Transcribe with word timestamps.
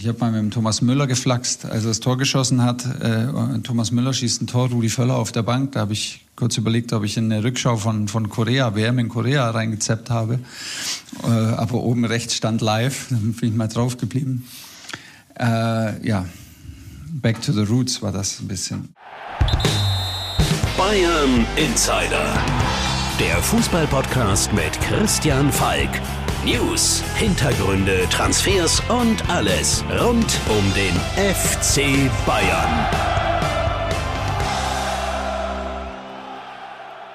Ich 0.00 0.06
habe 0.06 0.20
mal 0.20 0.30
mit 0.30 0.40
dem 0.40 0.50
Thomas 0.52 0.80
Müller 0.80 1.08
geflaxt, 1.08 1.64
als 1.64 1.82
er 1.82 1.88
das 1.88 1.98
Tor 1.98 2.16
geschossen 2.16 2.62
hat. 2.62 2.84
Äh, 3.02 3.26
Thomas 3.64 3.90
Müller 3.90 4.12
schießt 4.12 4.40
ein 4.40 4.46
Tor, 4.46 4.68
Rudi 4.70 4.90
Völler 4.90 5.16
auf 5.16 5.32
der 5.32 5.42
Bank. 5.42 5.72
Da 5.72 5.80
habe 5.80 5.92
ich 5.92 6.24
kurz 6.36 6.56
überlegt, 6.56 6.92
ob 6.92 7.02
ich 7.02 7.16
in 7.16 7.32
eine 7.32 7.42
Rückschau 7.42 7.76
von, 7.76 8.06
von 8.06 8.28
Korea, 8.28 8.76
WM 8.76 9.00
in 9.00 9.08
Korea 9.08 9.50
reingezappt 9.50 10.08
habe. 10.08 10.38
Äh, 11.24 11.26
aber 11.26 11.82
oben 11.82 12.04
rechts 12.04 12.36
stand 12.36 12.60
live, 12.60 13.06
dann 13.10 13.32
bin 13.32 13.48
ich 13.48 13.56
mal 13.56 13.66
drauf 13.66 13.96
geblieben. 13.96 14.46
Äh, 15.36 16.06
ja, 16.06 16.26
Back 17.10 17.42
to 17.42 17.50
the 17.50 17.62
Roots 17.62 18.00
war 18.00 18.12
das 18.12 18.38
ein 18.38 18.46
bisschen. 18.46 18.94
Bayern 20.76 21.44
Insider. 21.56 22.40
Der 23.18 23.42
Fußballpodcast 23.42 24.52
mit 24.52 24.80
Christian 24.80 25.50
Falk. 25.50 25.90
News, 26.48 27.02
Hintergründe, 27.14 28.08
Transfers 28.08 28.80
und 28.88 29.28
alles 29.28 29.84
rund 30.00 30.40
um 30.48 30.64
den 30.74 30.94
FC 31.14 32.10
Bayern. 32.24 32.86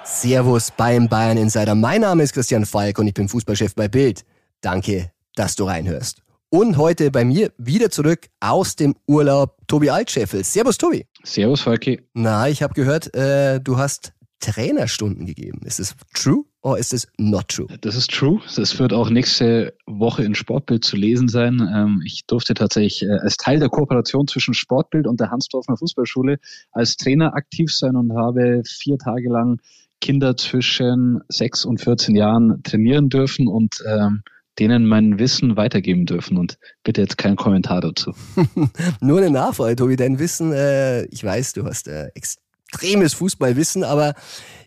Servus 0.03 0.69
beim 0.77 1.09
Bayern 1.09 1.37
Insider. 1.37 1.73
Mein 1.73 2.01
Name 2.01 2.21
ist 2.21 2.33
Christian 2.33 2.67
Falk 2.67 2.99
und 2.99 3.07
ich 3.07 3.15
bin 3.15 3.27
Fußballchef 3.27 3.73
bei 3.73 3.87
Bild. 3.87 4.23
Danke, 4.61 5.11
dass 5.33 5.55
du 5.55 5.63
reinhörst. 5.63 6.21
Und 6.49 6.77
heute 6.77 7.09
bei 7.09 7.25
mir 7.25 7.51
wieder 7.57 7.89
zurück 7.89 8.27
aus 8.39 8.75
dem 8.75 8.93
Urlaub 9.07 9.57
Tobi 9.65 9.89
Altscheffel. 9.89 10.43
Servus 10.43 10.77
Tobi. 10.77 11.07
Servus 11.23 11.61
Falki. 11.61 11.99
Na, 12.13 12.49
ich 12.49 12.61
habe 12.61 12.75
gehört, 12.75 13.11
äh, 13.15 13.59
du 13.59 13.77
hast 13.77 14.13
Trainerstunden 14.39 15.25
gegeben. 15.25 15.61
Ist 15.65 15.79
es 15.79 15.95
true 16.13 16.43
oder 16.63 16.77
ist 16.77 16.93
es 16.93 17.07
not 17.17 17.49
true? 17.49 17.67
Das 17.81 17.95
ist 17.95 18.09
true. 18.09 18.39
Das 18.55 18.79
wird 18.79 18.93
auch 18.93 19.09
nächste 19.09 19.75
Woche 19.85 20.23
in 20.23 20.33
Sportbild 20.33 20.85
zu 20.85 20.95
lesen 20.95 21.27
sein. 21.27 21.59
Ähm, 21.73 22.01
ich 22.05 22.25
durfte 22.25 22.53
tatsächlich 22.53 23.03
äh, 23.03 23.19
als 23.21 23.35
Teil 23.35 23.59
der 23.59 23.67
Kooperation 23.67 24.27
zwischen 24.27 24.53
Sportbild 24.53 25.05
und 25.05 25.19
der 25.19 25.29
Hansdorfer 25.29 25.75
Fußballschule 25.75 26.39
als 26.71 26.95
Trainer 26.95 27.35
aktiv 27.35 27.69
sein 27.73 27.97
und 27.97 28.13
habe 28.15 28.63
vier 28.65 28.97
Tage 28.97 29.29
lang 29.29 29.59
Kinder 29.99 30.37
zwischen 30.37 31.21
sechs 31.27 31.65
und 31.65 31.81
14 31.81 32.15
Jahren 32.15 32.63
trainieren 32.63 33.09
dürfen 33.09 33.47
und 33.47 33.83
ähm, 33.85 34.23
denen 34.57 34.85
mein 34.85 35.19
Wissen 35.19 35.57
weitergeben 35.57 36.05
dürfen. 36.05 36.37
Und 36.37 36.57
bitte 36.83 37.01
jetzt 37.01 37.17
kein 37.17 37.35
Kommentar 37.35 37.81
dazu. 37.81 38.13
Nur 39.01 39.17
eine 39.17 39.31
Nachfrage, 39.31 39.75
Tobi. 39.75 39.97
Dein 39.97 40.17
Wissen, 40.17 40.53
äh, 40.53 41.03
ich 41.05 41.25
weiß, 41.25 41.53
du 41.53 41.65
hast 41.65 41.89
äh, 41.89 42.09
extremes 42.15 43.13
Fußballwissen, 43.15 43.83
aber 43.83 44.13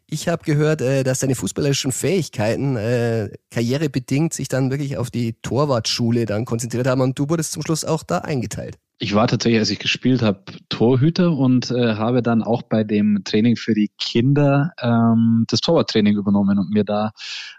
ich 0.09 0.29
habe 0.29 0.45
gehört, 0.45 0.81
äh, 0.81 1.05
dass 1.05 1.21
deine 1.21 1.35
fußballerischen 1.35 1.93
Fähigkeiten 1.93 2.77
äh, 2.77 3.31
karrierebedingt 3.51 4.33
sich 4.33 4.49
dann 4.49 4.71
wirklich 4.71 4.97
auf 4.97 5.11
die 5.11 5.35
Torwartschule 5.43 6.27
dann 6.27 6.45
konzentriert 6.45 6.87
haben 6.87 7.01
und 7.01 7.19
du 7.19 7.29
wurdest 7.29 7.53
zum 7.53 7.63
Schluss 7.63 7.85
auch 7.85 8.03
da 8.03 8.19
eingeteilt. 8.19 8.79
Ich 8.99 9.15
war 9.15 9.29
tatsächlich, 9.29 9.59
als 9.59 9.69
ich 9.69 9.79
gespielt 9.79 10.23
habe, 10.23 10.45
Torhüter 10.71 11.33
und 11.33 11.71
äh, 11.71 11.97
habe 11.97 12.23
dann 12.23 12.43
auch 12.43 12.63
bei 12.63 12.83
dem 12.83 13.23
Training 13.25 13.57
für 13.57 13.75
die 13.75 13.91
Kinder 13.99 14.73
ähm, 14.81 15.45
das 15.49 15.61
Torwarttraining 15.61 16.17
übernommen 16.17 16.59
und 16.59 16.71
mir 16.71 16.85
da 16.85 17.13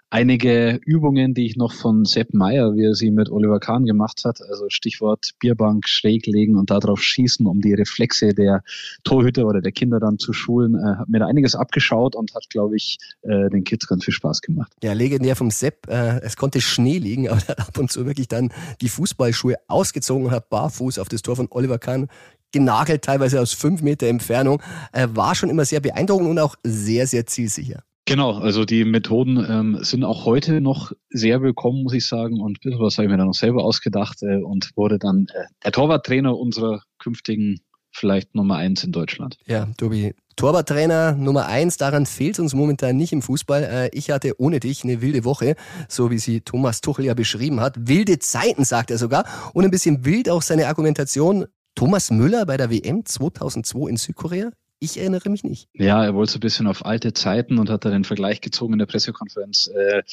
einige 0.10 0.80
Übungen, 0.86 1.34
die 1.34 1.46
ich 1.46 1.58
noch 1.58 1.74
von 1.74 2.06
Sepp 2.06 2.34
Meyer, 2.34 2.76
wie 2.76 2.86
er 2.86 2.96
sie 2.96 3.12
mit 3.12 3.30
Oliver 3.30 3.60
Kahn 3.60 3.86
gemacht 3.86 4.24
hat, 4.26 4.42
also 4.42 4.70
Stichwort 4.70 5.32
Bierbank 5.40 5.88
schräg 5.88 6.26
legen 6.26 6.56
und 6.56 6.70
darauf 6.70 7.02
schießen, 7.02 7.46
um 7.46 7.62
die 7.62 7.74
Reflexe 7.74 8.34
der 8.34 8.64
Torhüter 9.04 9.46
oder 9.46 9.62
der 9.62 9.72
Kinder 9.72 10.00
dann 10.00 10.18
zu 10.18 10.34
schulen, 10.34 10.76
äh, 10.76 10.98
hat 11.00 11.10
mir 11.10 11.20
da 11.20 11.28
einiges 11.28 11.56
abgeschaut 11.56 12.16
und 12.16 12.34
hat, 12.34 12.50
glaube 12.50 12.78
ich, 12.78 12.98
äh, 13.24 13.50
den 13.50 13.64
Kids 13.64 13.88
ganz 13.88 14.06
viel 14.06 14.14
Spaß 14.14 14.42
gemacht. 14.42 14.72
Ja, 14.82 14.94
legendär 14.94 15.36
vom 15.36 15.52
Sepp. 15.52 15.88
Äh, 15.88 16.22
es 16.22 16.38
konnte 16.38 16.62
Schnee 16.62 17.00
liegen, 17.00 17.28
aber 17.30 17.42
er 17.42 17.48
hat 17.50 17.60
ab 17.60 17.78
und 17.78 17.92
zu 17.92 18.06
wirklich 18.06 18.28
dann 18.28 18.52
die 18.82 18.90
Fußballschuhe 18.90 19.56
ausgezogen 19.68 20.26
und 20.26 20.32
hat 20.32 20.50
barfuß 20.50 21.00
auf 21.00 21.10
das 21.10 21.22
Tor 21.22 21.36
von 21.36 21.48
Oliver 21.50 21.80
Kahn 21.80 22.08
genagelt, 22.54 23.04
teilweise 23.04 23.42
aus 23.42 23.52
fünf 23.52 23.82
Meter 23.82 24.08
Entfernung. 24.08 24.62
Er 24.94 25.16
war 25.18 25.36
schon 25.36 25.50
immer 25.50 25.66
sehr 25.66 25.82
beeindruckend 25.82 26.30
und 26.30 26.40
auch 26.40 26.56
sehr, 26.64 27.06
sehr 27.06 27.26
zielsicher. 27.26 27.84
Genau, 28.08 28.38
also 28.38 28.64
die 28.64 28.86
Methoden 28.86 29.46
ähm, 29.50 29.80
sind 29.82 30.06
auch 30.06 30.24
heute 30.24 30.62
noch 30.62 30.94
sehr 31.10 31.42
willkommen, 31.42 31.84
muss 31.84 31.94
ich 31.94 32.08
sagen. 32.08 32.40
Und 32.40 32.60
was 32.64 32.98
habe 32.98 33.06
ich 33.06 33.12
mir 33.12 33.18
dann 33.18 33.28
noch 33.28 33.34
selber 33.34 33.66
ausgedacht 33.66 34.24
äh, 34.24 34.38
und 34.38 34.72
wurde 34.78 34.98
dann 34.98 35.28
äh, 35.34 35.44
der 35.66 35.74
Torwarttrainer 35.74 36.34
unserer 36.38 36.84
künftigen 37.00 37.60
vielleicht 37.92 38.34
Nummer 38.34 38.56
eins 38.56 38.86
in 38.86 38.94
Deutschland. 38.94 39.38
Ja, 39.46 39.68
Tobi, 39.78 40.16
Torwarttrainer 40.38 41.16
Nummer 41.16 41.48
eins, 41.48 41.76
daran 41.76 42.06
fehlt 42.06 42.40
uns 42.40 42.54
momentan 42.54 42.96
nicht 42.96 43.12
im 43.12 43.22
Fußball. 43.22 43.64
Äh, 43.64 43.90
ich 43.92 44.10
hatte 44.10 44.40
ohne 44.40 44.62
dich 44.62 44.86
eine 44.86 45.02
wilde 45.02 45.26
Woche, 45.26 45.58
so 45.90 46.10
wie 46.10 46.18
sie 46.18 46.40
Thomas 46.40 46.80
Tuchel 46.80 47.04
ja 47.04 47.14
beschrieben 47.14 47.60
hat. 47.60 47.76
Wilde 47.90 48.20
Zeiten, 48.20 48.64
sagt 48.64 48.90
er 48.90 49.00
sogar. 49.00 49.26
Und 49.54 49.66
ein 49.66 49.72
bisschen 49.72 50.06
wild 50.06 50.30
auch 50.30 50.44
seine 50.44 50.68
Argumentation. 50.68 51.48
Thomas 51.76 52.10
Müller 52.10 52.46
bei 52.46 52.56
der 52.56 52.72
WM 52.72 53.06
2002 53.06 53.90
in 53.90 53.98
Südkorea 53.98 54.52
ich 54.80 55.00
erinnere 55.00 55.30
mich 55.30 55.44
nicht. 55.44 55.70
Ja, 55.74 56.04
er 56.04 56.14
wollte 56.14 56.34
so 56.34 56.38
ein 56.38 56.42
bisschen 56.42 56.68
auf 56.68 56.86
alte 56.86 57.14
Zeiten 57.14 57.58
und 57.58 57.70
hat 57.70 57.84
da 57.84 57.90
den 57.90 58.04
Vergleich 58.04 58.42
gezogen 58.42 58.74
in 58.74 58.80
der 58.80 58.86
Pressekonferenz. 58.86 59.68
Äh, 59.68 60.04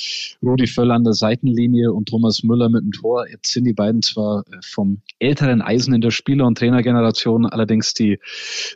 Rudi 0.42 0.66
Völler 0.66 0.94
an 0.94 1.04
der 1.04 1.12
Seitenlinie 1.12 1.92
und 1.92 2.08
Thomas 2.08 2.42
Müller 2.42 2.70
mit 2.70 2.82
dem 2.82 2.92
Tor. 2.92 3.28
Jetzt 3.28 3.52
sind 3.52 3.64
die 3.64 3.74
beiden 3.74 4.00
zwar 4.00 4.44
äh, 4.46 4.56
vom 4.62 5.02
älteren 5.18 5.60
Eisen 5.60 5.92
in 5.92 6.00
der 6.00 6.10
Spieler- 6.10 6.46
und 6.46 6.56
Trainergeneration, 6.56 7.46
allerdings 7.46 7.92
die 7.92 8.18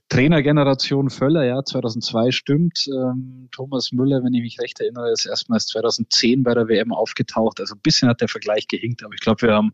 Trainergeneration 0.09 1.09
Völler, 1.09 1.45
ja, 1.45 1.65
2002 1.65 2.33
stimmt. 2.33 2.87
Ähm, 2.89 3.49
Thomas 3.51 3.93
Müller, 3.93 4.23
wenn 4.23 4.35
ich 4.35 4.43
mich 4.43 4.61
recht 4.61 4.81
erinnere, 4.81 5.11
ist 5.13 5.27
erstmals 5.27 5.67
2010 5.69 6.43
bei 6.43 6.53
der 6.53 6.69
WM 6.69 6.93
aufgetaucht. 6.93 7.61
Also 7.61 7.75
ein 7.75 7.81
bisschen 7.81 8.09
hat 8.09 8.21
der 8.21 8.29
Vergleich 8.29 8.69
gehinkt, 8.69 9.03
aber 9.03 9.15
ich 9.15 9.21
glaube, 9.21 9.43
wir 9.43 9.55
haben 9.55 9.73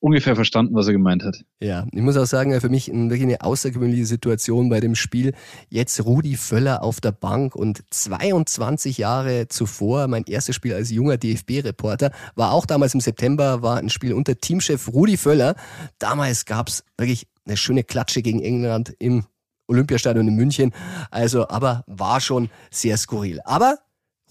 ungefähr 0.00 0.34
verstanden, 0.34 0.74
was 0.74 0.86
er 0.86 0.94
gemeint 0.94 1.22
hat. 1.22 1.44
Ja, 1.60 1.86
ich 1.92 2.00
muss 2.00 2.16
auch 2.16 2.26
sagen, 2.26 2.58
für 2.60 2.68
mich 2.68 2.88
wirklich 2.88 3.22
eine 3.22 3.42
außergewöhnliche 3.42 4.06
Situation 4.06 4.68
bei 4.68 4.80
dem 4.80 4.94
Spiel. 4.94 5.32
Jetzt 5.68 6.04
Rudi 6.04 6.36
Völler 6.36 6.82
auf 6.82 7.00
der 7.00 7.12
Bank 7.12 7.54
und 7.54 7.82
22 7.90 8.98
Jahre 8.98 9.48
zuvor, 9.48 10.08
mein 10.08 10.24
erstes 10.24 10.56
Spiel 10.56 10.74
als 10.74 10.90
junger 10.90 11.18
DFB-Reporter, 11.18 12.10
war 12.34 12.52
auch 12.52 12.66
damals 12.66 12.94
im 12.94 13.00
September, 13.00 13.62
war 13.62 13.76
ein 13.76 13.90
Spiel 13.90 14.14
unter 14.14 14.36
Teamchef 14.36 14.88
Rudi 14.88 15.16
Völler. 15.16 15.54
Damals 15.98 16.46
gab's 16.46 16.82
wirklich 16.96 17.26
eine 17.46 17.56
schöne 17.56 17.84
Klatsche 17.84 18.22
gegen 18.22 18.40
England 18.40 18.94
im 18.98 19.26
Olympiastadion 19.66 20.26
in 20.26 20.34
München. 20.34 20.72
Also, 21.10 21.48
aber 21.48 21.84
war 21.86 22.20
schon 22.20 22.50
sehr 22.70 22.96
skurril. 22.96 23.40
Aber 23.44 23.78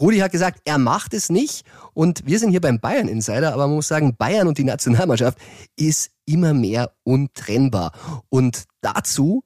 Rudi 0.01 0.19
hat 0.19 0.31
gesagt, 0.31 0.61
er 0.65 0.77
macht 0.77 1.13
es 1.13 1.29
nicht. 1.29 1.65
Und 1.93 2.25
wir 2.25 2.39
sind 2.39 2.51
hier 2.51 2.61
beim 2.61 2.79
Bayern 2.79 3.07
Insider, 3.07 3.53
aber 3.53 3.67
man 3.67 3.75
muss 3.75 3.87
sagen, 3.89 4.15
Bayern 4.15 4.47
und 4.47 4.57
die 4.57 4.63
Nationalmannschaft 4.63 5.37
ist 5.75 6.11
immer 6.25 6.53
mehr 6.53 6.93
untrennbar. 7.03 7.91
Und 8.29 8.65
dazu, 8.81 9.43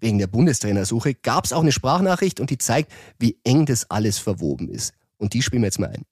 wegen 0.00 0.18
der 0.18 0.28
Bundestrainersuche, 0.28 1.14
gab 1.14 1.44
es 1.44 1.52
auch 1.52 1.60
eine 1.60 1.72
Sprachnachricht 1.72 2.40
und 2.40 2.50
die 2.50 2.58
zeigt, 2.58 2.90
wie 3.18 3.38
eng 3.44 3.66
das 3.66 3.90
alles 3.90 4.18
verwoben 4.18 4.68
ist. 4.68 4.94
Und 5.18 5.34
die 5.34 5.42
spielen 5.42 5.62
wir 5.62 5.68
jetzt 5.68 5.78
mal 5.78 5.90
ein. 5.90 6.04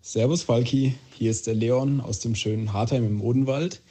Servus 0.00 0.42
Falki, 0.42 0.94
hier 1.14 1.32
ist 1.32 1.48
der 1.48 1.54
Leon 1.54 2.00
aus 2.00 2.20
dem 2.20 2.36
schönen 2.36 2.72
Hartheim 2.72 3.04
im 3.04 3.20
Odenwald. 3.20 3.82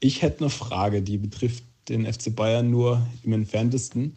Ich 0.00 0.20
hätte 0.20 0.40
eine 0.40 0.50
Frage, 0.50 1.00
die 1.00 1.16
betrifft 1.16 1.64
den 1.88 2.04
FC 2.04 2.34
Bayern 2.34 2.70
nur 2.70 3.06
im 3.22 3.32
entferntesten 3.32 4.16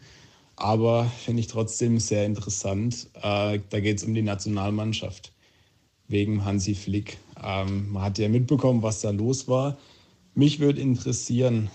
aber 0.56 1.04
finde 1.24 1.40
ich 1.40 1.46
trotzdem 1.46 2.00
sehr 2.00 2.24
interessant. 2.24 3.08
Äh, 3.14 3.60
da 3.68 3.80
geht 3.80 3.98
es 3.98 4.04
um 4.04 4.14
die 4.14 4.22
Nationalmannschaft 4.22 5.32
wegen 6.08 6.44
Hansi 6.44 6.74
Flick. 6.74 7.18
Ähm, 7.42 7.92
man 7.92 8.02
hat 8.02 8.18
ja 8.18 8.28
mitbekommen, 8.28 8.82
was 8.82 9.02
da 9.02 9.10
los 9.10 9.48
war. 9.48 9.76
Mich 10.34 10.58
würde 10.60 10.80
interessieren, 10.80 11.70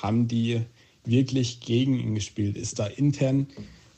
haben 0.00 0.28
die 0.28 0.62
wirklich 1.04 1.60
gegen 1.60 1.98
ihn 1.98 2.14
gespielt? 2.14 2.56
Ist 2.56 2.78
da 2.78 2.86
intern 2.86 3.48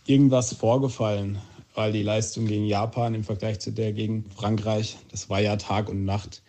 irgendwas 0.06 0.54
vorgefallen? 0.54 1.38
Weil 1.74 1.92
die 1.92 2.02
Leistung 2.02 2.46
gegen 2.46 2.66
Japan 2.66 3.14
im 3.14 3.24
Vergleich 3.24 3.60
zu 3.60 3.72
der 3.72 3.92
gegen 3.92 4.24
Frankreich, 4.30 4.98
das 5.10 5.30
war 5.30 5.40
ja 5.40 5.56
Tag 5.56 5.88
und 5.88 6.04
Nacht. 6.04 6.42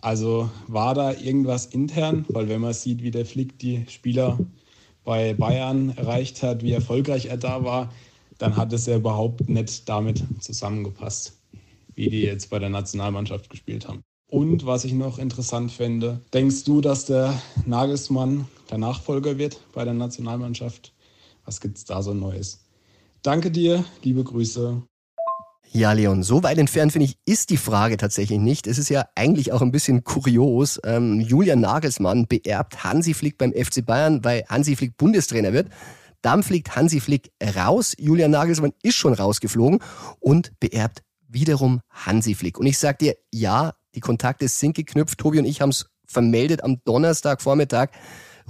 Also 0.00 0.48
war 0.68 0.94
da 0.94 1.12
irgendwas 1.12 1.66
intern? 1.66 2.24
Weil 2.28 2.48
wenn 2.48 2.60
man 2.60 2.72
sieht, 2.72 3.02
wie 3.02 3.10
der 3.10 3.26
Flick 3.26 3.58
die 3.58 3.84
Spieler 3.88 4.38
bei 5.08 5.32
Bayern 5.32 5.96
erreicht 5.96 6.42
hat, 6.42 6.62
wie 6.62 6.72
erfolgreich 6.72 7.26
er 7.26 7.38
da 7.38 7.64
war, 7.64 7.90
dann 8.36 8.58
hat 8.58 8.74
es 8.74 8.84
ja 8.84 8.96
überhaupt 8.96 9.48
nicht 9.48 9.88
damit 9.88 10.22
zusammengepasst, 10.38 11.32
wie 11.94 12.10
die 12.10 12.20
jetzt 12.20 12.50
bei 12.50 12.58
der 12.58 12.68
Nationalmannschaft 12.68 13.48
gespielt 13.48 13.88
haben. 13.88 14.02
Und 14.30 14.66
was 14.66 14.84
ich 14.84 14.92
noch 14.92 15.18
interessant 15.18 15.72
finde, 15.72 16.20
denkst 16.34 16.64
du, 16.64 16.82
dass 16.82 17.06
der 17.06 17.40
Nagelsmann 17.64 18.48
der 18.70 18.76
Nachfolger 18.76 19.38
wird 19.38 19.58
bei 19.72 19.82
der 19.82 19.94
Nationalmannschaft? 19.94 20.92
Was 21.46 21.62
gibt 21.62 21.78
es 21.78 21.86
da 21.86 22.02
so 22.02 22.12
Neues? 22.12 22.66
Danke 23.22 23.50
dir, 23.50 23.86
liebe 24.02 24.22
Grüße. 24.22 24.82
Ja, 25.70 25.92
Leon, 25.92 26.22
so 26.22 26.42
weit 26.42 26.56
entfernt, 26.56 26.92
finde 26.92 27.04
ich, 27.04 27.18
ist 27.26 27.50
die 27.50 27.58
Frage 27.58 27.98
tatsächlich 27.98 28.38
nicht. 28.38 28.66
Es 28.66 28.78
ist 28.78 28.88
ja 28.88 29.04
eigentlich 29.14 29.52
auch 29.52 29.60
ein 29.60 29.70
bisschen 29.70 30.02
kurios. 30.02 30.80
Ähm, 30.84 31.20
Julian 31.20 31.60
Nagelsmann 31.60 32.26
beerbt 32.26 32.84
Hansi 32.84 33.12
Flick 33.12 33.36
beim 33.36 33.52
FC 33.52 33.84
Bayern, 33.84 34.24
weil 34.24 34.44
Hansi 34.48 34.76
Flick 34.76 34.96
Bundestrainer 34.96 35.52
wird. 35.52 35.68
Dann 36.22 36.42
fliegt 36.42 36.74
Hansi 36.74 37.00
Flick 37.00 37.32
raus. 37.54 37.94
Julian 37.98 38.30
Nagelsmann 38.30 38.72
ist 38.82 38.96
schon 38.96 39.12
rausgeflogen 39.12 39.80
und 40.20 40.52
beerbt 40.58 41.02
wiederum 41.28 41.80
Hansi 41.90 42.34
Flick. 42.34 42.58
Und 42.58 42.66
ich 42.66 42.78
sag 42.78 42.98
dir, 42.98 43.16
ja, 43.30 43.74
die 43.94 44.00
Kontakte 44.00 44.48
sind 44.48 44.74
geknüpft. 44.74 45.18
Tobi 45.18 45.38
und 45.38 45.44
ich 45.44 45.60
haben 45.60 45.70
es 45.70 45.90
vermeldet 46.06 46.64
am 46.64 46.82
Donnerstagvormittag. 46.84 47.90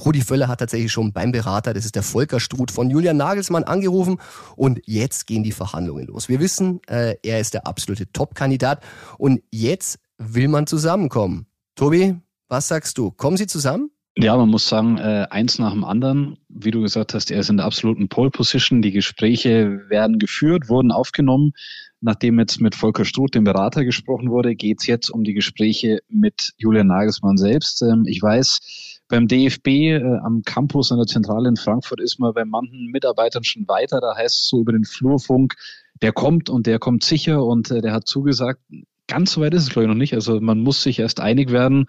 Rudi 0.04 0.20
Völler 0.22 0.48
hat 0.48 0.60
tatsächlich 0.60 0.92
schon 0.92 1.12
beim 1.12 1.32
Berater, 1.32 1.74
das 1.74 1.84
ist 1.84 1.94
der 1.94 2.02
Volker 2.02 2.40
Struth 2.40 2.70
von 2.70 2.90
Julian 2.90 3.16
Nagelsmann, 3.16 3.64
angerufen 3.64 4.18
und 4.56 4.80
jetzt 4.86 5.26
gehen 5.26 5.42
die 5.42 5.52
Verhandlungen 5.52 6.06
los. 6.06 6.28
Wir 6.28 6.40
wissen, 6.40 6.80
äh, 6.86 7.16
er 7.22 7.40
ist 7.40 7.54
der 7.54 7.66
absolute 7.66 8.10
Top-Kandidat 8.12 8.82
und 9.18 9.42
jetzt 9.50 9.98
will 10.18 10.48
man 10.48 10.66
zusammenkommen. 10.66 11.46
Tobi, 11.74 12.16
was 12.48 12.68
sagst 12.68 12.98
du? 12.98 13.10
Kommen 13.10 13.36
sie 13.36 13.46
zusammen? 13.46 13.90
Ja, 14.20 14.36
man 14.36 14.48
muss 14.48 14.68
sagen, 14.68 14.98
äh, 14.98 15.28
eins 15.30 15.60
nach 15.60 15.72
dem 15.72 15.84
anderen. 15.84 16.38
Wie 16.48 16.72
du 16.72 16.80
gesagt 16.80 17.14
hast, 17.14 17.30
er 17.30 17.38
ist 17.38 17.50
in 17.50 17.58
der 17.58 17.66
absoluten 17.66 18.08
Pole 18.08 18.30
Position. 18.30 18.82
Die 18.82 18.90
Gespräche 18.90 19.88
werden 19.88 20.18
geführt, 20.18 20.68
wurden 20.68 20.90
aufgenommen. 20.90 21.52
Nachdem 22.00 22.40
jetzt 22.40 22.60
mit 22.60 22.74
Volker 22.74 23.04
Struth, 23.04 23.36
dem 23.36 23.44
Berater, 23.44 23.84
gesprochen 23.84 24.30
wurde, 24.30 24.56
geht 24.56 24.78
es 24.80 24.88
jetzt 24.88 25.08
um 25.10 25.22
die 25.22 25.34
Gespräche 25.34 26.00
mit 26.08 26.52
Julian 26.56 26.88
Nagelsmann 26.88 27.36
selbst. 27.36 27.80
Ähm, 27.82 28.06
ich 28.06 28.20
weiß, 28.20 28.97
beim 29.08 29.26
DFB 29.26 29.66
äh, 29.66 30.18
am 30.22 30.42
Campus 30.42 30.92
an 30.92 30.98
der 30.98 31.06
Zentrale 31.06 31.48
in 31.48 31.56
Frankfurt 31.56 32.00
ist 32.00 32.20
man 32.20 32.32
bei 32.34 32.44
manchen 32.44 32.90
Mitarbeitern 32.90 33.44
schon 33.44 33.66
weiter. 33.66 34.00
Da 34.00 34.16
heißt 34.16 34.42
es 34.42 34.48
so 34.48 34.60
über 34.60 34.72
den 34.72 34.84
Flurfunk, 34.84 35.54
der 36.02 36.12
kommt 36.12 36.50
und 36.50 36.66
der 36.66 36.78
kommt 36.78 37.02
sicher 37.02 37.44
und 37.44 37.70
äh, 37.70 37.80
der 37.80 37.92
hat 37.92 38.06
zugesagt. 38.06 38.60
Ganz 39.06 39.32
so 39.32 39.40
weit 39.40 39.54
ist 39.54 39.62
es, 39.62 39.70
glaube 39.70 39.84
ich, 39.84 39.88
noch 39.88 39.94
nicht. 39.94 40.14
Also 40.14 40.40
man 40.40 40.60
muss 40.60 40.82
sich 40.82 40.98
erst 40.98 41.20
einig 41.20 41.50
werden. 41.50 41.86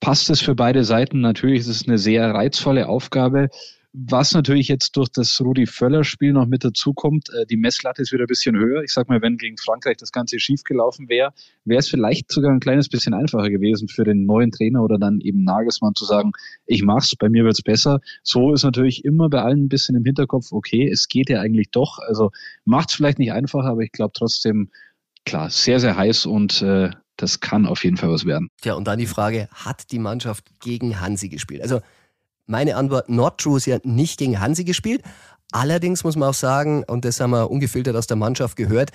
Passt 0.00 0.30
es 0.30 0.40
für 0.40 0.54
beide 0.54 0.84
Seiten? 0.84 1.20
Natürlich 1.20 1.60
ist 1.60 1.68
es 1.68 1.86
eine 1.86 1.98
sehr 1.98 2.34
reizvolle 2.34 2.88
Aufgabe. 2.88 3.48
Was 4.00 4.32
natürlich 4.32 4.68
jetzt 4.68 4.96
durch 4.96 5.08
das 5.08 5.40
Rudi 5.40 5.66
Völler-Spiel 5.66 6.32
noch 6.32 6.46
mit 6.46 6.62
dazukommt, 6.62 7.30
äh, 7.30 7.46
die 7.46 7.56
Messlatte 7.56 8.02
ist 8.02 8.12
wieder 8.12 8.24
ein 8.24 8.28
bisschen 8.28 8.56
höher. 8.56 8.84
Ich 8.84 8.92
sag 8.92 9.08
mal, 9.08 9.20
wenn 9.22 9.38
gegen 9.38 9.56
Frankreich 9.56 9.96
das 9.96 10.12
Ganze 10.12 10.38
schief 10.38 10.62
gelaufen 10.62 11.08
wäre, 11.08 11.32
wäre 11.64 11.80
es 11.80 11.88
vielleicht 11.88 12.30
sogar 12.30 12.52
ein 12.52 12.60
kleines 12.60 12.88
bisschen 12.88 13.12
einfacher 13.12 13.50
gewesen 13.50 13.88
für 13.88 14.04
den 14.04 14.24
neuen 14.24 14.52
Trainer 14.52 14.84
oder 14.84 14.98
dann 14.98 15.20
eben 15.20 15.42
Nagelsmann 15.42 15.96
zu 15.96 16.04
sagen, 16.04 16.30
ich 16.64 16.84
mach's, 16.84 17.16
bei 17.16 17.28
mir 17.28 17.42
wird's 17.42 17.62
besser. 17.62 18.00
So 18.22 18.52
ist 18.52 18.62
natürlich 18.62 19.04
immer 19.04 19.28
bei 19.28 19.42
allen 19.42 19.64
ein 19.64 19.68
bisschen 19.68 19.96
im 19.96 20.04
Hinterkopf, 20.04 20.52
okay, 20.52 20.88
es 20.88 21.08
geht 21.08 21.28
ja 21.28 21.40
eigentlich 21.40 21.72
doch. 21.72 21.98
Also 21.98 22.30
macht's 22.64 22.94
vielleicht 22.94 23.18
nicht 23.18 23.32
einfacher, 23.32 23.66
aber 23.66 23.80
ich 23.80 23.90
glaube 23.90 24.12
trotzdem, 24.14 24.70
klar, 25.26 25.50
sehr, 25.50 25.80
sehr 25.80 25.96
heiß 25.96 26.26
und 26.26 26.62
äh, 26.62 26.90
das 27.16 27.40
kann 27.40 27.66
auf 27.66 27.82
jeden 27.82 27.96
Fall 27.96 28.10
was 28.10 28.26
werden. 28.26 28.48
Tja, 28.62 28.74
und 28.74 28.86
dann 28.86 29.00
die 29.00 29.06
Frage, 29.06 29.48
hat 29.52 29.90
die 29.90 29.98
Mannschaft 29.98 30.44
gegen 30.60 31.00
Hansi 31.00 31.28
gespielt? 31.28 31.62
Also 31.62 31.80
meine 32.48 32.76
Antwort, 32.76 33.08
not 33.08 33.38
true, 33.38 33.60
sie 33.60 33.72
hat 33.72 33.84
nicht 33.84 34.18
gegen 34.18 34.40
Hansi 34.40 34.64
gespielt. 34.64 35.02
Allerdings 35.52 36.04
muss 36.04 36.16
man 36.16 36.30
auch 36.30 36.34
sagen, 36.34 36.84
und 36.84 37.04
das 37.04 37.20
haben 37.20 37.30
wir 37.30 37.50
ungefiltert 37.50 37.96
aus 37.96 38.06
der 38.06 38.16
Mannschaft 38.16 38.56
gehört, 38.56 38.90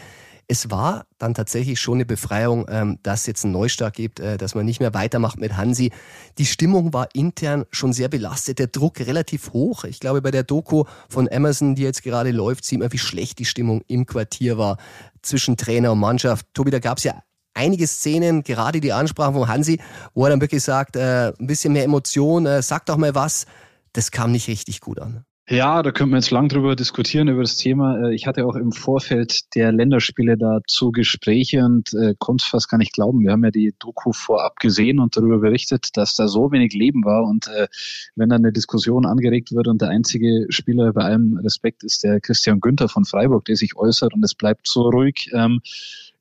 es 0.48 0.70
war 0.70 1.06
dann 1.20 1.34
tatsächlich 1.34 1.80
schon 1.80 1.96
eine 1.96 2.06
Befreiung, 2.06 2.66
ähm, 2.70 3.00
dass 3.02 3.22
es 3.22 3.28
jetzt 3.28 3.44
einen 3.46 3.54
Neustart 3.54 3.96
gibt, 3.96 4.20
äh, 4.20 4.38
dass 4.38 4.56
man 4.56 4.66
nicht 4.66 4.80
mehr 4.80 4.94
weitermacht 4.94 5.40
mit 5.40 5.56
Hansi. 5.56 5.92
Die 6.38 6.46
Stimmung 6.46 6.94
war 6.94 7.08
intern 7.14 7.66
schon 7.72 7.94
sehr 7.94 8.10
belastet, 8.10 8.60
der 8.60 8.68
Druck 8.68 9.00
relativ 9.00 9.54
hoch. 9.54 9.86
Ich 9.86 10.00
glaube, 10.00 10.22
bei 10.22 10.32
der 10.32 10.44
Doku 10.44 10.84
von 11.08 11.30
Amazon, 11.32 11.76
die 11.76 11.84
jetzt 11.84 12.04
gerade 12.04 12.32
läuft, 12.32 12.66
sieht 12.66 12.80
man, 12.80 12.92
wie 12.92 12.98
schlecht 12.98 13.40
die 13.40 13.46
Stimmung 13.46 13.84
im 13.88 14.06
Quartier 14.06 14.58
war 14.58 14.78
zwischen 15.22 15.56
Trainer 15.56 15.94
und 15.94 16.00
Mannschaft. 16.00 16.46
Tobi, 16.54 16.72
da 16.72 16.80
gab 16.80 16.98
es 16.98 17.06
ja 17.06 17.24
einige 17.54 17.88
Szenen, 17.88 18.44
gerade 18.44 18.82
die 18.82 18.94
Ansprache 18.94 19.34
von 19.34 19.48
Hansi, 19.48 19.80
wo 20.14 20.26
er 20.26 20.32
dann 20.32 20.42
wirklich 20.42 20.64
sagt, 20.64 20.96
äh, 20.96 21.34
ein 21.40 21.48
bisschen 21.48 21.74
mehr 21.74 21.84
Emotion, 21.84 22.46
äh, 22.46 22.62
sag 22.62 22.86
doch 22.86 22.98
mal 22.98 23.16
was. 23.16 23.46
Das 23.94 24.12
kam 24.12 24.32
nicht 24.32 24.48
richtig 24.48 24.82
gut 24.82 25.00
an. 25.00 25.26
Ja, 25.50 25.84
da 25.84 25.92
könnte 25.92 26.12
man 26.12 26.22
jetzt 26.22 26.32
lang 26.32 26.48
drüber 26.48 26.74
diskutieren 26.74 27.28
über 27.28 27.42
das 27.42 27.58
Thema. 27.58 28.08
Äh, 28.08 28.16
ich 28.16 28.28
hatte 28.28 28.46
auch 28.46 28.56
im 28.56 28.72
Vorfeld 28.72 29.54
der 29.56 29.74
Länderspiele 29.74 30.38
dazu 30.38 30.94
Gespräche 30.94 31.66
und 31.66 31.94
äh, 31.94 32.16
konnte 32.18 32.44
es 32.44 32.50
fast 32.50 32.70
gar 32.70 32.78
nicht 32.78 32.94
glauben. 32.94 33.20
Wir 33.20 33.34
haben 33.34 33.44
ja 33.44 33.52
die 33.52 33.76
Doku 33.78 34.14
vorab 34.14 34.56
gesehen 34.62 35.00
und 35.00 35.18
darüber 35.18 35.40
berichtet, 35.40 35.98
dass 35.98 36.16
da 36.16 36.30
so 36.30 36.54
wenig 36.54 36.74
Leben 36.74 37.04
war. 37.04 37.24
Und 37.24 37.48
äh, 37.48 37.68
wenn 38.16 38.30
dann 38.30 38.44
eine 38.44 38.54
Diskussion 38.54 39.06
angeregt 39.06 39.52
wird 39.52 39.68
und 39.68 39.82
der 39.82 39.90
einzige 39.90 40.46
Spieler 40.48 40.94
bei 40.94 41.04
allem 41.04 41.38
Respekt 41.44 41.84
ist 41.84 42.06
der 42.06 42.22
Christian 42.22 42.62
Günther 42.62 42.88
von 42.88 43.04
Freiburg, 43.04 43.44
der 43.44 43.58
sich 43.58 43.76
äußert 43.76 44.14
und 44.14 44.24
es 44.24 44.36
bleibt 44.36 44.66
so 44.70 44.84
ruhig. 44.90 45.30
Ähm, 45.34 45.60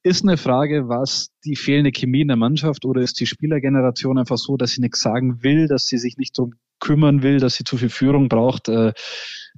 ist 0.02 0.24
eine 0.24 0.36
Frage, 0.36 0.88
was 0.88 1.30
die 1.44 1.56
fehlende 1.56 1.92
Chemie 1.92 2.22
in 2.22 2.28
der 2.28 2.36
Mannschaft 2.36 2.84
oder 2.84 3.02
ist 3.02 3.20
die 3.20 3.26
Spielergeneration 3.26 4.18
einfach 4.18 4.38
so, 4.38 4.56
dass 4.56 4.72
sie 4.72 4.80
nichts 4.80 5.00
sagen 5.00 5.42
will, 5.42 5.68
dass 5.68 5.86
sie 5.86 5.98
sich 5.98 6.16
nicht 6.16 6.36
drum 6.36 6.54
kümmern 6.82 7.22
will, 7.22 7.38
dass 7.38 7.54
sie 7.54 7.64
zu 7.64 7.76
viel 7.78 7.88
Führung 7.88 8.28
braucht? 8.28 8.68
Äh, 8.68 8.92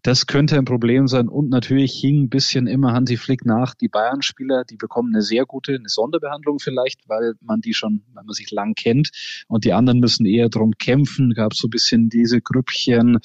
das 0.03 0.27
könnte 0.27 0.59
ein 0.59 0.67
Problem 0.67 1.09
sein. 1.09 1.29
Und 1.29 1.49
natürlich 1.49 1.95
hing 1.95 2.25
ein 2.25 2.29
bisschen 2.29 2.67
immer 2.67 2.93
Hansi 2.93 3.17
Flick 3.17 3.47
nach. 3.47 3.75
Die 3.75 3.89
Bayern-Spieler, 3.89 4.65
die 4.65 4.77
bekommen 4.77 5.15
eine 5.15 5.23
sehr 5.23 5.47
gute, 5.47 5.75
eine 5.75 5.89
Sonderbehandlung 5.89 6.59
vielleicht, 6.59 7.09
weil 7.09 7.33
man 7.41 7.63
die 7.63 7.73
schon, 7.73 8.03
weil 8.13 8.25
man 8.25 8.35
sich 8.35 8.51
lang 8.51 8.75
kennt. 8.75 9.11
Und 9.49 9.65
die 9.65 9.73
anderen 9.73 10.01
müssen 10.01 10.27
eher 10.27 10.51
drum 10.51 10.73
kämpfen. 10.79 11.33
Gab 11.33 11.55
so 11.55 11.69
ein 11.69 11.71
bisschen 11.71 12.11
diese 12.11 12.43
Grüppchen 12.43 13.19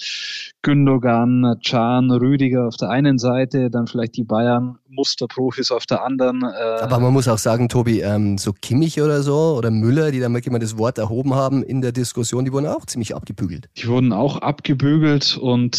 Gündogan, 0.61 1.59
Can, 1.65 2.11
Rüdiger 2.11 2.67
auf 2.67 2.77
der 2.77 2.89
einen 2.89 3.17
Seite, 3.17 3.69
dann 3.69 3.87
vielleicht 3.87 4.15
die 4.15 4.23
Bayern 4.23 4.77
Musterprofis 4.87 5.71
auf 5.71 5.85
der 5.85 6.03
anderen. 6.03 6.43
Äh 6.43 6.81
Aber 6.81 6.99
man 6.99 7.13
muss 7.13 7.27
auch 7.27 7.37
sagen, 7.37 7.69
Tobi, 7.69 8.01
ähm, 8.01 8.37
so 8.37 8.53
Kimmich 8.53 9.01
oder 9.01 9.21
so 9.21 9.55
oder 9.57 9.71
Müller, 9.71 10.11
die 10.11 10.19
dann 10.19 10.33
wirklich 10.33 10.51
mal 10.51 10.59
das 10.59 10.77
Wort 10.77 10.97
erhoben 10.97 11.33
haben 11.33 11.63
in 11.63 11.81
der 11.81 11.91
Diskussion, 11.91 12.45
die 12.45 12.51
wurden 12.51 12.67
auch 12.67 12.85
ziemlich 12.85 13.15
abgebügelt. 13.15 13.69
Die 13.77 13.87
wurden 13.89 14.13
auch 14.13 14.37
abgebügelt 14.37 15.37
und 15.37 15.75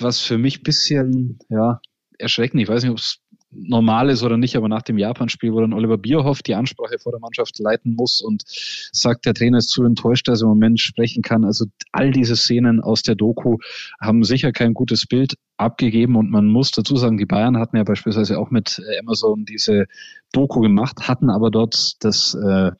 was 0.00 0.20
für 0.20 0.38
mich 0.38 0.62
bisschen 0.62 1.38
ja, 1.48 1.80
erschreckend, 2.18 2.60
ich 2.60 2.68
weiß 2.68 2.82
nicht, 2.82 2.92
ob 2.92 2.98
es 2.98 3.20
normal 3.56 4.10
ist 4.10 4.22
oder 4.22 4.36
nicht, 4.36 4.56
aber 4.56 4.68
nach 4.68 4.82
dem 4.82 4.98
Japan-Spiel, 4.98 5.52
wo 5.52 5.60
dann 5.60 5.72
Oliver 5.72 5.98
Bierhoff 5.98 6.42
die 6.42 6.54
Ansprache 6.54 6.98
vor 6.98 7.12
der 7.12 7.20
Mannschaft 7.20 7.58
leiten 7.58 7.94
muss 7.94 8.20
und 8.20 8.42
sagt, 8.92 9.26
der 9.26 9.34
Trainer 9.34 9.58
ist 9.58 9.68
zu 9.68 9.84
enttäuscht, 9.84 10.28
dass 10.28 10.42
er 10.42 10.44
im 10.44 10.50
Moment 10.50 10.80
sprechen 10.80 11.22
kann. 11.22 11.44
Also 11.44 11.66
all 11.92 12.10
diese 12.10 12.36
Szenen 12.36 12.80
aus 12.80 13.02
der 13.02 13.14
Doku 13.14 13.58
haben 14.00 14.24
sicher 14.24 14.52
kein 14.52 14.74
gutes 14.74 15.06
Bild 15.06 15.36
abgegeben 15.56 16.16
und 16.16 16.30
man 16.30 16.46
muss 16.46 16.72
dazu 16.72 16.96
sagen, 16.96 17.16
die 17.16 17.26
Bayern 17.26 17.58
hatten 17.58 17.76
ja 17.76 17.84
beispielsweise 17.84 18.38
auch 18.38 18.50
mit 18.50 18.82
Amazon 19.00 19.44
diese 19.44 19.86
Doku 20.32 20.60
gemacht, 20.60 21.08
hatten 21.08 21.30
aber 21.30 21.50
dort 21.50 21.92
das 22.00 22.34
äh, 22.34 22.72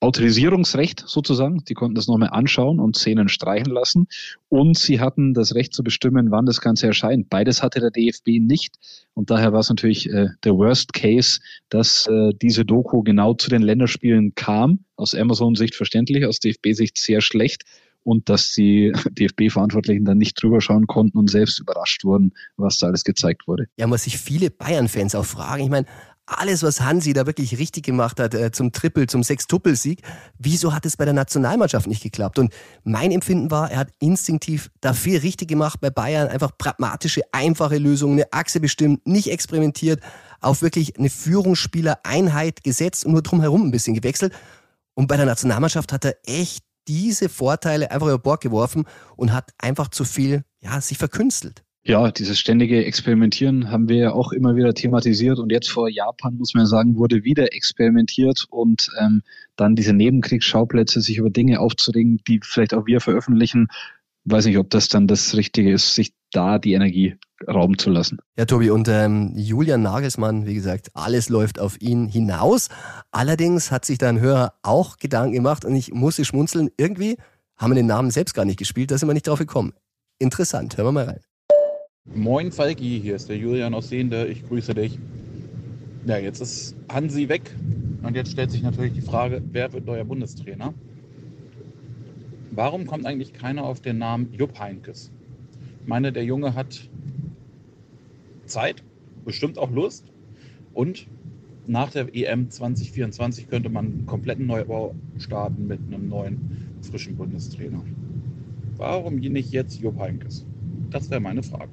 Autorisierungsrecht 0.00 1.04
sozusagen. 1.06 1.64
Die 1.64 1.74
konnten 1.74 1.94
das 1.94 2.06
nochmal 2.06 2.30
anschauen 2.30 2.80
und 2.80 2.96
Szenen 2.96 3.28
streichen 3.28 3.72
lassen. 3.72 4.08
Und 4.48 4.78
sie 4.78 5.00
hatten 5.00 5.32
das 5.32 5.54
Recht 5.54 5.72
zu 5.72 5.82
bestimmen, 5.82 6.30
wann 6.30 6.46
das 6.46 6.60
Ganze 6.60 6.86
erscheint. 6.86 7.30
Beides 7.30 7.62
hatte 7.62 7.80
der 7.80 7.90
DFB 7.90 8.40
nicht. 8.40 8.76
Und 9.14 9.30
daher 9.30 9.52
war 9.52 9.60
es 9.60 9.70
natürlich 9.70 10.10
äh, 10.10 10.28
der 10.44 10.54
Worst 10.54 10.92
Case, 10.92 11.40
dass 11.70 12.06
äh, 12.06 12.32
diese 12.40 12.64
Doku 12.64 13.02
genau 13.02 13.34
zu 13.34 13.48
den 13.48 13.62
Länderspielen 13.62 14.34
kam. 14.34 14.80
Aus 14.96 15.14
Amazon-Sicht 15.14 15.74
verständlich, 15.74 16.26
aus 16.26 16.40
DFB-Sicht 16.40 16.98
sehr 16.98 17.20
schlecht 17.20 17.64
und 18.06 18.28
dass 18.28 18.52
die 18.52 18.92
DFB-Verantwortlichen 19.10 20.04
dann 20.04 20.18
nicht 20.18 20.40
drüber 20.40 20.60
schauen 20.60 20.86
konnten 20.86 21.18
und 21.18 21.28
selbst 21.28 21.58
überrascht 21.58 22.04
wurden, 22.04 22.32
was 22.56 22.78
da 22.78 22.86
alles 22.86 23.02
gezeigt 23.02 23.48
wurde. 23.48 23.66
Ja, 23.76 23.90
was 23.90 24.04
sich 24.04 24.16
viele 24.16 24.50
Bayern-Fans 24.50 25.14
auch 25.14 25.24
fragen, 25.24 25.64
ich 25.64 25.70
meine, 25.70 25.86
alles, 26.26 26.62
was 26.62 26.80
Hansi 26.80 27.12
da 27.12 27.26
wirklich 27.26 27.58
richtig 27.58 27.84
gemacht 27.84 28.18
hat, 28.18 28.34
äh, 28.34 28.50
zum 28.50 28.72
Triple, 28.72 29.06
zum 29.06 29.22
Sextuppelsieg, 29.22 30.02
wieso 30.38 30.74
hat 30.74 30.84
es 30.84 30.96
bei 30.96 31.04
der 31.04 31.14
Nationalmannschaft 31.14 31.86
nicht 31.86 32.02
geklappt? 32.02 32.38
Und 32.38 32.52
mein 32.84 33.12
Empfinden 33.12 33.50
war, 33.50 33.70
er 33.70 33.78
hat 33.78 33.90
instinktiv 34.00 34.70
da 34.80 34.92
viel 34.92 35.18
richtig 35.18 35.48
gemacht 35.48 35.80
bei 35.80 35.90
Bayern, 35.90 36.28
einfach 36.28 36.50
pragmatische, 36.58 37.22
einfache 37.32 37.78
Lösungen, 37.78 38.14
eine 38.14 38.32
Achse 38.32 38.60
bestimmt, 38.60 39.06
nicht 39.06 39.30
experimentiert, 39.30 40.00
auf 40.40 40.62
wirklich 40.62 40.98
eine 40.98 41.10
Führungsspieler-Einheit 41.10 42.64
gesetzt 42.64 43.06
und 43.06 43.12
nur 43.12 43.22
drumherum 43.22 43.66
ein 43.66 43.70
bisschen 43.70 43.94
gewechselt. 43.94 44.32
Und 44.94 45.06
bei 45.06 45.16
der 45.16 45.26
Nationalmannschaft 45.26 45.92
hat 45.92 46.04
er 46.04 46.16
echt 46.24 46.64
diese 46.88 47.28
Vorteile 47.28 47.90
einfach 47.90 48.06
über 48.06 48.18
Bord 48.18 48.40
geworfen 48.40 48.84
und 49.16 49.32
hat 49.32 49.52
einfach 49.58 49.88
zu 49.88 50.04
viel, 50.04 50.44
ja, 50.60 50.80
sich 50.80 50.98
verkünstelt. 50.98 51.65
Ja, 51.86 52.10
dieses 52.10 52.40
ständige 52.40 52.84
Experimentieren 52.84 53.70
haben 53.70 53.88
wir 53.88 53.96
ja 53.96 54.12
auch 54.12 54.32
immer 54.32 54.56
wieder 54.56 54.74
thematisiert 54.74 55.38
und 55.38 55.52
jetzt 55.52 55.70
vor 55.70 55.88
Japan, 55.88 56.36
muss 56.36 56.52
man 56.52 56.66
sagen, 56.66 56.96
wurde 56.96 57.22
wieder 57.22 57.54
experimentiert 57.54 58.44
und 58.50 58.88
ähm, 59.00 59.22
dann 59.54 59.76
diese 59.76 59.92
Nebenkriegsschauplätze, 59.92 61.00
sich 61.00 61.18
über 61.18 61.30
Dinge 61.30 61.60
aufzuregen, 61.60 62.20
die 62.26 62.40
vielleicht 62.42 62.74
auch 62.74 62.86
wir 62.86 63.00
veröffentlichen, 63.00 63.68
weiß 64.24 64.46
nicht, 64.46 64.58
ob 64.58 64.68
das 64.68 64.88
dann 64.88 65.06
das 65.06 65.36
Richtige 65.36 65.70
ist, 65.72 65.94
sich 65.94 66.12
da 66.32 66.58
die 66.58 66.72
Energie 66.72 67.14
rauben 67.46 67.78
zu 67.78 67.90
lassen. 67.90 68.18
Ja, 68.36 68.46
Tobi, 68.46 68.70
und 68.70 68.88
ähm, 68.88 69.34
Julian 69.36 69.82
Nagelsmann, 69.82 70.44
wie 70.44 70.54
gesagt, 70.54 70.90
alles 70.92 71.28
läuft 71.28 71.60
auf 71.60 71.80
ihn 71.80 72.08
hinaus. 72.08 72.68
Allerdings 73.12 73.70
hat 73.70 73.84
sich 73.84 73.98
da 73.98 74.08
ein 74.08 74.18
Hörer 74.18 74.54
auch 74.62 74.96
Gedanken 74.96 75.34
gemacht 75.34 75.64
und 75.64 75.76
ich 75.76 75.92
musste 75.92 76.24
schmunzeln. 76.24 76.68
Irgendwie 76.78 77.16
haben 77.56 77.70
wir 77.70 77.76
den 77.76 77.86
Namen 77.86 78.10
selbst 78.10 78.34
gar 78.34 78.44
nicht 78.44 78.58
gespielt, 78.58 78.90
da 78.90 78.98
sind 78.98 79.08
wir 79.08 79.14
nicht 79.14 79.28
drauf 79.28 79.38
gekommen. 79.38 79.72
Interessant, 80.18 80.76
hören 80.76 80.88
wir 80.88 80.92
mal 80.92 81.04
rein. 81.04 81.20
Moin 82.14 82.52
Falki, 82.52 83.00
hier 83.00 83.16
ist 83.16 83.28
der 83.28 83.36
Julian 83.36 83.74
aus 83.74 83.88
Sehende. 83.88 84.26
Ich 84.28 84.46
grüße 84.46 84.74
dich. 84.74 84.98
Ja, 86.06 86.16
jetzt 86.16 86.40
ist 86.40 86.76
Hansi 86.88 87.28
weg 87.28 87.54
und 88.02 88.14
jetzt 88.14 88.30
stellt 88.30 88.50
sich 88.50 88.62
natürlich 88.62 88.92
die 88.92 89.00
Frage, 89.00 89.42
wer 89.52 89.72
wird 89.72 89.84
neuer 89.86 90.04
Bundestrainer? 90.04 90.72
Warum 92.52 92.86
kommt 92.86 93.06
eigentlich 93.06 93.32
keiner 93.32 93.64
auf 93.64 93.80
den 93.80 93.98
Namen 93.98 94.32
Jupp 94.32 94.58
Heinkes? 94.58 95.10
Ich 95.82 95.88
meine, 95.88 96.12
der 96.12 96.24
Junge 96.24 96.54
hat 96.54 96.88
Zeit, 98.46 98.82
bestimmt 99.24 99.58
auch 99.58 99.70
Lust 99.70 100.06
und 100.74 101.08
nach 101.66 101.90
der 101.90 102.14
EM 102.14 102.48
2024 102.48 103.48
könnte 103.48 103.68
man 103.68 103.86
einen 103.86 104.06
kompletten 104.06 104.46
Neubau 104.46 104.94
starten 105.18 105.66
mit 105.66 105.80
einem 105.88 106.08
neuen 106.08 106.78
frischen 106.82 107.16
Bundestrainer. 107.16 107.82
Warum 108.76 109.16
nicht 109.16 109.50
jetzt 109.50 109.80
Jupp 109.80 109.98
Heynckes? 109.98 110.46
Das 110.90 111.10
wäre 111.10 111.20
meine 111.20 111.42
Frage. 111.42 111.70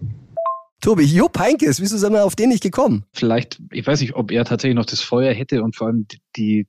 Tobi, 0.83 1.05
Jupp 1.05 1.39
Heynckes, 1.39 1.79
wieso 1.79 1.97
sind 1.97 2.11
wir 2.11 2.25
auf 2.25 2.35
den 2.35 2.49
nicht 2.49 2.61
gekommen? 2.61 3.05
Vielleicht, 3.13 3.61
ich 3.71 3.87
weiß 3.87 4.01
nicht, 4.01 4.15
ob 4.15 4.31
er 4.31 4.43
tatsächlich 4.43 4.75
noch 4.75 4.85
das 4.85 4.99
Feuer 4.99 5.33
hätte 5.33 5.63
und 5.63 5.77
vor 5.77 5.87
allem 5.87 6.07
die, 6.35 6.67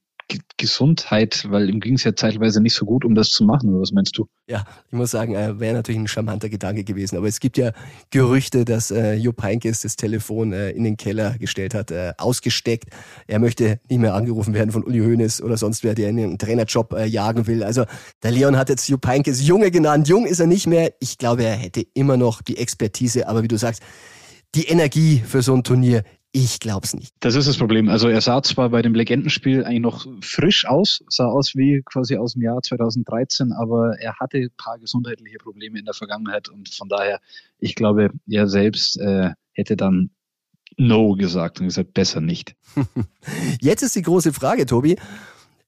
Gesundheit, 0.57 1.47
weil 1.51 1.69
ihm 1.69 1.81
ging 1.81 1.95
es 1.95 2.05
ja 2.05 2.15
zeitweise 2.15 2.61
nicht 2.61 2.75
so 2.75 2.87
gut, 2.87 3.05
um 3.05 3.15
das 3.15 3.31
zu 3.31 3.45
machen, 3.45 3.71
oder 3.71 3.81
was 3.81 3.93
meinst 3.93 4.17
du? 4.17 4.27
Ja, 4.47 4.65
ich 4.89 4.93
muss 4.93 5.11
sagen, 5.11 5.35
äh, 5.35 5.59
wäre 5.59 5.75
natürlich 5.75 6.01
ein 6.01 6.09
charmanter 6.09 6.49
Gedanke 6.49 6.85
gewesen. 6.85 7.17
Aber 7.17 7.27
es 7.27 7.41
gibt 7.41 7.57
ja 7.57 7.73
Gerüchte, 8.11 8.65
dass 8.65 8.91
äh, 8.91 9.15
Jupp 9.15 9.43
Heynckes 9.43 9.83
das 9.83 9.97
Telefon 9.97 10.53
äh, 10.53 10.71
in 10.71 10.85
den 10.85 10.97
Keller 10.97 11.37
gestellt 11.39 11.75
hat, 11.75 11.91
äh, 11.91 12.13
ausgesteckt. 12.19 12.89
Er 13.27 13.39
möchte 13.39 13.81
nicht 13.89 13.99
mehr 13.99 14.15
angerufen 14.15 14.55
werden 14.55 14.71
von 14.71 14.85
Uli 14.85 15.01
Hoeneß 15.01 15.43
oder 15.43 15.57
sonst 15.57 15.83
wer, 15.85 15.95
der 15.95 16.09
einen 16.09 16.39
Trainerjob 16.39 16.93
äh, 16.93 17.07
jagen 17.07 17.47
will. 17.47 17.63
Also 17.63 17.85
der 18.23 18.31
Leon 18.31 18.57
hat 18.57 18.69
jetzt 18.69 18.89
Jupp 18.89 19.07
Heynckes 19.07 19.47
Junge 19.47 19.71
genannt. 19.71 20.09
Jung 20.09 20.27
ist 20.27 20.41
er 20.41 20.47
nicht 20.47 20.67
mehr. 20.67 20.93
Ich 21.01 21.19
glaube, 21.19 21.45
er 21.45 21.57
hätte 21.57 21.85
immer 21.95 22.17
noch 22.17 22.43
die 22.43 22.59
Expertise. 22.59 23.29
Aber 23.29 23.43
wie 23.43 23.49
du 23.49 23.57
sagst, 23.57 23.83
die 24.55 24.67
Energie 24.67 25.23
für 25.27 25.43
so 25.43 25.55
ein 25.55 25.65
Turnier 25.65 26.05
ich 26.37 26.59
glaube 26.59 26.85
es 26.85 26.95
nicht. 26.95 27.15
Das 27.21 27.37
ist 27.37 27.47
das 27.47 27.57
Problem. 27.57 27.89
Also 27.89 28.09
er 28.09 28.21
sah 28.21 28.43
zwar 28.43 28.71
bei 28.71 28.83
dem 28.83 28.93
Legendenspiel 28.93 29.65
eigentlich 29.65 29.81
noch 29.81 30.07
frisch 30.21 30.67
aus, 30.67 31.05
sah 31.09 31.27
aus 31.27 31.55
wie 31.55 31.83
quasi 31.85 32.17
aus 32.17 32.33
dem 32.33 32.43
Jahr 32.43 32.61
2013, 32.61 33.53
aber 33.53 34.01
er 34.01 34.17
hatte 34.19 34.39
ein 34.39 34.51
paar 34.57 34.81
gesundheitliche 34.81 35.39
Probleme 35.39 35.79
in 35.79 35.85
der 35.85 35.95
Vergangenheit 35.95 36.49
und 36.49 36.75
von 36.75 36.89
daher, 36.89 37.21
ich 37.61 37.77
glaube, 37.77 38.11
er 38.29 38.49
selbst 38.49 38.99
äh, 38.99 39.31
hätte 39.53 39.77
dann 39.77 40.11
No 40.77 41.15
gesagt 41.15 41.61
und 41.61 41.67
gesagt, 41.67 41.95
besser 41.95 42.21
nicht. 42.21 42.57
Jetzt 43.61 43.83
ist 43.83 43.95
die 43.95 44.03
große 44.03 44.33
Frage, 44.33 44.67
Tobi. 44.67 44.97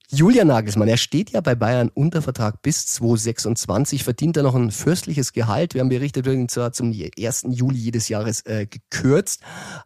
Julian 0.08 0.46
Nagelsmann, 0.46 0.86
er 0.86 0.98
steht 0.98 1.30
ja 1.30 1.40
bei 1.40 1.56
Bayern 1.56 1.90
unter 1.92 2.22
Vertrag 2.22 2.62
bis 2.62 2.86
2026, 2.86 4.04
verdient 4.04 4.36
er 4.36 4.44
noch 4.44 4.54
ein 4.54 4.70
fürstliches 4.70 5.32
Gehalt. 5.32 5.74
Wir 5.74 5.80
haben 5.80 5.88
berichtet, 5.88 6.26
wird 6.26 6.48
zwar 6.50 6.72
zum 6.72 6.92
1. 6.92 7.46
Juli 7.48 7.76
jedes 7.76 8.08
Jahres 8.08 8.46
äh, 8.46 8.66
gekürzt, 8.66 9.40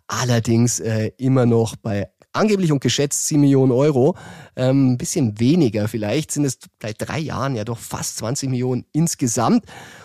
allerdings 0.06 0.78
äh, 0.78 1.12
immer 1.16 1.46
noch 1.46 1.74
bei 1.76 2.10
angeblich 2.32 2.72
und 2.72 2.80
geschätzt 2.80 3.26
7 3.28 3.40
Millionen 3.40 3.72
Euro. 3.72 4.16
Ähm, 4.56 4.92
ein 4.92 4.99
bisschen 4.99 5.38
weniger 5.40 5.88
vielleicht, 5.88 6.30
sind 6.30 6.44
es 6.44 6.58
seit 6.80 6.96
drei 6.99 7.18
Jahren 7.18 7.56
ja 7.56 7.64
doch 7.64 7.78
fast 7.78 8.18
20 8.18 8.50
Millionen 8.50 8.84
insgesamt. 8.92 9.64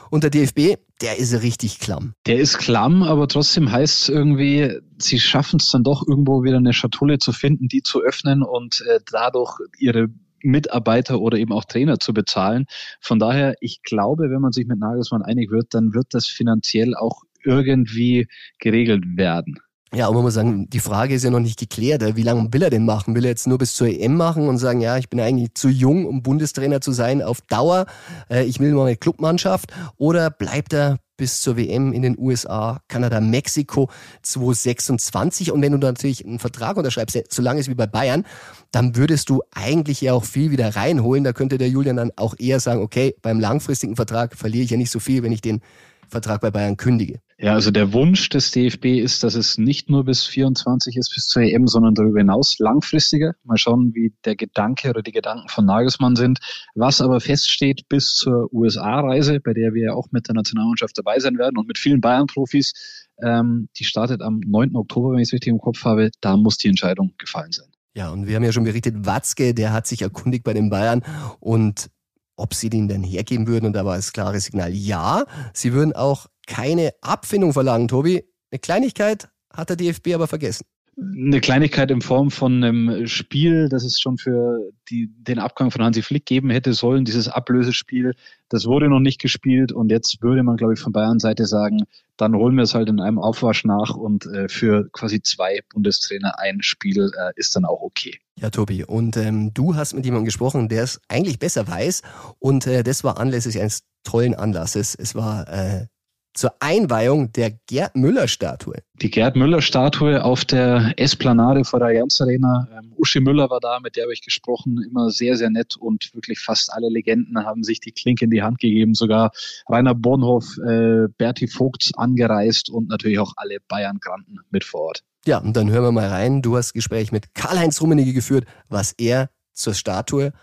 Und 0.10 0.24
der 0.24 0.30
DFB, 0.30 0.78
der 1.02 1.18
ist 1.18 1.42
richtig 1.42 1.80
klamm. 1.80 2.14
Der 2.26 2.38
ist 2.38 2.58
klamm, 2.58 3.04
aber 3.04 3.28
trotzdem 3.28 3.72
heißt 3.72 4.04
es 4.04 4.10
irgendwie, 4.10 4.80
sie 4.98 5.20
schaffen 5.20 5.58
es 5.60 5.70
dann 5.70 5.84
doch 5.84 6.08
irgendwo 6.08 6.44
wieder 6.44 6.58
eine 6.58 6.74
Schatulle 6.74 7.18
zu 7.18 7.32
finden, 7.32 7.68
die 7.68 7.82
zu 7.82 8.02
öffnen 8.02 8.44
und 8.44 8.82
äh, 8.88 9.00
dadurch 9.12 9.60
ihre 9.78 10.08
Mitarbeiter 10.46 11.20
oder 11.20 11.38
eben 11.38 11.52
auch 11.52 11.66
Trainer 11.66 12.00
zu 12.00 12.14
bezahlen. 12.14 12.66
Von 13.02 13.20
daher, 13.20 13.56
ich 13.60 13.82
glaube, 13.82 14.30
wenn 14.30 14.42
man 14.42 14.52
sich 14.52 14.68
mit 14.68 14.80
Nagelsmann 14.80 15.24
einig 15.24 15.50
wird, 15.52 15.74
dann 15.74 15.94
wird 15.94 16.08
das 16.12 16.28
finanziell 16.28 16.96
auch 16.96 17.24
irgendwie 17.44 18.28
geregelt 18.60 19.04
werden. 19.18 19.60
Ja, 19.94 20.08
aber 20.08 20.16
man 20.16 20.24
muss 20.24 20.34
sagen, 20.34 20.70
die 20.70 20.80
Frage 20.80 21.14
ist 21.14 21.24
ja 21.24 21.30
noch 21.30 21.40
nicht 21.40 21.60
geklärt. 21.60 22.04
Wie 22.16 22.24
lange 22.24 22.52
will 22.52 22.64
er 22.64 22.70
denn 22.70 22.86
machen? 22.86 23.16
Will 23.16 23.24
er 23.24 23.30
jetzt 23.30 23.48
nur 23.48 23.58
bis 23.58 23.76
zur 23.76 23.88
EM 23.88 24.18
machen 24.18 24.50
und 24.50 24.58
sagen, 24.58 24.82
ja, 24.82 24.98
ich 24.98 25.10
bin 25.10 25.22
eigentlich 25.22 25.54
zu 25.54 25.70
jung, 25.70 26.06
um 26.06 26.22
Bundestrainer 26.22 26.82
zu 26.82 26.92
sein 26.92 27.22
auf 27.22 27.42
Dauer. 27.42 27.86
Äh, 28.30 28.44
ich 28.44 28.60
will 28.60 28.72
nur 28.72 28.86
eine 28.86 28.98
Clubmannschaft. 28.98 29.72
Oder 29.98 30.32
bleibt 30.32 30.74
er 30.74 30.98
bis 31.18 31.40
zur 31.40 31.56
WM 31.56 31.94
in 31.94 32.02
den 32.02 32.18
USA, 32.18 32.82
Kanada, 32.90 33.22
Mexiko 33.22 33.90
2026? 34.24 35.52
Und 35.52 35.62
wenn 35.62 35.72
du 35.72 35.78
natürlich 35.78 36.26
einen 36.26 36.40
Vertrag 36.40 36.76
unterschreibst, 36.76 37.32
so 37.32 37.42
lang 37.42 37.58
ist 37.58 37.70
wie 37.70 37.76
bei 37.76 37.88
Bayern, 37.88 38.26
dann 38.72 38.98
würdest 38.98 39.30
du 39.30 39.44
eigentlich 39.54 40.02
ja 40.02 40.14
auch 40.14 40.26
viel 40.26 40.52
wieder 40.52 40.76
reinholen. 40.76 41.24
Da 41.24 41.32
könnte 41.32 41.58
der 41.58 41.70
Julian 41.70 41.96
dann 41.96 42.12
auch 42.18 42.34
eher 42.38 42.60
sagen, 42.60 42.82
okay, 42.82 43.16
beim 43.22 43.40
langfristigen 43.40 43.96
Vertrag 43.96 44.36
verliere 44.36 44.66
ich 44.66 44.72
ja 44.72 44.78
nicht 44.78 44.92
so 44.92 45.00
viel, 45.00 45.24
wenn 45.24 45.32
ich 45.32 45.42
den 45.42 45.62
Vertrag 46.10 46.42
bei 46.42 46.52
Bayern 46.52 46.76
kündige. 46.76 47.22
Ja, 47.38 47.52
also 47.54 47.70
der 47.70 47.92
Wunsch 47.92 48.30
des 48.30 48.52
DFB 48.52 48.86
ist, 49.02 49.22
dass 49.24 49.36
es 49.36 49.58
nicht 49.58 49.90
nur 49.90 50.06
bis 50.06 50.24
24 50.26 50.96
ist, 50.96 51.14
bis 51.14 51.28
zur 51.28 51.42
EM, 51.42 51.68
sondern 51.68 51.94
darüber 51.94 52.20
hinaus 52.20 52.60
langfristiger. 52.60 53.36
Mal 53.44 53.58
schauen, 53.58 53.94
wie 53.94 54.14
der 54.24 54.38
Gedanke 54.38 54.90
oder 54.90 55.02
die 55.02 55.12
Gedanken 55.12 55.50
von 55.50 55.66
Nagelsmann 55.66 56.16
sind. 56.16 56.40
Was 56.76 57.02
aber 57.02 57.20
feststeht 57.20 57.90
bis 57.90 58.14
zur 58.14 58.54
USA-Reise, 58.54 59.42
bei 59.42 59.54
der 59.54 59.74
wir 59.74 59.88
ja 59.88 59.94
auch 59.94 60.08
mit 60.12 60.30
der 60.30 60.36
Nationalmannschaft 60.36 60.98
dabei 60.98 61.20
sein 61.20 61.38
werden 61.38 61.58
und 61.58 61.68
mit 61.68 61.78
vielen 61.78 62.00
Bayern-Profis, 62.00 63.06
ähm, 63.22 63.68
die 63.78 63.84
startet 63.84 64.22
am 64.22 64.40
9. 64.40 64.78
Oktober, 64.78 65.12
wenn 65.12 65.20
ich 65.20 65.28
es 65.28 65.34
richtig 65.34 65.52
im 65.52 65.60
Kopf 65.60 65.84
habe. 65.84 66.12
Da 66.22 66.38
muss 66.38 66.58
die 66.58 66.70
Entscheidung 66.70 67.16
gefallen 67.18 67.52
sein. 67.52 67.68
Ja, 67.96 68.12
und 68.12 68.28
wir 68.28 68.36
haben 68.38 68.44
ja 68.44 68.54
schon 68.54 68.64
berichtet, 68.64 69.06
Watzke, 69.06 69.54
der 69.54 69.74
hat 69.74 69.88
sich 69.88 70.02
erkundigt 70.02 70.46
bei 70.46 70.54
den 70.54 70.70
Bayern 70.70 71.02
und 71.42 71.90
ob 72.38 72.54
sie 72.54 72.70
den 72.70 72.88
denn 72.88 73.04
hergeben 73.04 73.48
würden. 73.48 73.66
Und 73.66 73.74
da 73.74 73.86
war 73.86 73.96
das 73.96 74.14
klare 74.14 74.40
Signal, 74.40 74.74
ja, 74.74 75.26
sie 75.54 75.74
würden 75.74 75.94
auch 75.94 76.28
keine 76.48 76.92
Abfindung 77.02 77.54
verlangen, 77.54 77.88
Tobi. 77.88 78.24
Eine 78.52 78.60
Kleinigkeit 78.60 79.30
hat 79.54 79.70
der 79.70 79.76
DFB 79.76 80.14
aber 80.14 80.28
vergessen. 80.28 80.66
Eine 80.98 81.42
Kleinigkeit 81.42 81.92
in 81.92 82.00
Form 82.00 82.32
von 82.32 82.64
einem 82.64 83.06
Spiel, 83.06 83.68
das 83.68 83.84
es 83.84 84.00
schon 84.00 84.18
für 84.18 84.72
die, 84.90 85.10
den 85.14 85.40
Abgang 85.40 85.70
von 85.70 85.84
Hansi 85.84 86.02
Flick 86.02 86.26
geben 86.26 86.50
hätte 86.50 86.72
sollen, 86.72 87.04
dieses 87.04 87.28
Ablösespiel, 87.28 88.14
das 88.48 88.66
wurde 88.66 88.88
noch 88.88 89.02
nicht 89.02 89.20
gespielt 89.20 89.74
und 89.74 89.92
jetzt 89.92 90.22
würde 90.22 90.42
man, 90.44 90.56
glaube 90.56 90.74
ich, 90.74 90.80
von 90.80 90.94
Bayern 90.94 91.20
Seite 91.20 91.48
sagen, 91.48 91.84
dann 92.16 92.34
holen 92.34 92.56
wir 92.56 92.64
es 92.64 92.76
halt 92.76 92.88
in 92.88 93.02
einem 93.02 93.20
Aufwasch 93.20 93.66
nach 93.66 93.94
und 93.94 94.26
äh, 94.28 94.48
für 94.48 94.90
quasi 94.94 95.22
zwei 95.22 95.60
Bundestrainer 95.74 96.40
ein 96.40 96.62
Spiel 96.62 97.12
äh, 97.14 97.32
ist 97.36 97.58
dann 97.58 97.66
auch 97.66 97.82
okay. 97.82 98.18
Ja, 98.40 98.50
Tobi, 98.50 98.86
und 98.86 99.18
ähm, 99.18 99.54
du 99.54 99.76
hast 99.76 99.96
mit 99.96 100.06
jemandem 100.06 100.26
gesprochen, 100.26 100.70
der 100.70 100.84
es 100.84 101.02
eigentlich 101.10 101.40
besser 101.40 101.68
weiß 101.68 102.04
und 102.40 102.68
äh, 102.68 102.84
das 102.84 103.04
war 103.04 103.20
anlässlich 103.20 103.60
eines 103.60 103.82
tollen 104.06 104.34
Anlasses. 104.34 104.96
Es 104.96 105.14
war 105.14 105.50
äh, 105.50 105.88
zur 106.36 106.54
Einweihung 106.60 107.32
der 107.32 107.52
Gerd 107.66 107.96
Müller-Statue. 107.96 108.76
Die 109.02 109.10
Gerd 109.10 109.36
Müller-Statue 109.36 110.24
auf 110.24 110.46
der 110.46 110.94
Esplanade 110.98 111.64
vor 111.64 111.80
der 111.80 111.88
Allianz 111.90 112.20
Arena. 112.22 112.68
Ähm, 112.72 112.94
Uschi 112.98 113.22
Müller 113.22 113.50
war 113.50 113.60
da, 113.60 113.80
mit 113.80 113.96
der 113.96 114.04
habe 114.04 114.14
ich 114.14 114.22
gesprochen. 114.22 114.84
Immer 114.88 115.10
sehr, 115.10 115.38
sehr 115.38 115.50
nett 115.50 115.78
und 115.78 116.14
wirklich 116.14 116.40
fast 116.40 116.72
alle 116.72 116.90
Legenden 116.90 117.44
haben 117.46 117.64
sich 117.64 117.80
die 117.80 117.94
Klinke 117.94 118.26
in 118.26 118.32
die 118.32 118.44
Hand 118.44 118.60
gegeben. 118.60 118.94
Sogar 118.94 119.32
Rainer 119.68 119.96
Bornhoff, 119.96 120.58
äh, 120.58 121.08
Berti 121.18 121.48
Vogts 121.48 121.94
angereist 121.96 122.70
und 122.70 122.90
natürlich 122.90 123.20
auch 123.20 123.34
alle 123.38 123.58
Bayern-Granten 123.68 124.40
mit 124.52 124.66
vor 124.66 124.82
Ort. 124.82 125.04
Ja, 125.26 125.40
und 125.40 125.56
dann 125.56 125.72
hören 125.72 125.84
wir 125.84 125.92
mal 125.92 126.10
rein. 126.10 126.42
Du 126.42 126.58
hast 126.58 126.74
Gespräch 126.74 127.12
mit 127.12 127.34
Karl-Heinz 127.34 127.82
Rummenigge 127.82 128.14
geführt, 128.14 128.46
was 128.68 128.92
er 128.92 129.30
zur 129.54 129.74
Statue, 129.74 130.34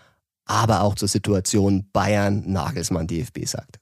aber 0.45 0.81
auch 0.81 0.95
zur 0.95 1.07
Situation 1.07 1.87
Bayern-Nagelsmann-DFB 1.93 3.45
sagt. 3.45 3.79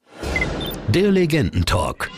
Der 0.87 1.11
Legendentalk. 1.11 2.09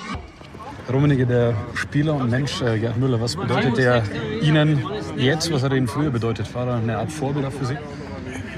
Rummenigge, 0.91 1.25
der 1.25 1.53
Spieler 1.75 2.15
und 2.15 2.29
Mensch 2.29 2.62
äh, 2.62 2.77
Gerd 2.79 2.98
Müller, 2.98 3.22
was 3.22 3.36
bedeutet 3.36 3.77
der 3.77 4.03
Ihnen 4.41 4.84
jetzt, 5.15 5.51
was 5.51 5.63
hat 5.63 5.72
er 5.72 5.77
Ihnen 5.77 5.88
früher 5.88 6.10
bedeutet? 6.10 6.53
War 6.53 6.67
er 6.67 6.75
eine 6.75 6.98
Art 6.98 7.12
Vorbild 7.12 7.53
für 7.53 7.65
Sie? 7.65 7.77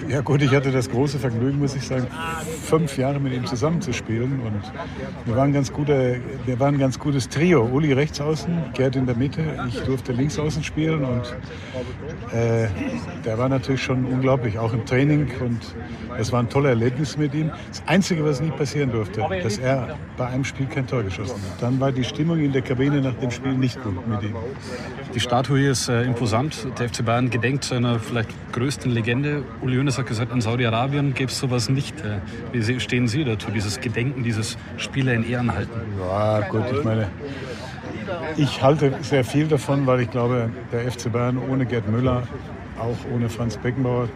Ja 0.08 0.22
gut, 0.22 0.42
ich 0.42 0.52
hatte 0.54 0.72
das 0.72 0.90
große 0.90 1.18
Vergnügen, 1.18 1.60
muss 1.60 1.76
ich 1.76 1.84
sagen, 1.84 2.08
fünf 2.64 2.98
Jahre 2.98 3.20
mit 3.20 3.34
ihm 3.34 3.46
zusammenzuspielen 3.46 4.40
und 4.42 4.62
wir 5.26 5.36
waren, 5.36 5.52
ganz 5.52 5.72
gute, 5.72 6.22
wir 6.46 6.60
waren 6.60 6.76
ein 6.76 6.80
ganz 6.80 7.00
gutes 7.00 7.28
Trio. 7.28 7.64
Uli 7.64 7.92
rechts 7.94 8.22
außen, 8.22 8.72
Gerd 8.74 8.96
in 8.96 9.06
der 9.06 9.16
Mitte, 9.16 9.42
ich 9.68 9.80
durfte 9.82 10.12
links 10.12 10.38
außen 10.38 10.64
spielen 10.64 11.04
und 11.04 11.36
äh, 12.32 12.68
der 13.24 13.38
war 13.38 13.50
natürlich 13.50 13.82
schon 13.82 14.06
unglaublich, 14.06 14.60
auch 14.60 14.74
im 14.74 14.86
Training 14.86 15.32
und 15.40 15.60
es 16.20 16.32
war 16.32 16.40
ein 16.40 16.50
toller 16.50 16.70
Erlebnis 16.70 17.18
mit 17.18 17.34
ihm. 17.34 17.52
Das 17.70 17.84
Einzige, 17.88 18.24
was 18.24 18.42
nicht 18.42 18.56
passieren 18.58 18.92
durfte, 18.92 19.26
dass 19.42 19.58
er 19.58 19.98
bei 20.18 20.28
einem 20.28 20.46
Spiel 20.46 20.68
kein 20.68 20.86
Tor 20.86 21.04
geschossen 21.04 21.36
hat. 21.36 21.62
Dann 21.62 21.80
war 21.80 21.92
die 21.92 22.04
Stimmung 22.04 22.40
in 22.40 22.52
der 22.52 22.62
Kabine 22.62 23.02
nach 23.02 23.16
dem 23.16 23.32
Spiel 23.32 23.54
nicht 23.54 23.82
gut 23.82 24.08
mit 24.08 24.22
ihm. 24.22 24.36
Die 25.14 25.20
Statue 25.20 25.60
hier 25.60 25.72
ist 25.72 25.90
äh, 25.90 26.04
imposant. 26.04 26.68
Der 26.80 26.90
FC 26.90 27.04
Bayern 27.04 27.30
gedenkt 27.30 27.64
seiner 27.64 28.00
vielleicht 28.00 28.30
größten 28.52 28.92
Legende. 28.92 29.44
Uli 29.62 29.78
Hoeneß 29.78 29.95
hat 29.98 30.08
gesagt, 30.08 30.32
in 30.32 30.42
Saudi-Arabien 30.42 31.14
gäbe 31.14 31.32
es 31.32 31.40
sowas 31.40 31.70
nicht. 31.70 31.96
Äh, 32.02 32.20
wie 32.52 32.80
stehen 32.80 33.08
Sie 33.08 33.24
dazu, 33.24 33.52
dieses 33.52 33.80
Gedenken, 33.80 34.24
dieses 34.24 34.58
Spieler 34.78 35.14
in 35.14 35.28
Ehren 35.28 35.54
halten? 35.54 35.72
Ja, 36.00 36.42
gut, 36.42 36.64
ich 36.72 36.84
meine, 36.84 37.08
ich 38.38 38.62
halte 38.62 38.94
sehr 39.02 39.24
viel 39.24 39.48
davon, 39.48 39.86
weil 39.88 40.02
ich 40.02 40.12
glaube, 40.12 40.50
der 40.72 40.92
FC 40.92 41.12
Bayern 41.12 41.38
ohne 41.38 41.66
Gerd 41.66 41.90
Müller, 41.90 42.24
auch 42.80 42.98
ohne 43.14 43.30
Franz 43.30 43.58
Beckenbauer, 43.58 44.10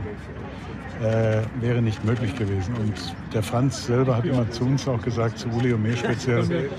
äh, 1.01 1.41
wäre 1.61 1.81
nicht 1.81 2.03
möglich 2.03 2.35
gewesen. 2.35 2.73
Und 2.75 2.93
der 3.33 3.43
Franz 3.43 3.85
selber 3.85 4.17
hat 4.17 4.25
immer 4.25 4.49
zu 4.49 4.63
uns 4.65 4.87
auch 4.87 5.01
gesagt, 5.01 5.39
zu 5.39 5.47
Uli 5.49 5.73
und 5.73 5.83
mir 5.83 5.95
speziell, 5.95 6.69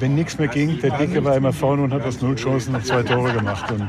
wenn 0.00 0.14
nichts 0.14 0.38
mehr 0.38 0.48
ging, 0.48 0.80
der 0.80 0.96
Dicke 0.98 1.24
war 1.24 1.36
immer 1.36 1.52
vorne 1.52 1.82
und 1.82 1.92
hat 1.92 2.04
aus 2.04 2.20
null 2.20 2.36
Chancen 2.36 2.72
noch 2.72 2.82
zwei 2.82 3.02
Tore 3.02 3.32
gemacht. 3.32 3.70
Und 3.72 3.88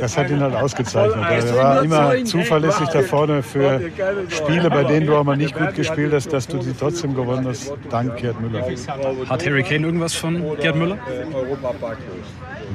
das 0.00 0.18
hat 0.18 0.30
ihn 0.30 0.40
halt 0.40 0.54
ausgezeichnet. 0.54 1.24
Er 1.30 1.56
war 1.56 1.82
immer 1.82 2.24
zuverlässig 2.24 2.88
da 2.88 3.02
vorne 3.02 3.42
für 3.42 3.80
Spiele, 4.28 4.70
bei 4.70 4.84
denen 4.84 5.06
du 5.06 5.16
auch 5.16 5.24
mal 5.24 5.36
nicht 5.36 5.56
gut 5.56 5.74
gespielt 5.74 6.12
hast, 6.12 6.32
dass 6.32 6.46
du 6.46 6.60
sie 6.60 6.74
trotzdem 6.78 7.14
gewonnen 7.14 7.46
hast, 7.48 7.72
dank 7.90 8.16
Gerd 8.16 8.40
Müller. 8.40 8.66
Hat 9.28 9.46
Harry 9.46 9.62
Kane 9.62 9.86
irgendwas 9.86 10.14
von 10.14 10.42
Gerd 10.60 10.76
Müller? 10.76 10.98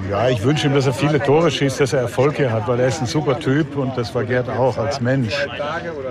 Ja, 0.09 0.29
ich 0.29 0.43
wünsche 0.43 0.67
ihm, 0.67 0.74
dass 0.74 0.88
er 0.88 0.93
viele 0.93 1.19
Tore 1.19 1.51
schießt, 1.51 1.79
dass 1.79 1.93
er 1.93 2.01
Erfolg 2.01 2.38
hier 2.38 2.51
hat, 2.51 2.67
weil 2.67 2.79
er 2.79 2.88
ist 2.88 3.01
ein 3.01 3.05
super 3.07 3.39
Typ 3.39 3.75
und 3.75 3.98
das 3.98 4.13
war 4.15 4.24
Gerd 4.24 4.50
auch 4.50 4.77
als 4.77 5.01
Mensch. 5.01 5.19
Mensch. 5.22 5.48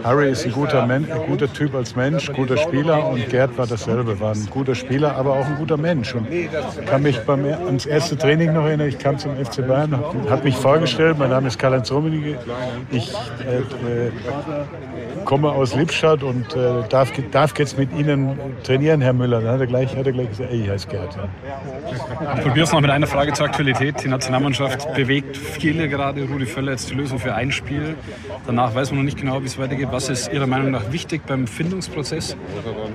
Harry 0.05 0.31
ist 0.31 0.45
ein 0.45 0.53
guter, 0.53 0.87
Men 0.87 1.11
ein 1.11 1.27
guter 1.27 1.53
Typ 1.53 1.75
als 1.75 1.97
Mensch, 1.97 2.33
guter 2.33 2.57
Spieler 2.57 3.09
und 3.09 3.29
Gerd 3.29 3.57
war 3.59 3.67
dasselbe, 3.67 4.19
war 4.21 4.35
ein 4.35 4.47
guter 4.51 4.75
Spieler, 4.75 5.17
aber 5.17 5.33
auch 5.33 5.47
ein 5.47 5.57
guter 5.57 5.77
Mensch. 5.77 6.15
Und 6.15 6.27
kann 6.87 7.03
mich 7.03 7.19
beim 7.21 7.45
ans 7.45 7.87
erste 7.87 8.17
Training 8.17 8.53
noch 8.53 8.65
erinnern, 8.65 8.89
ich 8.89 8.99
kam 8.99 9.19
zum 9.19 9.37
FC 9.37 9.67
Bayern, 9.67 9.99
habe 10.29 10.45
mich 10.45 10.57
vorgestellt, 10.57 11.19
mein 11.19 11.31
Name 11.31 11.49
ist 11.49 11.59
Karl-Heinz 11.59 11.91
Rummenigge, 11.91 12.39
ich 12.91 13.13
äh, 13.47 13.59
äh, 13.59 14.11
komme 15.25 15.51
aus 15.51 15.75
Lippstadt 15.75 16.23
und 16.23 16.55
äh, 16.55 16.89
darf, 16.89 17.13
darf 17.31 17.59
jetzt 17.59 17.79
mit 17.79 17.93
Ihnen 17.93 18.39
trainieren, 18.63 19.01
Herr 19.01 19.13
Müller. 19.13 19.41
Dann 19.41 19.53
hat 19.53 19.61
er 19.61 19.67
gleich, 19.67 19.97
hat 19.97 20.07
er 20.07 20.13
gleich 20.13 20.31
gesagt, 20.31 20.51
ey, 20.51 20.63
ich 20.63 20.71
heiße 20.71 20.89
Gerd. 20.89 21.17
Ja. 21.17 21.29
Ich 22.37 22.43
probiere 22.43 22.65
es 22.65 22.73
noch 22.73 22.81
mit 22.81 22.91
einer 22.91 23.07
Frage 23.07 23.33
zur 23.33 23.47
Aktualität. 23.47 24.03
Die 24.03 24.09
Nationalmannschaft 24.09 24.95
bewegt 24.95 25.37
viele 25.37 25.89
gerade. 25.89 26.23
Rudi 26.23 26.47
Völler 26.47 26.73
jetzt 26.73 26.91
die 26.91 26.95
Lösung 26.95 27.19
für 27.19 27.35
ein 27.35 27.53
Spiel. 27.53 27.95
Danach 28.47 28.75
weiß 28.75 28.93
man 28.93 28.98
noch 28.99 29.05
nicht 29.05 29.19
genau, 29.19 29.43
wie 29.43 29.47
es 29.47 29.59
weitergeht. 29.59 29.89
Was 29.91 30.09
ist 30.09 30.33
Ihrer 30.33 30.47
Meinung 30.47 30.71
nach 30.73 30.93
wichtig 30.93 31.23
beim 31.27 31.47
Findungsprozess? 31.47 32.37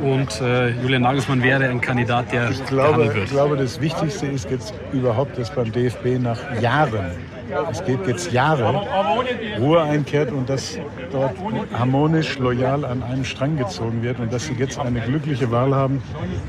Und 0.02 0.42
äh, 0.42 0.70
Julian 0.82 1.04
Nagelsmann 1.04 1.42
wäre 1.42 1.68
ein 1.68 1.82
Kandidat, 1.82 2.32
der 2.32 2.52
ich 2.52 2.64
glaube, 2.66 3.14
wird. 3.14 3.26
Ich 3.26 3.32
glaube, 3.32 3.58
das 3.58 3.80
Wichtigste 3.82 4.28
ist 4.28 4.50
jetzt 4.52 4.74
überhaupt, 4.92 5.38
dass 5.38 5.54
beim 5.54 5.72
DFB 5.72 6.20
nach 6.20 6.62
Jahren 6.62 7.12
es 7.72 7.84
geht 7.84 8.08
jetzt 8.08 8.32
Jahre, 8.32 8.82
Ruhe 9.60 9.82
einkehrt 9.82 10.32
und 10.32 10.50
dass 10.50 10.78
dort 11.12 11.36
harmonisch, 11.78 12.38
loyal 12.40 12.86
an 12.86 13.04
einem 13.04 13.26
Strang 13.26 13.58
gezogen 13.58 14.04
wird 14.04 14.20
und 14.20 14.32
dass 14.32 14.46
sie 14.46 14.54
jetzt 14.54 14.80
eine 14.80 15.02
glückliche 15.02 15.52
Wahl 15.52 15.74
haben, 15.76 16.02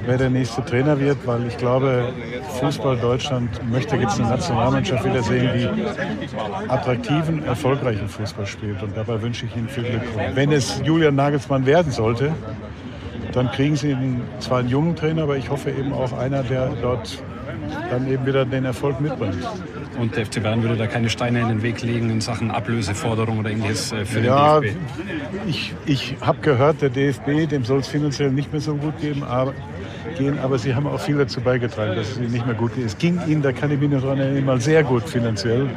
wer 0.07 0.19
der 0.19 0.31
nächste 0.31 0.65
Trainer 0.65 0.99
wird, 0.99 1.27
weil 1.27 1.47
ich 1.47 1.57
glaube, 1.57 2.13
Fußball 2.61 2.97
Deutschland 2.97 3.49
möchte 3.71 3.97
jetzt 3.97 4.21
eine 4.21 4.31
Nationalmannschaft 4.31 5.05
wieder 5.05 5.23
sehen, 5.23 5.51
die 5.55 6.69
attraktiven, 6.69 7.45
erfolgreichen 7.45 8.09
Fußball 8.09 8.47
spielt 8.47 8.83
und 8.83 8.97
dabei 8.97 9.21
wünsche 9.21 9.47
ich 9.47 9.57
Ihnen 9.57 9.69
viel 9.69 9.85
Glück. 9.85 10.03
Wenn 10.35 10.53
es 10.53 10.81
Julian 10.85 11.15
Nagelsmann 11.15 11.67
werden 11.67 11.93
sollte, 11.93 12.33
dann 13.33 13.51
kriegen 13.51 13.77
Sie 13.77 13.97
zwar 14.39 14.61
einen 14.61 14.69
jungen 14.69 14.95
Trainer, 14.97 15.25
aber 15.25 15.37
ich 15.37 15.51
hoffe 15.51 15.71
eben 15.71 15.93
auch 15.93 16.13
einer, 16.17 16.43
der 16.43 16.69
dort 16.81 17.23
dann 17.91 18.11
eben 18.11 18.27
wieder 18.27 18.45
den 18.45 18.65
Erfolg 18.65 19.01
mitbringt. 19.01 19.45
Und 19.99 20.17
der 20.17 20.27
FC 20.27 20.43
Bayern 20.43 20.63
würde 20.63 20.77
da 20.77 20.87
keine 20.87 21.09
Steine 21.09 21.41
in 21.41 21.49
den 21.49 21.63
Weg 21.63 21.83
legen 21.83 22.11
in 22.11 22.21
Sachen 22.21 22.51
Ablöseforderung 22.51 23.39
oder 23.39 23.51
ähnliches 23.51 23.93
äh, 23.93 24.05
für 24.05 24.21
ja, 24.21 24.61
den 24.61 24.75
DFB? 24.75 24.79
Ich, 25.47 25.75
ich 25.87 26.17
habe 26.21 26.39
gehört, 26.41 26.83
der 26.83 26.91
DFB, 26.91 27.49
dem 27.49 27.65
soll 27.65 27.81
es 27.81 27.89
finanziell 27.89 28.31
nicht 28.31 28.53
mehr 28.53 28.61
so 28.61 28.75
gut 28.75 28.99
geben, 29.01 29.23
aber, 29.23 29.55
gehen, 30.19 30.39
aber 30.39 30.59
sie 30.59 30.75
haben 30.75 30.87
auch 30.87 31.01
viel 31.01 31.17
dazu 31.17 31.41
beigetragen, 31.41 31.95
dass 31.97 32.11
es 32.11 32.19
ihnen 32.19 32.33
nicht 32.33 32.47
mehr 32.47 32.55
gut 32.55 32.75
geht. 32.75 32.87
Es 32.87 32.99
ging 32.99 33.21
ihnen, 33.27 33.43
da 33.43 33.53
kann 33.53 33.71
ich 33.71 33.79
mich 33.79 33.91
noch 33.91 34.03
daran 34.03 34.19
erinnern, 34.19 34.45
mal 34.45 34.61
sehr 34.61 34.83
gut 34.83 35.09
finanziell. 35.09 35.69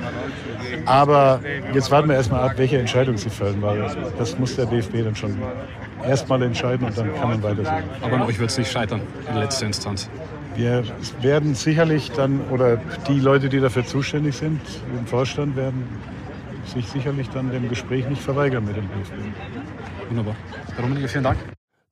Aber 0.86 1.42
jetzt 1.74 1.92
warten 1.92 2.10
wir 2.10 2.16
erstmal 2.16 2.42
ab, 2.42 2.54
welche 2.58 2.78
Entscheidung 2.78 3.18
sie 3.18 3.30
fällen, 3.30 3.62
weil 3.62 3.86
das 4.18 4.38
muss 4.40 4.56
der 4.56 4.66
DFB 4.66 5.04
dann 5.04 5.16
schon 5.16 5.36
erstmal 6.04 6.42
entscheiden 6.42 6.88
und 6.88 6.98
dann 6.98 7.14
kann 7.16 7.30
man 7.30 7.44
weitersehen. 7.44 7.84
Aber 8.02 8.16
an 8.16 8.22
euch 8.24 8.40
wird 8.40 8.50
es 8.50 8.58
nicht 8.58 8.72
scheitern 8.72 9.02
in 9.30 9.38
letzter 9.38 9.66
Instanz. 9.66 10.10
Wir 10.58 10.84
werden 11.22 11.54
sicherlich 11.54 12.10
dann, 12.12 12.42
oder 12.50 12.78
die 13.08 13.20
Leute, 13.20 13.48
die 13.48 13.60
dafür 13.60 13.86
zuständig 13.86 14.36
sind, 14.36 14.60
im 14.98 15.06
Vorstand 15.06 15.56
werden 15.56 15.84
sich 16.66 16.88
sicherlich 16.88 17.30
dann 17.30 17.52
dem 17.52 17.70
Gespräch 17.70 18.10
nicht 18.10 18.24
verweigern 18.24 18.66
mit 18.66 18.76
dem 18.76 18.86
DFB. 18.88 20.10
Wunderbar. 20.10 20.36
Herr 20.74 20.84
Rummenigge, 20.84 21.08
vielen 21.10 21.26
Dank. 21.26 21.38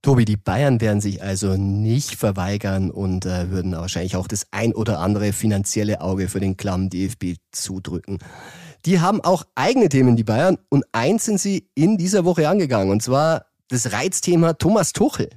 Tobi, 0.02 0.26
die 0.26 0.36
Bayern 0.36 0.82
werden 0.82 1.00
sich 1.00 1.22
also 1.22 1.58
nicht 1.58 2.16
verweigern 2.16 2.90
und 2.90 3.28
äh, 3.28 3.52
würden 3.52 3.74
wahrscheinlich 3.74 4.16
auch 4.16 4.28
das 4.28 4.48
ein 4.50 4.74
oder 4.74 5.00
andere 5.00 5.32
finanzielle 5.32 6.02
Auge 6.02 6.28
für 6.28 6.40
den 6.40 6.58
klammen 6.58 6.90
DFB 6.90 7.36
zudrücken. 7.52 8.18
Die 8.88 9.00
haben 9.00 9.22
auch 9.22 9.46
eigene 9.54 9.90
Themen, 9.90 10.16
die 10.16 10.24
Bayern, 10.24 10.58
und 10.70 10.86
eins 10.92 11.26
sind 11.26 11.40
sie 11.40 11.70
in 11.76 11.98
dieser 11.98 12.26
Woche 12.26 12.50
angegangen, 12.50 12.90
und 12.90 13.04
zwar 13.04 13.46
das 13.70 13.92
Reizthema 13.92 14.54
Thomas 14.54 14.92
Tuchel. 14.92 15.30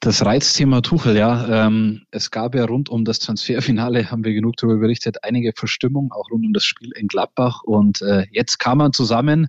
Das 0.00 0.24
Reizthema 0.24 0.80
Tuchel, 0.80 1.16
ja. 1.16 1.66
Ähm, 1.66 2.02
es 2.10 2.30
gab 2.30 2.54
ja 2.54 2.64
rund 2.64 2.88
um 2.88 3.04
das 3.04 3.20
Transferfinale, 3.20 4.10
haben 4.10 4.24
wir 4.24 4.34
genug 4.34 4.56
darüber 4.56 4.78
berichtet, 4.78 5.24
einige 5.24 5.52
Verstimmung, 5.56 6.12
auch 6.12 6.30
rund 6.30 6.44
um 6.44 6.52
das 6.52 6.64
Spiel 6.64 6.90
in 6.96 7.08
Gladbach. 7.08 7.62
Und 7.62 8.02
äh, 8.02 8.26
jetzt 8.30 8.58
kam 8.58 8.78
man 8.78 8.92
zusammen 8.92 9.46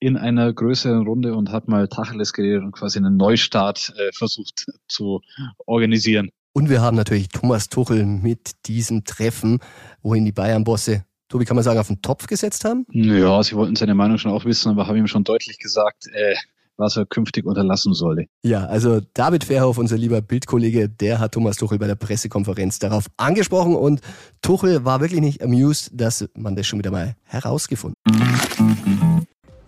in 0.00 0.16
einer 0.16 0.52
größeren 0.52 1.06
Runde 1.06 1.34
und 1.34 1.50
hat 1.50 1.68
mal 1.68 1.88
Tacheles 1.88 2.32
geredet 2.32 2.62
und 2.62 2.72
quasi 2.72 2.98
einen 2.98 3.16
Neustart 3.16 3.94
äh, 3.96 4.10
versucht 4.12 4.66
zu 4.88 5.22
organisieren. 5.64 6.30
Und 6.52 6.68
wir 6.68 6.82
haben 6.82 6.96
natürlich 6.96 7.28
Thomas 7.28 7.68
Tuchel 7.68 8.04
mit 8.04 8.52
diesem 8.66 9.04
Treffen, 9.04 9.60
wohin 10.02 10.24
die 10.24 10.32
Bayern-Bosse 10.32 11.04
Tobi, 11.28 11.46
kann 11.46 11.56
man 11.56 11.64
sagen, 11.64 11.80
auf 11.80 11.88
den 11.88 12.02
Topf 12.02 12.26
gesetzt 12.26 12.64
haben? 12.64 12.86
Ja, 12.90 13.42
sie 13.42 13.56
wollten 13.56 13.76
seine 13.76 13.94
Meinung 13.94 14.18
schon 14.18 14.30
auch 14.30 14.44
wissen, 14.44 14.70
aber 14.70 14.86
haben 14.86 14.96
ihm 14.96 15.06
schon 15.06 15.24
deutlich 15.24 15.58
gesagt, 15.58 16.06
äh, 16.12 16.36
was 16.76 16.96
er 16.96 17.06
künftig 17.06 17.44
unterlassen 17.44 17.94
solle. 17.94 18.26
Ja, 18.42 18.64
also 18.66 19.00
David 19.14 19.44
Verhoff, 19.44 19.78
unser 19.78 19.96
lieber 19.96 20.20
Bildkollege, 20.20 20.88
der 20.88 21.18
hat 21.18 21.32
Thomas 21.32 21.56
Tuchel 21.56 21.78
bei 21.78 21.86
der 21.86 21.94
Pressekonferenz 21.94 22.78
darauf 22.78 23.06
angesprochen 23.16 23.76
und 23.76 24.00
Tuchel 24.42 24.84
war 24.84 25.00
wirklich 25.00 25.20
nicht 25.20 25.42
amused, 25.42 25.90
dass 25.92 26.28
man 26.34 26.56
das 26.56 26.66
schon 26.66 26.78
wieder 26.78 26.90
mal 26.90 27.14
herausgefunden. 27.24 27.94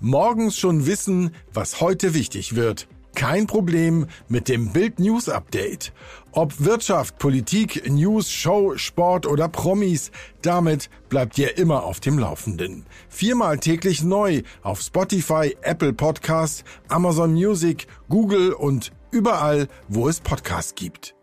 Morgens 0.01 0.57
schon 0.57 0.87
wissen, 0.87 1.31
was 1.53 1.81
heute 1.81 2.15
wichtig 2.15 2.55
wird. 2.55 2.87
Kein 3.17 3.47
Problem 3.47 4.07
mit 4.29 4.47
dem 4.47 4.75
Bild 4.75 4.99
News 4.99 5.31
Update. 5.31 5.95
Ob 6.33 6.61
Wirtschaft, 6.61 7.19
Politik, 7.19 7.91
News, 7.91 8.31
Show, 8.31 8.77
Sport 8.77 9.27
oder 9.27 9.49
Promis, 9.49 10.11
damit 10.43 10.91
bleibt 11.09 11.39
ihr 11.39 11.57
immer 11.57 11.85
auf 11.85 11.99
dem 11.99 12.19
Laufenden. 12.19 12.85
Viermal 13.09 13.59
täglich 13.59 14.05
neu 14.05 14.43
auf 14.63 14.83
Spotify, 14.83 15.57
Apple 15.63 15.95
Podcast, 15.95 16.63
Amazon 16.89 17.33
Music, 17.33 17.87
Google 18.11 18.53
und 18.53 18.93
überall, 19.11 19.69
wo 19.89 20.09
es 20.09 20.21
Podcasts 20.21 20.75
gibt. 20.75 21.15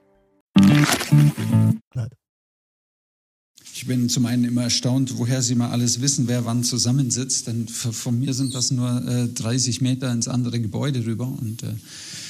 Ich 3.75 3.87
bin 3.87 4.07
zum 4.07 4.27
einen 4.27 4.43
immer 4.43 4.61
erstaunt, 4.61 5.17
woher 5.17 5.41
Sie 5.41 5.55
mal 5.55 5.71
alles 5.71 5.99
wissen, 5.99 6.27
wer 6.27 6.45
wann 6.45 6.63
zusammensitzt. 6.63 7.47
Denn 7.47 7.67
von 7.67 8.19
mir 8.19 8.35
sind 8.35 8.53
das 8.53 8.69
nur 8.69 9.03
äh, 9.07 9.27
30 9.27 9.81
Meter 9.81 10.11
ins 10.11 10.27
andere 10.27 10.59
Gebäude 10.59 11.03
rüber. 11.07 11.25
Und 11.25 11.63
äh, 11.63 11.73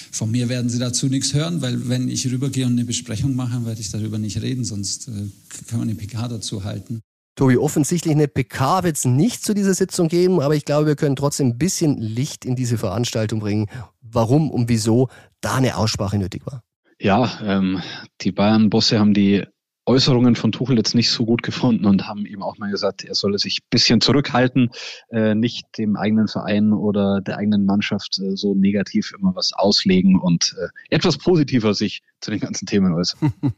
von 0.10 0.32
mir 0.32 0.47
werden 0.47 0.69
Sie 0.69 0.79
dazu 0.79 1.08
nichts 1.08 1.34
hören, 1.34 1.62
weil 1.62 1.89
wenn 1.89 2.08
ich 2.08 2.25
rübergehe 2.32 2.65
und 2.65 2.71
eine 2.71 2.86
Besprechung 2.86 3.36
mache, 3.36 3.65
werde 3.65 3.82
ich 3.82 3.91
darüber 3.91 4.19
nicht 4.19 4.41
reden, 4.41 4.63
sonst 4.63 5.10
äh, 5.10 5.12
können 5.12 5.32
wir 5.69 5.82
eine 5.82 5.95
PK 5.95 6.29
dazu 6.29 6.63
halten. 6.63 7.01
Tobi, 7.36 7.58
offensichtlich 7.58 8.13
eine 8.13 8.29
PK 8.29 8.84
wird 8.86 8.95
es 8.95 9.03
nicht 9.03 9.43
zu 9.43 9.53
dieser 9.53 9.73
Sitzung 9.73 10.08
geben, 10.08 10.39
aber 10.39 10.56
ich 10.56 10.63
glaube, 10.63 10.88
wir 10.88 10.95
können 10.95 11.17
trotzdem 11.17 11.47
ein 11.47 11.58
bisschen 11.58 11.97
Licht 11.97 12.45
in 12.45 12.56
diese 12.56 12.77
Veranstaltung 12.77 13.41
bringen, 13.41 13.67
warum 14.01 14.49
und 14.49 14.69
wieso 14.69 15.10
da 15.41 15.56
eine 15.56 15.75
Aussprache 15.75 16.17
nötig 16.17 16.45
war. 16.45 16.63
Ja, 17.01 17.39
ähm, 17.43 17.82
die 18.21 18.32
Bayern-Bosse 18.32 18.97
haben 18.97 19.13
die 19.13 19.43
Äußerungen 19.85 20.35
von 20.35 20.51
Tuchel 20.53 20.77
jetzt 20.77 20.95
nicht 20.95 21.09
so 21.09 21.25
gut 21.25 21.43
gefunden 21.43 21.85
und 21.85 22.07
haben 22.07 22.25
ihm 22.25 22.41
auch 22.41 22.57
mal 22.57 22.71
gesagt, 22.71 23.03
er 23.03 23.15
solle 23.15 23.37
sich 23.37 23.59
ein 23.59 23.67
bisschen 23.69 23.99
zurückhalten, 23.99 24.69
äh, 25.09 25.35
nicht 25.35 25.65
dem 25.77 25.97
eigenen 25.97 26.29
Verein 26.29 26.71
oder 26.71 27.19
der 27.19 27.37
eigenen 27.37 27.65
Mannschaft 27.65 28.17
äh, 28.19 28.35
so 28.35 28.55
negativ 28.55 29.13
immer 29.19 29.35
was 29.35 29.51
auslegen 29.53 30.19
und 30.19 30.55
äh, 30.57 30.95
etwas 30.95 31.17
positiver 31.17 31.73
sich 31.73 32.01
zu 32.21 32.31
den 32.31 32.39
ganzen 32.39 32.65
Themen 32.65 32.93
äußern. 32.93 33.33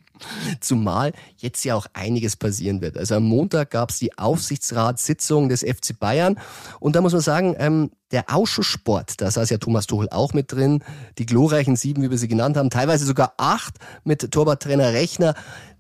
Zumal 0.62 1.14
jetzt 1.38 1.64
ja 1.64 1.76
auch 1.76 1.86
einiges 1.94 2.36
passieren 2.38 2.82
wird. 2.82 2.98
Also 2.98 3.16
am 3.16 3.24
Montag 3.24 3.70
gab 3.70 3.92
es 3.92 4.00
die 4.00 4.18
Aufsichtsratssitzung 4.18 5.50
des 5.50 5.62
FC 5.62 6.00
Bayern 6.00 6.40
und 6.80 6.96
da 6.96 7.02
muss 7.02 7.14
man 7.14 7.22
sagen, 7.22 7.56
ähm, 7.60 7.92
der 8.12 8.34
Ausschuss 8.34 8.66
Sport, 8.66 9.20
da 9.22 9.30
saß 9.30 9.50
ja 9.50 9.58
Thomas 9.58 9.88
Tuchel 9.88 10.10
auch 10.10 10.34
mit 10.34 10.52
drin, 10.52 10.84
die 11.18 11.26
glorreichen 11.26 11.76
sieben, 11.76 12.02
wie 12.02 12.10
wir 12.10 12.18
sie 12.18 12.28
genannt 12.28 12.58
haben, 12.58 12.70
teilweise 12.70 13.06
sogar 13.06 13.34
acht 13.38 13.76
mit 14.04 14.32
Torwarttrainer 14.32 14.94
Rechner 14.94 15.36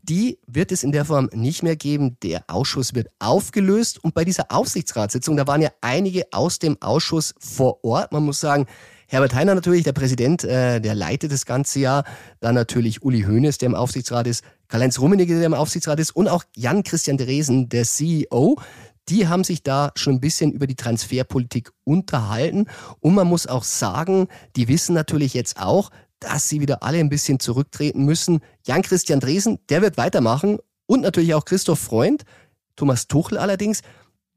die 0.09 0.39
wird 0.47 0.71
es 0.71 0.83
in 0.83 0.91
der 0.91 1.05
Form 1.05 1.29
nicht 1.33 1.63
mehr 1.63 1.75
geben. 1.75 2.17
Der 2.21 2.43
Ausschuss 2.47 2.93
wird 2.93 3.07
aufgelöst 3.19 4.03
und 4.03 4.13
bei 4.13 4.23
dieser 4.23 4.51
Aufsichtsratssitzung, 4.51 5.35
da 5.35 5.47
waren 5.47 5.61
ja 5.61 5.69
einige 5.81 6.25
aus 6.31 6.59
dem 6.59 6.81
Ausschuss 6.81 7.33
vor 7.39 7.83
Ort. 7.83 8.11
Man 8.11 8.23
muss 8.23 8.39
sagen, 8.39 8.67
Herbert 9.07 9.35
Heiner 9.35 9.53
natürlich, 9.53 9.83
der 9.83 9.93
Präsident, 9.93 10.43
äh, 10.43 10.79
der 10.79 10.95
leitet 10.95 11.31
das 11.31 11.45
ganze 11.45 11.79
Jahr. 11.79 12.03
Dann 12.39 12.55
natürlich 12.55 13.03
Uli 13.03 13.21
Hoeneß, 13.21 13.57
der 13.59 13.67
im 13.67 13.75
Aufsichtsrat 13.75 14.27
ist, 14.27 14.43
Karl-Heinz 14.67 14.99
Rummenigge, 14.99 15.37
der 15.37 15.45
im 15.45 15.53
Aufsichtsrat 15.53 15.99
ist 15.99 16.15
und 16.15 16.27
auch 16.27 16.43
Jan-Christian 16.55 17.17
Dresen, 17.17 17.69
der 17.69 17.85
CEO. 17.85 18.57
Die 19.09 19.27
haben 19.27 19.43
sich 19.43 19.61
da 19.61 19.91
schon 19.95 20.15
ein 20.15 20.19
bisschen 20.19 20.51
über 20.51 20.65
die 20.65 20.75
Transferpolitik 20.75 21.71
unterhalten. 21.83 22.65
Und 22.99 23.13
man 23.13 23.27
muss 23.27 23.45
auch 23.45 23.63
sagen, 23.63 24.27
die 24.55 24.67
wissen 24.67 24.95
natürlich 24.95 25.35
jetzt 25.35 25.59
auch, 25.59 25.91
dass 26.19 26.49
sie 26.49 26.61
wieder 26.61 26.83
alle 26.83 26.99
ein 26.99 27.09
bisschen 27.09 27.39
zurücktreten 27.39 28.05
müssen. 28.05 28.39
Jan-Christian 28.65 29.19
Dresen, 29.19 29.59
der 29.69 29.81
wird 29.81 29.97
weitermachen 29.97 30.59
und 30.85 31.01
natürlich 31.01 31.33
auch 31.33 31.45
Christoph 31.45 31.79
Freund. 31.79 32.23
Thomas 32.75 33.07
Tuchel 33.07 33.37
allerdings, 33.37 33.81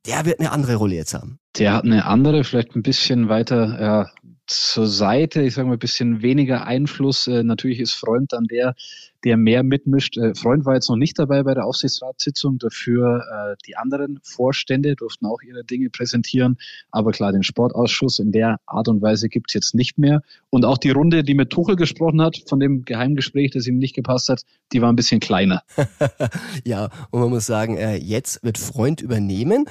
der 0.06 0.24
wird 0.24 0.40
eine 0.40 0.52
andere 0.52 0.76
Rolle 0.76 0.94
jetzt 0.94 1.14
haben. 1.14 1.38
Der 1.58 1.74
hat 1.74 1.84
eine 1.84 2.06
andere, 2.06 2.44
vielleicht 2.44 2.76
ein 2.76 2.82
bisschen 2.82 3.28
weiter 3.28 3.80
ja, 3.80 4.10
zur 4.48 4.86
Seite, 4.86 5.42
ich 5.42 5.54
sage 5.54 5.68
mal 5.68 5.74
ein 5.74 5.78
bisschen 5.78 6.22
weniger 6.22 6.66
Einfluss. 6.66 7.26
Äh, 7.26 7.42
natürlich 7.42 7.80
ist 7.80 7.92
Freund 7.92 8.32
dann 8.32 8.44
der, 8.44 8.74
der 9.24 9.36
mehr 9.36 9.62
mitmischt. 9.62 10.16
Äh, 10.16 10.34
Freund 10.34 10.64
war 10.64 10.74
jetzt 10.74 10.88
noch 10.88 10.96
nicht 10.96 11.18
dabei 11.18 11.42
bei 11.42 11.54
der 11.54 11.66
Aufsichtsratssitzung, 11.66 12.58
dafür 12.58 13.24
äh, 13.30 13.56
die 13.66 13.76
anderen 13.76 14.20
Vorstände 14.22 14.96
durften 14.96 15.26
auch 15.26 15.42
ihre 15.42 15.64
Dinge 15.64 15.90
präsentieren. 15.90 16.56
Aber 16.90 17.12
klar, 17.12 17.32
den 17.32 17.42
Sportausschuss 17.42 18.18
in 18.18 18.32
der 18.32 18.58
Art 18.66 18.88
und 18.88 19.02
Weise 19.02 19.28
gibt's 19.28 19.52
jetzt 19.52 19.74
nicht 19.74 19.98
mehr. 19.98 20.22
Und 20.50 20.64
auch 20.64 20.78
die 20.78 20.90
Runde, 20.90 21.24
die 21.24 21.34
mit 21.34 21.50
Tuchel 21.50 21.76
gesprochen 21.76 22.22
hat, 22.22 22.42
von 22.48 22.58
dem 22.58 22.84
Geheimgespräch, 22.84 23.50
das 23.50 23.66
ihm 23.66 23.78
nicht 23.78 23.94
gepasst 23.94 24.30
hat, 24.30 24.42
die 24.72 24.80
war 24.80 24.90
ein 24.90 24.96
bisschen 24.96 25.20
kleiner. 25.20 25.62
ja, 26.64 26.88
und 27.10 27.20
man 27.20 27.30
muss 27.30 27.46
sagen, 27.46 27.76
äh, 27.76 27.96
jetzt 27.96 28.42
wird 28.42 28.56
Freund 28.56 29.02
übernehmen 29.02 29.66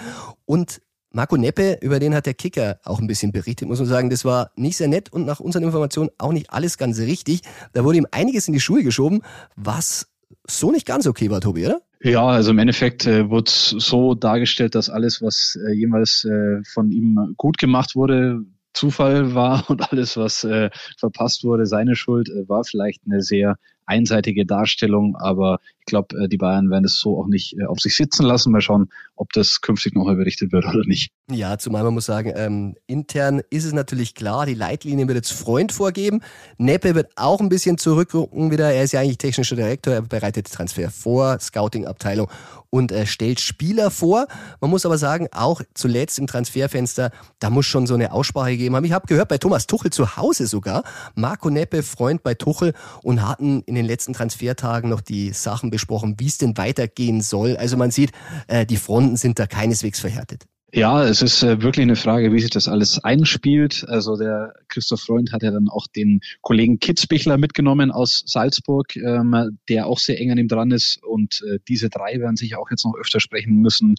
und 0.45 0.81
Marco 1.11 1.37
Neppe, 1.37 1.79
über 1.81 1.99
den 1.99 2.13
hat 2.13 2.25
der 2.25 2.33
Kicker 2.33 2.79
auch 2.83 2.99
ein 2.99 3.07
bisschen 3.07 3.31
berichtet, 3.31 3.67
muss 3.67 3.79
man 3.79 3.87
sagen. 3.87 4.09
Das 4.09 4.25
war 4.25 4.51
nicht 4.55 4.77
sehr 4.77 4.87
nett 4.87 5.11
und 5.11 5.25
nach 5.25 5.39
unseren 5.39 5.63
Informationen 5.63 6.09
auch 6.17 6.33
nicht 6.33 6.51
alles 6.51 6.77
ganz 6.77 6.99
richtig. 6.99 7.41
Da 7.73 7.83
wurde 7.83 7.97
ihm 7.97 8.07
einiges 8.11 8.47
in 8.47 8.53
die 8.53 8.59
Schuhe 8.59 8.83
geschoben, 8.83 9.21
was 9.55 10.07
so 10.49 10.71
nicht 10.71 10.85
ganz 10.85 11.07
okay 11.07 11.29
war, 11.29 11.41
Tobi, 11.41 11.65
oder? 11.65 11.81
Ja, 12.01 12.25
also 12.25 12.51
im 12.51 12.59
Endeffekt 12.59 13.07
äh, 13.07 13.29
wurde 13.29 13.49
so 13.49 14.13
dargestellt, 14.13 14.75
dass 14.75 14.89
alles, 14.89 15.21
was 15.21 15.57
äh, 15.67 15.73
jemals 15.73 16.25
äh, 16.25 16.61
von 16.63 16.91
ihm 16.91 17.33
gut 17.37 17.57
gemacht 17.57 17.95
wurde, 17.95 18.41
Zufall 18.73 19.33
war 19.33 19.63
und 19.69 19.91
alles, 19.91 20.17
was 20.17 20.43
äh, 20.43 20.69
verpasst 20.97 21.43
wurde, 21.43 21.65
seine 21.65 21.95
Schuld, 21.95 22.29
äh, 22.29 22.47
war 22.47 22.63
vielleicht 22.63 23.01
eine 23.05 23.21
sehr 23.21 23.57
einseitige 23.85 24.45
Darstellung, 24.45 25.15
aber 25.15 25.59
glaube, 25.87 26.15
äh, 26.17 26.27
die 26.27 26.37
Bayern 26.37 26.69
werden 26.69 26.85
es 26.85 26.99
so 26.99 27.19
auch 27.19 27.27
nicht 27.27 27.57
äh, 27.57 27.65
auf 27.65 27.79
sich 27.79 27.95
sitzen 27.95 28.23
lassen. 28.23 28.51
Mal 28.51 28.61
schauen, 28.61 28.89
ob 29.15 29.33
das 29.33 29.61
künftig 29.61 29.95
noch 29.95 30.05
berichtet 30.05 30.51
wird 30.51 30.65
oder 30.65 30.85
nicht. 30.85 31.11
Ja, 31.31 31.57
zumal 31.57 31.83
man 31.83 31.93
muss 31.93 32.05
sagen, 32.05 32.31
ähm, 32.35 32.75
intern 32.85 33.41
ist 33.49 33.65
es 33.65 33.73
natürlich 33.73 34.13
klar, 34.13 34.45
die 34.45 34.53
Leitlinie 34.53 35.07
wird 35.07 35.17
jetzt 35.17 35.33
Freund 35.33 35.71
vorgeben. 35.71 36.21
Neppe 36.57 36.95
wird 36.95 37.11
auch 37.15 37.41
ein 37.41 37.49
bisschen 37.49 37.77
zurückrücken 37.77 38.51
wieder. 38.51 38.71
Er 38.71 38.83
ist 38.83 38.91
ja 38.91 39.01
eigentlich 39.01 39.17
technischer 39.17 39.55
Direktor, 39.55 39.93
er 39.93 40.01
bereitet 40.03 40.51
Transfer 40.51 40.91
vor, 40.91 41.39
Scouting-Abteilung 41.39 42.29
und 42.69 42.91
äh, 42.91 43.05
stellt 43.05 43.39
Spieler 43.39 43.91
vor. 43.91 44.27
Man 44.61 44.69
muss 44.69 44.85
aber 44.85 44.97
sagen, 44.97 45.27
auch 45.31 45.61
zuletzt 45.73 46.19
im 46.19 46.27
Transferfenster, 46.27 47.11
da 47.39 47.49
muss 47.49 47.65
schon 47.65 47.87
so 47.87 47.93
eine 47.93 48.11
Aussprache 48.11 48.51
gegeben 48.51 48.75
haben. 48.75 48.85
Ich 48.85 48.91
habe 48.91 49.07
gehört, 49.07 49.29
bei 49.29 49.37
Thomas 49.37 49.67
Tuchel 49.67 49.91
zu 49.91 50.17
Hause 50.17 50.47
sogar, 50.47 50.83
Marco 51.15 51.49
Neppe, 51.49 51.83
Freund 51.83 52.23
bei 52.23 52.33
Tuchel 52.33 52.73
und 53.03 53.27
hatten 53.27 53.61
in 53.61 53.75
den 53.75 53.85
letzten 53.85 54.13
Transfertagen 54.13 54.89
noch 54.89 55.01
die 55.01 55.31
Sachen 55.31 55.71
besprochen, 55.77 56.15
wie 56.17 56.27
es 56.27 56.37
denn 56.37 56.57
weitergehen 56.57 57.21
soll. 57.21 57.55
Also 57.55 57.77
man 57.77 57.91
sieht, 57.91 58.11
äh, 58.47 58.65
die 58.65 58.77
Fronten 58.77 59.15
sind 59.15 59.39
da 59.39 59.45
keineswegs 59.45 59.99
verhärtet. 59.99 60.45
Ja, 60.73 61.05
es 61.05 61.21
ist 61.21 61.43
äh, 61.43 61.61
wirklich 61.61 61.83
eine 61.83 61.95
Frage, 61.95 62.33
wie 62.33 62.41
sich 62.41 62.49
das 62.49 62.67
alles 62.67 63.01
einspielt. 63.01 63.85
Also 63.87 64.17
der 64.17 64.53
Christoph 64.67 64.99
Freund 64.99 65.31
hat 65.31 65.41
ja 65.41 65.51
dann 65.51 65.69
auch 65.69 65.87
den 65.87 66.19
Kollegen 66.41 66.79
Kitzbichler 66.79 67.37
mitgenommen 67.37 67.89
aus 67.89 68.23
Salzburg, 68.25 68.93
ähm, 68.97 69.57
der 69.69 69.87
auch 69.87 69.97
sehr 69.97 70.19
eng 70.19 70.31
an 70.31 70.37
ihm 70.37 70.49
dran 70.49 70.71
ist. 70.71 70.99
Und 71.03 71.41
äh, 71.47 71.59
diese 71.69 71.89
drei 71.89 72.19
werden 72.19 72.35
sich 72.35 72.57
auch 72.57 72.69
jetzt 72.69 72.83
noch 72.83 72.95
öfter 72.99 73.21
sprechen 73.21 73.61
müssen. 73.61 73.95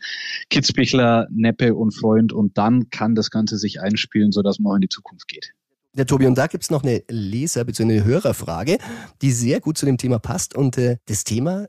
Kitzbichler, 0.50 1.26
Neppe 1.30 1.74
und 1.74 1.92
Freund. 1.92 2.34
Und 2.34 2.58
dann 2.58 2.90
kann 2.90 3.14
das 3.14 3.30
Ganze 3.30 3.56
sich 3.56 3.80
einspielen, 3.80 4.30
sodass 4.30 4.58
man 4.58 4.72
auch 4.72 4.76
in 4.76 4.82
die 4.82 4.88
Zukunft 4.90 5.26
geht. 5.26 5.52
Ja, 5.96 6.04
Tobi, 6.04 6.26
und 6.26 6.36
da 6.36 6.46
gibt's 6.46 6.70
noch 6.70 6.82
eine 6.82 7.02
Leser- 7.08 7.64
bzw. 7.64 7.82
eine 7.84 8.04
Hörerfrage, 8.04 8.78
die 9.22 9.32
sehr 9.32 9.60
gut 9.60 9.78
zu 9.78 9.86
dem 9.86 9.96
Thema 9.96 10.18
passt. 10.18 10.54
Und 10.54 10.76
äh, 10.76 10.98
das 11.06 11.24
Thema 11.24 11.66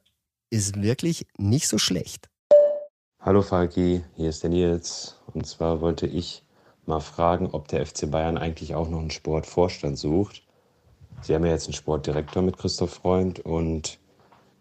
ist 0.50 0.82
wirklich 0.82 1.26
nicht 1.38 1.68
so 1.68 1.78
schlecht. 1.78 2.30
Hallo 3.22 3.42
Falki, 3.42 4.04
hier 4.16 4.30
ist 4.30 4.44
der 4.44 4.50
Nils. 4.50 5.16
Und 5.34 5.48
zwar 5.48 5.80
wollte 5.82 6.06
ich 6.06 6.44
mal 6.86 7.00
fragen, 7.00 7.48
ob 7.52 7.70
der 7.70 7.86
FC 7.86 8.12
Bayern 8.12 8.38
eigentlich 8.38 8.76
auch 8.76 8.90
noch 8.90 9.00
einen 9.00 9.12
Sportvorstand 9.12 9.98
sucht. 9.98 10.44
Sie 11.22 11.34
haben 11.34 11.46
ja 11.46 11.52
jetzt 11.52 11.68
einen 11.68 11.74
Sportdirektor 11.74 12.42
mit 12.42 12.58
Christoph 12.58 12.92
Freund 12.92 13.40
und 13.40 14.00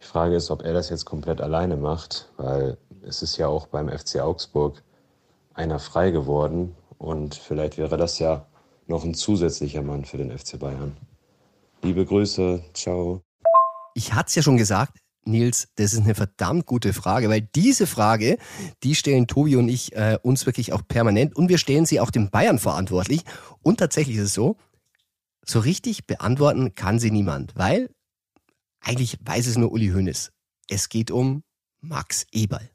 die 0.01 0.07
Frage 0.07 0.37
ist, 0.37 0.51
ob 0.51 0.63
er 0.63 0.73
das 0.73 0.91
jetzt 0.91 1.05
komplett 1.05 1.41
alleine 1.41 1.77
macht, 1.77 2.31
weil 2.37 2.77
es 3.03 3.23
ist 3.23 3.37
ja 3.39 3.49
auch 3.49 3.67
beim 3.67 3.89
FC 3.89 4.21
Augsburg 4.21 4.83
einer 5.55 5.79
frei 5.79 6.11
geworden 6.11 6.77
und 6.99 7.35
vielleicht 7.35 7.79
wäre 7.79 7.97
das 7.97 8.19
ja 8.19 8.47
noch 8.89 9.05
ein 9.05 9.15
zusätzlicher 9.15 9.83
Mann 9.83 10.05
für 10.05 10.17
den 10.17 10.37
FC 10.37 10.59
Bayern. 10.59 10.97
Liebe 11.83 12.05
Grüße, 12.05 12.63
ciao. 12.75 13.23
Ich 13.95 14.15
hatte 14.15 14.29
es 14.29 14.35
ja 14.35 14.43
schon 14.43 14.57
gesagt, 14.57 14.99
Nils, 15.25 15.69
das 15.77 15.93
ist 15.93 16.03
eine 16.03 16.15
verdammt 16.15 16.67
gute 16.67 16.93
Frage, 16.93 17.29
weil 17.29 17.43
diese 17.43 17.87
Frage, 17.87 18.39
die 18.83 18.95
stellen 18.95 19.27
Tobi 19.27 19.57
und 19.57 19.69
ich 19.69 19.95
äh, 19.95 20.19
uns 20.23 20.47
wirklich 20.47 20.73
auch 20.73 20.83
permanent 20.87 21.37
und 21.37 21.49
wir 21.49 21.59
stellen 21.59 21.87
sie 21.87 22.01
auch 22.01 22.11
dem 22.11 22.31
Bayern 22.31 22.59
verantwortlich. 22.59 23.23
Und 23.63 23.79
tatsächlich 23.79 24.17
ist 24.17 24.25
es 24.25 24.35
so, 24.35 24.57
so 25.45 25.61
richtig 25.61 26.07
beantworten 26.07 26.75
kann 26.75 26.99
sie 26.99 27.11
niemand, 27.11 27.55
weil 27.57 27.91
eigentlich 28.81 29.19
weiß 29.23 29.47
es 29.47 29.59
nur 29.59 29.73
Uli 29.73 29.89
Hoeneß. 29.89 30.33
Es 30.69 30.89
geht 30.89 31.11
um 31.11 31.43
Max 31.81 32.27
Eberl. 32.33 32.71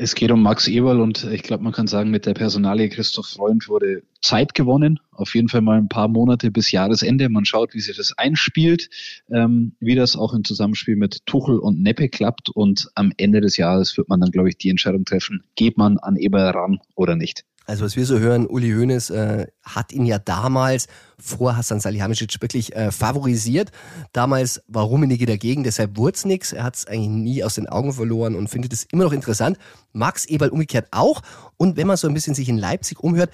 Es 0.00 0.14
geht 0.14 0.30
um 0.30 0.44
Max 0.44 0.68
Eberl 0.68 1.00
und 1.00 1.24
ich 1.24 1.42
glaube, 1.42 1.64
man 1.64 1.72
kann 1.72 1.88
sagen, 1.88 2.12
mit 2.12 2.24
der 2.24 2.34
Personalie 2.34 2.88
Christoph 2.88 3.26
Freund 3.26 3.68
wurde 3.68 4.04
Zeit 4.22 4.54
gewonnen. 4.54 5.00
Auf 5.10 5.34
jeden 5.34 5.48
Fall 5.48 5.60
mal 5.60 5.76
ein 5.76 5.88
paar 5.88 6.06
Monate 6.06 6.52
bis 6.52 6.70
Jahresende. 6.70 7.28
Man 7.28 7.44
schaut, 7.44 7.74
wie 7.74 7.80
sich 7.80 7.96
das 7.96 8.16
einspielt, 8.16 8.90
ähm, 9.28 9.72
wie 9.80 9.96
das 9.96 10.14
auch 10.14 10.34
im 10.34 10.44
Zusammenspiel 10.44 10.94
mit 10.94 11.26
Tuchel 11.26 11.58
und 11.58 11.82
Neppe 11.82 12.08
klappt. 12.08 12.48
Und 12.48 12.88
am 12.94 13.12
Ende 13.16 13.40
des 13.40 13.56
Jahres 13.56 13.98
wird 13.98 14.08
man 14.08 14.20
dann, 14.20 14.30
glaube 14.30 14.48
ich, 14.48 14.56
die 14.56 14.70
Entscheidung 14.70 15.04
treffen, 15.04 15.42
geht 15.56 15.76
man 15.76 15.98
an 15.98 16.14
Eberl 16.14 16.50
ran 16.50 16.78
oder 16.94 17.16
nicht. 17.16 17.44
Also 17.68 17.84
was 17.84 17.96
wir 17.96 18.06
so 18.06 18.18
hören, 18.18 18.46
Uli 18.46 18.70
Hoeneß 18.70 19.10
äh, 19.10 19.46
hat 19.62 19.92
ihn 19.92 20.06
ja 20.06 20.18
damals 20.18 20.86
vor 21.18 21.54
Hassan 21.54 21.80
Salihamidzic 21.80 22.40
wirklich 22.40 22.74
äh, 22.74 22.90
favorisiert. 22.90 23.72
Damals 24.14 24.62
war 24.68 24.84
Rummenigge 24.84 25.26
dagegen, 25.26 25.64
deshalb 25.64 25.98
wurde 25.98 26.16
es 26.16 26.24
nichts. 26.24 26.54
Er 26.54 26.64
hat 26.64 26.76
es 26.76 26.86
eigentlich 26.86 27.10
nie 27.10 27.44
aus 27.44 27.56
den 27.56 27.68
Augen 27.68 27.92
verloren 27.92 28.36
und 28.36 28.48
findet 28.48 28.72
es 28.72 28.84
immer 28.84 29.04
noch 29.04 29.12
interessant. 29.12 29.58
Max 29.92 30.24
Eberl 30.24 30.48
umgekehrt 30.48 30.88
auch. 30.92 31.20
Und 31.58 31.76
wenn 31.76 31.86
man 31.86 31.98
so 31.98 32.08
ein 32.08 32.14
bisschen 32.14 32.34
sich 32.34 32.48
in 32.48 32.56
Leipzig 32.56 33.00
umhört, 33.00 33.30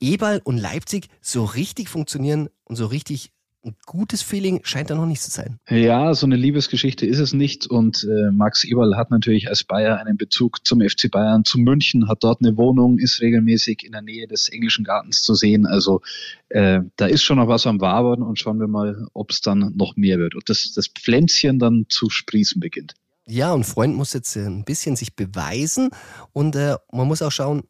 Eberl 0.00 0.40
und 0.42 0.58
Leipzig 0.58 1.06
so 1.20 1.44
richtig 1.44 1.88
funktionieren 1.88 2.48
und 2.64 2.74
so 2.74 2.86
richtig 2.86 3.30
ein 3.64 3.76
gutes 3.86 4.22
Feeling 4.22 4.60
scheint 4.64 4.90
da 4.90 4.94
noch 4.94 5.06
nicht 5.06 5.22
zu 5.22 5.30
sein. 5.30 5.58
Ja, 5.68 6.14
so 6.14 6.26
eine 6.26 6.36
Liebesgeschichte 6.36 7.06
ist 7.06 7.18
es 7.18 7.32
nicht. 7.32 7.66
Und 7.66 8.04
äh, 8.04 8.30
Max 8.32 8.64
Eberl 8.64 8.96
hat 8.96 9.10
natürlich 9.10 9.48
als 9.48 9.62
Bayer 9.62 9.98
einen 9.98 10.16
Bezug 10.16 10.66
zum 10.66 10.80
FC 10.80 11.10
Bayern, 11.10 11.44
zu 11.44 11.58
München, 11.58 12.08
hat 12.08 12.24
dort 12.24 12.40
eine 12.40 12.56
Wohnung, 12.56 12.98
ist 12.98 13.20
regelmäßig 13.20 13.84
in 13.84 13.92
der 13.92 14.02
Nähe 14.02 14.26
des 14.26 14.48
englischen 14.48 14.84
Gartens 14.84 15.22
zu 15.22 15.34
sehen. 15.34 15.66
Also 15.66 16.00
äh, 16.48 16.80
da 16.96 17.06
ist 17.06 17.22
schon 17.22 17.38
noch 17.38 17.48
was 17.48 17.66
am 17.66 17.80
Wabern 17.80 18.22
und 18.22 18.38
schauen 18.38 18.58
wir 18.58 18.68
mal, 18.68 19.06
ob 19.12 19.30
es 19.30 19.40
dann 19.40 19.72
noch 19.76 19.96
mehr 19.96 20.18
wird 20.18 20.34
und 20.34 20.48
das, 20.48 20.72
das 20.74 20.88
Pflänzchen 20.88 21.58
dann 21.58 21.86
zu 21.88 22.10
sprießen 22.10 22.60
beginnt. 22.60 22.94
Ja, 23.26 23.52
und 23.52 23.64
Freund 23.64 23.94
muss 23.94 24.12
jetzt 24.12 24.34
äh, 24.36 24.46
ein 24.46 24.64
bisschen 24.64 24.96
sich 24.96 25.14
beweisen 25.14 25.90
und 26.32 26.56
äh, 26.56 26.76
man 26.90 27.06
muss 27.06 27.22
auch 27.22 27.30
schauen, 27.30 27.62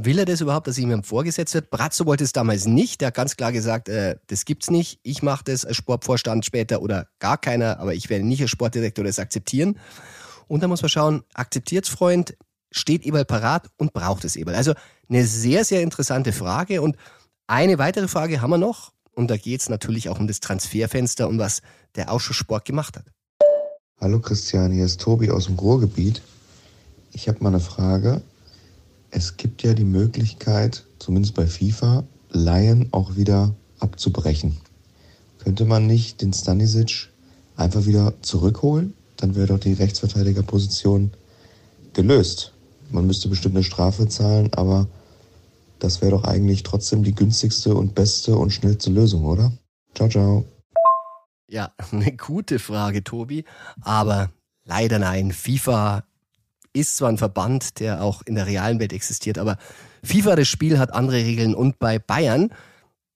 Will 0.00 0.20
er 0.20 0.26
das 0.26 0.40
überhaupt, 0.40 0.68
dass 0.68 0.78
ihm 0.78 1.02
vorgesetzt 1.02 1.54
wird? 1.54 1.70
Brazzo 1.70 2.06
wollte 2.06 2.22
es 2.22 2.30
damals 2.30 2.66
nicht. 2.66 3.00
Der 3.00 3.08
hat 3.08 3.14
ganz 3.14 3.36
klar 3.36 3.50
gesagt, 3.50 3.88
äh, 3.88 4.14
das 4.28 4.44
gibt's 4.44 4.70
nicht. 4.70 5.00
Ich 5.02 5.24
mache 5.24 5.42
das 5.42 5.64
als 5.64 5.74
Sportvorstand 5.74 6.44
später 6.44 6.82
oder 6.82 7.08
gar 7.18 7.36
keiner, 7.36 7.80
aber 7.80 7.94
ich 7.94 8.08
werde 8.08 8.24
nicht 8.24 8.40
als 8.40 8.50
Sportdirektor 8.50 9.04
das 9.04 9.18
akzeptieren. 9.18 9.76
Und 10.46 10.62
da 10.62 10.68
muss 10.68 10.82
man 10.82 10.88
schauen, 10.88 11.24
akzeptiert's 11.34 11.88
Freund, 11.88 12.36
steht 12.70 13.04
Eberl 13.04 13.24
parat 13.24 13.66
und 13.76 13.92
braucht 13.92 14.24
es 14.24 14.36
Eberl? 14.36 14.54
Also 14.54 14.72
eine 15.08 15.26
sehr, 15.26 15.64
sehr 15.64 15.82
interessante 15.82 16.32
Frage. 16.32 16.80
Und 16.80 16.94
eine 17.48 17.78
weitere 17.78 18.06
Frage 18.06 18.40
haben 18.40 18.50
wir 18.50 18.58
noch. 18.58 18.92
Und 19.16 19.32
da 19.32 19.36
geht's 19.36 19.68
natürlich 19.68 20.08
auch 20.08 20.20
um 20.20 20.28
das 20.28 20.38
Transferfenster 20.38 21.26
und 21.26 21.40
was 21.40 21.60
der 21.96 22.12
Ausschuss 22.12 22.36
Sport 22.36 22.66
gemacht 22.66 22.96
hat. 22.96 23.06
Hallo 24.00 24.20
Christian, 24.20 24.70
hier 24.70 24.84
ist 24.84 25.00
Tobi 25.00 25.28
aus 25.28 25.46
dem 25.46 25.56
Ruhrgebiet. 25.56 26.22
Ich 27.10 27.28
habe 27.28 27.42
mal 27.42 27.48
eine 27.48 27.58
Frage. 27.58 28.22
Es 29.10 29.36
gibt 29.36 29.62
ja 29.62 29.74
die 29.74 29.84
Möglichkeit, 29.84 30.84
zumindest 30.98 31.34
bei 31.34 31.46
FIFA, 31.46 32.04
Laien 32.30 32.88
auch 32.92 33.16
wieder 33.16 33.54
abzubrechen. 33.78 34.56
Könnte 35.38 35.64
man 35.64 35.86
nicht 35.86 36.20
den 36.20 36.32
Stanisic 36.32 37.08
einfach 37.56 37.86
wieder 37.86 38.14
zurückholen? 38.22 38.94
Dann 39.16 39.34
wäre 39.34 39.46
doch 39.46 39.58
die 39.58 39.72
Rechtsverteidigerposition 39.72 41.10
gelöst. 41.94 42.52
Man 42.90 43.06
müsste 43.06 43.28
bestimmt 43.28 43.56
eine 43.56 43.64
Strafe 43.64 44.08
zahlen, 44.08 44.52
aber 44.54 44.88
das 45.78 46.00
wäre 46.00 46.12
doch 46.12 46.24
eigentlich 46.24 46.62
trotzdem 46.62 47.02
die 47.02 47.14
günstigste 47.14 47.74
und 47.74 47.94
beste 47.94 48.36
und 48.36 48.50
schnellste 48.50 48.90
Lösung, 48.90 49.24
oder? 49.24 49.52
Ciao, 49.94 50.08
ciao. 50.08 50.44
Ja, 51.48 51.72
eine 51.92 52.16
gute 52.16 52.58
Frage, 52.58 53.04
Tobi. 53.04 53.44
Aber 53.80 54.30
leider 54.64 54.98
nein. 54.98 55.32
FIFA 55.32 56.04
ist 56.72 56.96
zwar 56.96 57.08
ein 57.08 57.18
Verband, 57.18 57.80
der 57.80 58.02
auch 58.02 58.22
in 58.22 58.34
der 58.34 58.46
realen 58.46 58.80
Welt 58.80 58.92
existiert, 58.92 59.38
aber 59.38 59.56
FIFA, 60.04 60.36
das 60.36 60.48
Spiel, 60.48 60.78
hat 60.78 60.92
andere 60.92 61.16
Regeln. 61.16 61.54
Und 61.54 61.78
bei 61.78 61.98
Bayern, 61.98 62.50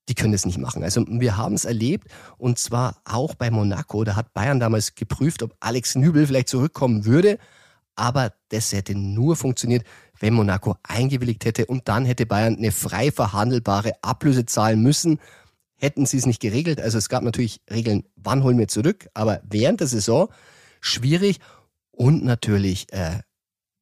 die 0.09 0.15
können 0.15 0.33
das 0.33 0.45
nicht 0.45 0.57
machen. 0.57 0.83
Also 0.83 1.05
wir 1.07 1.37
haben 1.37 1.55
es 1.55 1.65
erlebt. 1.65 2.07
Und 2.37 2.59
zwar 2.59 2.97
auch 3.05 3.35
bei 3.35 3.49
Monaco. 3.51 4.03
Da 4.03 4.15
hat 4.15 4.33
Bayern 4.33 4.59
damals 4.59 4.95
geprüft, 4.95 5.43
ob 5.43 5.55
Alex 5.59 5.95
Nübel 5.95 6.27
vielleicht 6.27 6.49
zurückkommen 6.49 7.05
würde, 7.05 7.37
aber 7.95 8.33
das 8.49 8.73
hätte 8.73 8.95
nur 8.95 9.35
funktioniert, 9.35 9.85
wenn 10.19 10.33
Monaco 10.33 10.75
eingewilligt 10.83 11.45
hätte. 11.45 11.65
Und 11.67 11.87
dann 11.87 12.05
hätte 12.05 12.25
Bayern 12.25 12.57
eine 12.57 12.71
frei 12.71 13.11
verhandelbare 13.11 13.93
Ablöse 14.01 14.45
zahlen 14.45 14.81
müssen. 14.81 15.19
Hätten 15.75 16.05
sie 16.05 16.17
es 16.17 16.25
nicht 16.25 16.41
geregelt. 16.41 16.81
Also 16.81 16.97
es 16.97 17.09
gab 17.09 17.23
natürlich 17.23 17.61
Regeln, 17.69 18.03
wann 18.15 18.43
holen 18.43 18.57
wir 18.57 18.67
zurück, 18.67 19.07
aber 19.13 19.41
während 19.43 19.79
der 19.79 19.87
Saison 19.87 20.29
schwierig. 20.81 21.39
Und 21.91 22.23
natürlich 22.23 22.91
äh, 22.91 23.19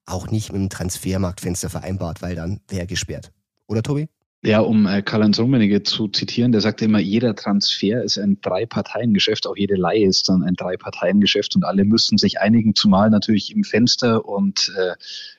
auch 0.05 0.29
nicht 0.29 0.51
mit 0.51 0.61
dem 0.61 0.69
Transfermarktfenster 0.69 1.69
vereinbart, 1.69 2.21
weil 2.21 2.35
dann 2.35 2.61
wäre 2.69 2.87
gesperrt. 2.87 3.31
Oder 3.67 3.83
Tobi? 3.83 4.07
Ja, 4.43 4.61
um 4.61 4.87
äh, 4.87 5.03
Karl-Heinz 5.03 5.39
Rummenigge 5.39 5.83
zu 5.83 6.07
zitieren, 6.07 6.51
der 6.51 6.61
sagte 6.61 6.85
immer, 6.85 6.97
jeder 6.97 7.35
Transfer 7.35 8.03
ist 8.03 8.17
ein 8.17 8.41
Drei-Parteien-Geschäft, 8.41 9.45
auch 9.45 9.55
jede 9.55 9.75
Leihe 9.75 10.07
ist 10.07 10.29
dann 10.29 10.41
ein 10.41 10.55
Drei-Parteien-Geschäft 10.55 11.55
und 11.55 11.63
alle 11.63 11.85
müssten 11.85 12.17
sich 12.17 12.39
einigen, 12.39 12.73
zumal 12.73 13.11
natürlich 13.11 13.55
im 13.55 13.63
Fenster 13.63 14.25
und 14.25 14.73
äh, 14.75 14.95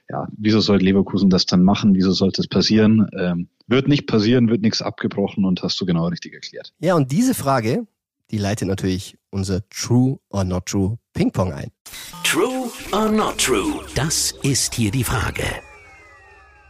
ja, 0.09 0.29
wieso 0.39 0.61
sollte 0.61 0.85
Leverkusen 0.85 1.31
das 1.31 1.47
dann 1.47 1.65
machen, 1.65 1.97
wieso 1.97 2.13
sollte 2.13 2.43
es 2.43 2.47
passieren? 2.47 3.09
Ähm, 3.19 3.49
wird 3.67 3.89
nicht 3.89 4.07
passieren, 4.07 4.49
wird 4.49 4.63
nichts 4.63 4.83
abgebrochen 4.83 5.45
und 5.45 5.63
hast 5.65 5.81
du 5.81 5.87
genau 5.87 6.07
richtig 6.07 6.35
erklärt. 6.35 6.73
Ja, 6.79 6.95
und 6.95 7.11
diese 7.11 7.35
Frage, 7.35 7.89
die 8.31 8.39
leitet 8.39 8.69
natürlich 8.69 9.19
unser 9.31 9.69
True 9.69 10.21
or 10.29 10.45
Not 10.45 10.67
True 10.67 10.99
Ping-Pong 11.13 11.53
ein. 11.53 11.71
True 12.33 12.71
or 12.93 13.11
not 13.11 13.37
true? 13.37 13.85
Das 13.95 14.33
ist 14.43 14.73
hier 14.73 14.91
die 14.91 15.05
Frage. 15.05 15.45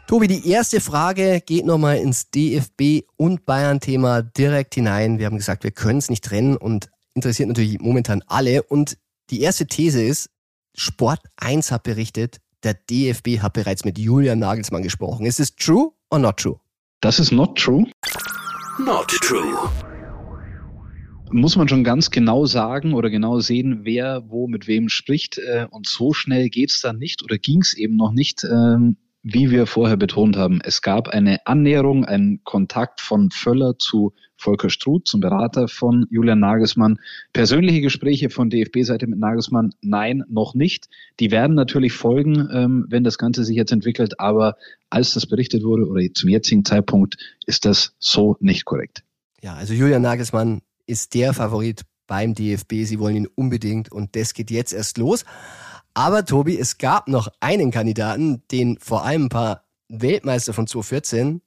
Tobi, 0.09 0.27
die 0.27 0.51
erste 0.51 0.81
Frage 0.81 1.41
geht 1.41 1.67
nochmal 1.67 1.99
ins 1.99 2.33
DFB- 2.33 3.05
und 3.17 3.47
Bayern-Thema 3.47 4.23
direkt 4.23 4.75
hinein. 4.75 5.21
Wir 5.21 5.27
haben 5.27 5.37
gesagt, 5.37 5.63
wir 5.63 5.71
können 5.71 6.01
es 6.01 6.11
nicht 6.11 6.25
trennen 6.25 6.57
und 6.57 6.91
interessiert 7.15 7.47
natürlich 7.47 7.79
momentan 7.79 8.25
alle. 8.27 8.65
Und 8.65 8.99
die 9.31 9.41
erste 9.41 9.69
These 9.69 10.03
ist, 10.03 10.31
Sport 10.75 11.21
1 11.37 11.71
hat 11.71 11.85
berichtet, 11.85 12.41
der 12.65 12.75
DFB 12.75 13.39
hat 13.41 13.53
bereits 13.53 13.85
mit 13.85 14.01
Julian 14.01 14.41
Nagelsmann 14.41 14.83
gesprochen. 14.83 15.27
Ist 15.27 15.39
es 15.39 15.55
true 15.55 15.93
or 16.11 16.19
not 16.19 16.39
true? 16.39 16.59
Das 17.03 17.21
ist 17.21 17.31
not 17.31 17.57
true. 17.57 17.85
Not 18.81 19.07
true. 19.07 19.71
Muss 21.33 21.57
man 21.57 21.69
schon 21.69 21.85
ganz 21.85 22.11
genau 22.11 22.45
sagen 22.47 22.95
oder 22.95 23.11
genau 23.11 23.41
sehen, 23.41 23.81
wer 23.83 24.25
wo 24.29 24.49
mit 24.49 24.67
wem 24.67 24.89
spricht. 24.89 25.39
Äh, 25.39 25.67
und 25.71 25.87
so 25.89 26.13
schnell 26.13 26.49
geht's 26.49 26.81
dann 26.81 26.99
nicht 26.99 27.23
oder 27.23 27.39
ging's 27.39 27.75
eben 27.75 27.97
noch 27.97 28.13
nicht. 28.13 28.45
Ähm, 28.45 28.97
wie 29.25 29.51
wir 29.53 29.67
vorher 29.67 29.97
betont 29.97 30.37
haben, 30.37 30.61
es 30.65 30.83
gab 30.83 31.09
eine 31.09 31.47
Annäherung, 31.47 32.05
einen 32.05 32.43
Kontakt 32.43 33.01
von 33.01 33.31
Völler 33.31 33.79
zu 33.79 34.13
Volker 34.37 34.69
Struth, 34.69 35.07
zum 35.07 35.21
Berater 35.21 35.69
von 35.69 36.07
Julian 36.11 36.41
Nagelsmann. 36.41 36.99
Persönliche 37.33 37.81
Gespräche 37.81 38.31
von 38.31 38.51
DFB-Seite 38.51 39.07
mit 39.07 39.21
Nagelsmann, 39.21 39.75
nein, 39.81 40.25
noch 40.29 40.55
nicht. 40.55 40.89
Die 41.21 41.31
werden 41.31 41.55
natürlich 41.55 41.93
folgen, 41.93 42.49
ähm, 42.53 42.87
wenn 42.89 43.05
das 43.05 43.17
Ganze 43.17 43.45
sich 43.45 43.57
jetzt 43.57 43.71
entwickelt, 43.71 44.19
aber 44.19 44.57
als 44.91 45.15
das 45.15 45.27
berichtet 45.27 45.63
wurde 45.63 45.87
oder 45.87 46.03
zum 46.13 46.29
jetzigen 46.29 46.65
Zeitpunkt 46.65 47.17
ist 47.47 47.65
das 47.65 47.95
so 48.01 48.37
nicht 48.41 48.65
korrekt. 48.65 49.05
Ja, 49.41 49.55
also 49.55 49.73
Julian 49.73 50.03
Nagelsmann 50.03 50.63
ist 50.93 51.15
der 51.15 51.33
Favorit 51.33 51.83
beim 52.07 52.35
DFB. 52.35 52.85
Sie 52.85 52.99
wollen 52.99 53.17
ihn 53.17 53.27
unbedingt 53.27 53.91
und 53.91 54.15
das 54.15 54.35
geht 54.35 54.51
jetzt 54.51 54.73
erst 54.73 54.99
los. 54.99 55.25
Aber 55.95 56.25
Tobi, 56.25 56.59
es 56.59 56.79
gab 56.79 57.09
noch 57.09 57.29
einen 57.41 57.71
Kandidaten, 57.71 58.43
den 58.51 58.79
vor 58.79 59.05
allem 59.05 59.25
ein 59.25 59.29
paar 59.31 59.65
Weltmeister 59.89 60.53
von 60.53 60.67
2014, 60.67 61.41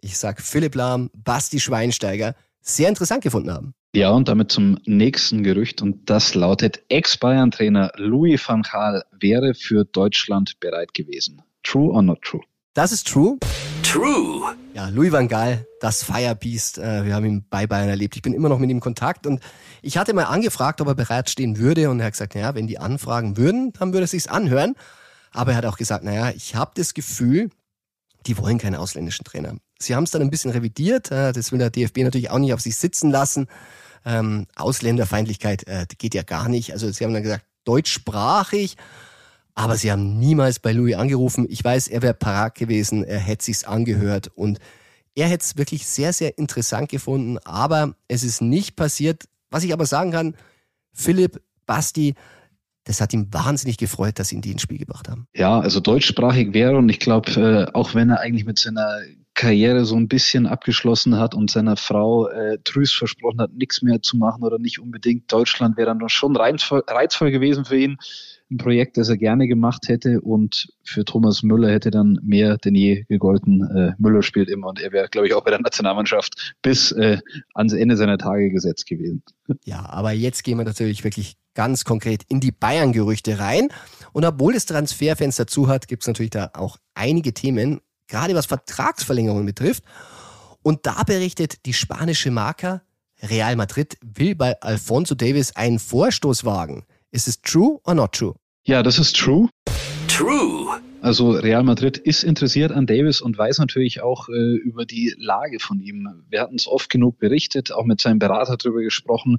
ich 0.00 0.18
sag 0.18 0.40
Philipp 0.40 0.74
Lahm, 0.74 1.10
Basti 1.14 1.60
Schweinsteiger, 1.60 2.34
sehr 2.60 2.88
interessant 2.88 3.22
gefunden 3.22 3.50
haben. 3.50 3.74
Ja, 3.94 4.10
und 4.10 4.28
damit 4.28 4.52
zum 4.52 4.78
nächsten 4.86 5.42
Gerücht 5.42 5.82
und 5.82 6.08
das 6.08 6.34
lautet, 6.34 6.82
Ex-Bayern-Trainer 6.88 7.92
Louis 7.96 8.40
van 8.46 8.62
Gaal 8.62 9.04
wäre 9.18 9.54
für 9.54 9.84
Deutschland 9.84 10.60
bereit 10.60 10.94
gewesen. 10.94 11.42
True 11.62 11.90
or 11.90 12.02
not 12.02 12.22
true? 12.22 12.42
Das 12.74 12.90
ist 12.90 13.06
true. 13.06 13.36
True. 13.82 14.56
Ja, 14.72 14.88
Louis 14.88 15.12
van 15.12 15.28
Gaal, 15.28 15.66
das 15.80 16.02
Firebeast, 16.02 16.78
äh, 16.78 17.04
wir 17.04 17.14
haben 17.14 17.26
ihn 17.26 17.44
bei 17.50 17.66
Bayern 17.66 17.90
erlebt. 17.90 18.16
Ich 18.16 18.22
bin 18.22 18.32
immer 18.32 18.48
noch 18.48 18.58
mit 18.58 18.70
ihm 18.70 18.78
in 18.78 18.80
Kontakt 18.80 19.26
und 19.26 19.40
ich 19.82 19.98
hatte 19.98 20.14
mal 20.14 20.24
angefragt, 20.24 20.80
ob 20.80 20.88
er 20.88 20.94
bereitstehen 20.94 21.58
würde 21.58 21.90
und 21.90 22.00
er 22.00 22.06
hat 22.06 22.14
gesagt, 22.14 22.34
naja, 22.34 22.54
wenn 22.54 22.66
die 22.66 22.78
anfragen 22.78 23.36
würden, 23.36 23.74
dann 23.74 23.92
würde 23.92 24.04
er 24.04 24.08
sich's 24.08 24.26
anhören. 24.26 24.74
Aber 25.32 25.50
er 25.50 25.58
hat 25.58 25.66
auch 25.66 25.76
gesagt, 25.76 26.02
naja, 26.02 26.30
ich 26.30 26.54
habe 26.54 26.70
das 26.74 26.94
Gefühl, 26.94 27.50
die 28.24 28.38
wollen 28.38 28.56
keine 28.56 28.80
ausländischen 28.80 29.24
Trainer. 29.24 29.56
Sie 29.78 29.94
haben 29.94 30.04
es 30.04 30.10
dann 30.10 30.22
ein 30.22 30.30
bisschen 30.30 30.50
revidiert, 30.50 31.10
äh, 31.10 31.34
das 31.34 31.52
will 31.52 31.58
der 31.58 31.68
DFB 31.68 31.98
natürlich 31.98 32.30
auch 32.30 32.38
nicht 32.38 32.54
auf 32.54 32.62
sich 32.62 32.76
sitzen 32.76 33.10
lassen. 33.10 33.48
Ähm, 34.06 34.46
Ausländerfeindlichkeit 34.56 35.66
äh, 35.66 35.84
geht 35.98 36.14
ja 36.14 36.22
gar 36.22 36.48
nicht. 36.48 36.72
Also 36.72 36.90
sie 36.90 37.04
haben 37.04 37.12
dann 37.12 37.22
gesagt, 37.22 37.44
deutschsprachig, 37.64 38.78
aber 39.54 39.76
sie 39.76 39.90
haben 39.90 40.18
niemals 40.18 40.58
bei 40.58 40.72
Louis 40.72 40.96
angerufen. 40.96 41.46
Ich 41.48 41.62
weiß, 41.62 41.88
er 41.88 42.02
wäre 42.02 42.14
parat 42.14 42.54
gewesen, 42.54 43.04
er 43.04 43.18
hätte 43.18 43.44
sich's 43.44 43.64
angehört 43.64 44.30
und 44.34 44.58
er 45.14 45.28
hätte 45.28 45.44
es 45.44 45.58
wirklich 45.58 45.86
sehr, 45.86 46.12
sehr 46.12 46.38
interessant 46.38 46.88
gefunden, 46.88 47.38
aber 47.44 47.94
es 48.08 48.22
ist 48.22 48.40
nicht 48.40 48.76
passiert. 48.76 49.24
Was 49.50 49.64
ich 49.64 49.72
aber 49.72 49.84
sagen 49.84 50.10
kann, 50.10 50.34
Philipp, 50.92 51.42
Basti, 51.66 52.14
das 52.84 53.00
hat 53.00 53.12
ihm 53.12 53.32
wahnsinnig 53.32 53.76
gefreut, 53.76 54.18
dass 54.18 54.32
ihn 54.32 54.40
die 54.40 54.52
ins 54.52 54.62
Spiel 54.62 54.78
gebracht 54.78 55.08
haben. 55.08 55.28
Ja, 55.34 55.60
also 55.60 55.80
deutschsprachig 55.80 56.54
wäre 56.54 56.76
und 56.78 56.88
ich 56.88 56.98
glaube, 56.98 57.30
äh, 57.32 57.72
auch 57.74 57.94
wenn 57.94 58.10
er 58.10 58.20
eigentlich 58.20 58.46
mit 58.46 58.58
seiner 58.58 59.00
Karriere 59.34 59.84
so 59.84 59.96
ein 59.96 60.08
bisschen 60.08 60.46
abgeschlossen 60.46 61.18
hat 61.18 61.34
und 61.34 61.50
seiner 61.50 61.76
Frau 61.76 62.28
äh, 62.28 62.58
trüß 62.64 62.92
versprochen 62.92 63.40
hat, 63.40 63.52
nichts 63.52 63.82
mehr 63.82 64.02
zu 64.02 64.16
machen 64.16 64.42
oder 64.42 64.58
nicht 64.58 64.78
unbedingt 64.78 65.30
Deutschland, 65.30 65.76
wäre 65.76 65.86
dann 65.88 66.00
doch 66.00 66.10
schon 66.10 66.34
reizvoll, 66.36 66.82
reizvoll 66.86 67.30
gewesen 67.30 67.64
für 67.64 67.76
ihn 67.76 67.98
ein 68.52 68.58
Projekt, 68.58 68.96
das 68.96 69.08
er 69.08 69.16
gerne 69.16 69.48
gemacht 69.48 69.88
hätte 69.88 70.20
und 70.20 70.68
für 70.84 71.04
Thomas 71.04 71.42
Müller 71.42 71.70
hätte 71.70 71.90
dann 71.90 72.20
mehr 72.22 72.58
denn 72.58 72.74
je 72.74 73.04
gegolten. 73.08 73.62
Äh, 73.62 73.92
Müller 73.98 74.22
spielt 74.22 74.48
immer 74.48 74.68
und 74.68 74.80
er 74.80 74.92
wäre, 74.92 75.08
glaube 75.08 75.26
ich, 75.26 75.34
auch 75.34 75.42
bei 75.42 75.50
der 75.50 75.60
Nationalmannschaft 75.60 76.54
bis 76.62 76.92
äh, 76.92 77.18
ans 77.54 77.72
Ende 77.72 77.96
seiner 77.96 78.18
Tage 78.18 78.50
gesetzt 78.50 78.86
gewesen. 78.86 79.22
Ja, 79.64 79.86
aber 79.88 80.12
jetzt 80.12 80.44
gehen 80.44 80.58
wir 80.58 80.64
natürlich 80.64 81.02
wirklich 81.04 81.36
ganz 81.54 81.84
konkret 81.84 82.22
in 82.28 82.40
die 82.40 82.52
Bayern-Gerüchte 82.52 83.38
rein. 83.38 83.68
Und 84.12 84.24
obwohl 84.24 84.54
das 84.54 84.66
Transferfenster 84.66 85.46
zu 85.46 85.68
hat, 85.68 85.88
gibt 85.88 86.02
es 86.02 86.06
natürlich 86.06 86.30
da 86.30 86.50
auch 86.54 86.78
einige 86.94 87.34
Themen, 87.34 87.80
gerade 88.08 88.34
was 88.34 88.46
Vertragsverlängerungen 88.46 89.46
betrifft. 89.46 89.84
Und 90.62 90.86
da 90.86 91.02
berichtet 91.02 91.66
die 91.66 91.72
spanische 91.72 92.30
Marker, 92.30 92.82
Real 93.22 93.56
Madrid 93.56 93.96
will 94.00 94.34
bei 94.34 94.60
Alfonso 94.60 95.14
Davis 95.14 95.54
einen 95.54 95.78
Vorstoß 95.78 96.44
wagen. 96.44 96.84
Ist 97.10 97.28
es 97.28 97.40
true 97.40 97.78
or 97.84 97.94
not 97.94 98.12
true? 98.12 98.34
Ja, 98.64 98.84
das 98.84 98.98
ist 98.98 99.16
true. 99.16 99.48
True. 100.06 100.80
Also 101.00 101.32
Real 101.32 101.64
Madrid 101.64 101.98
ist 101.98 102.22
interessiert 102.22 102.70
an 102.70 102.86
Davis 102.86 103.20
und 103.20 103.36
weiß 103.36 103.58
natürlich 103.58 104.02
auch 104.02 104.28
äh, 104.28 104.54
über 104.54 104.86
die 104.86 105.14
Lage 105.18 105.58
von 105.58 105.80
ihm. 105.80 106.24
Wir 106.30 106.40
hatten 106.40 106.54
es 106.54 106.68
oft 106.68 106.88
genug 106.88 107.18
berichtet, 107.18 107.72
auch 107.72 107.84
mit 107.84 108.00
seinem 108.00 108.20
Berater 108.20 108.56
darüber 108.56 108.82
gesprochen. 108.82 109.38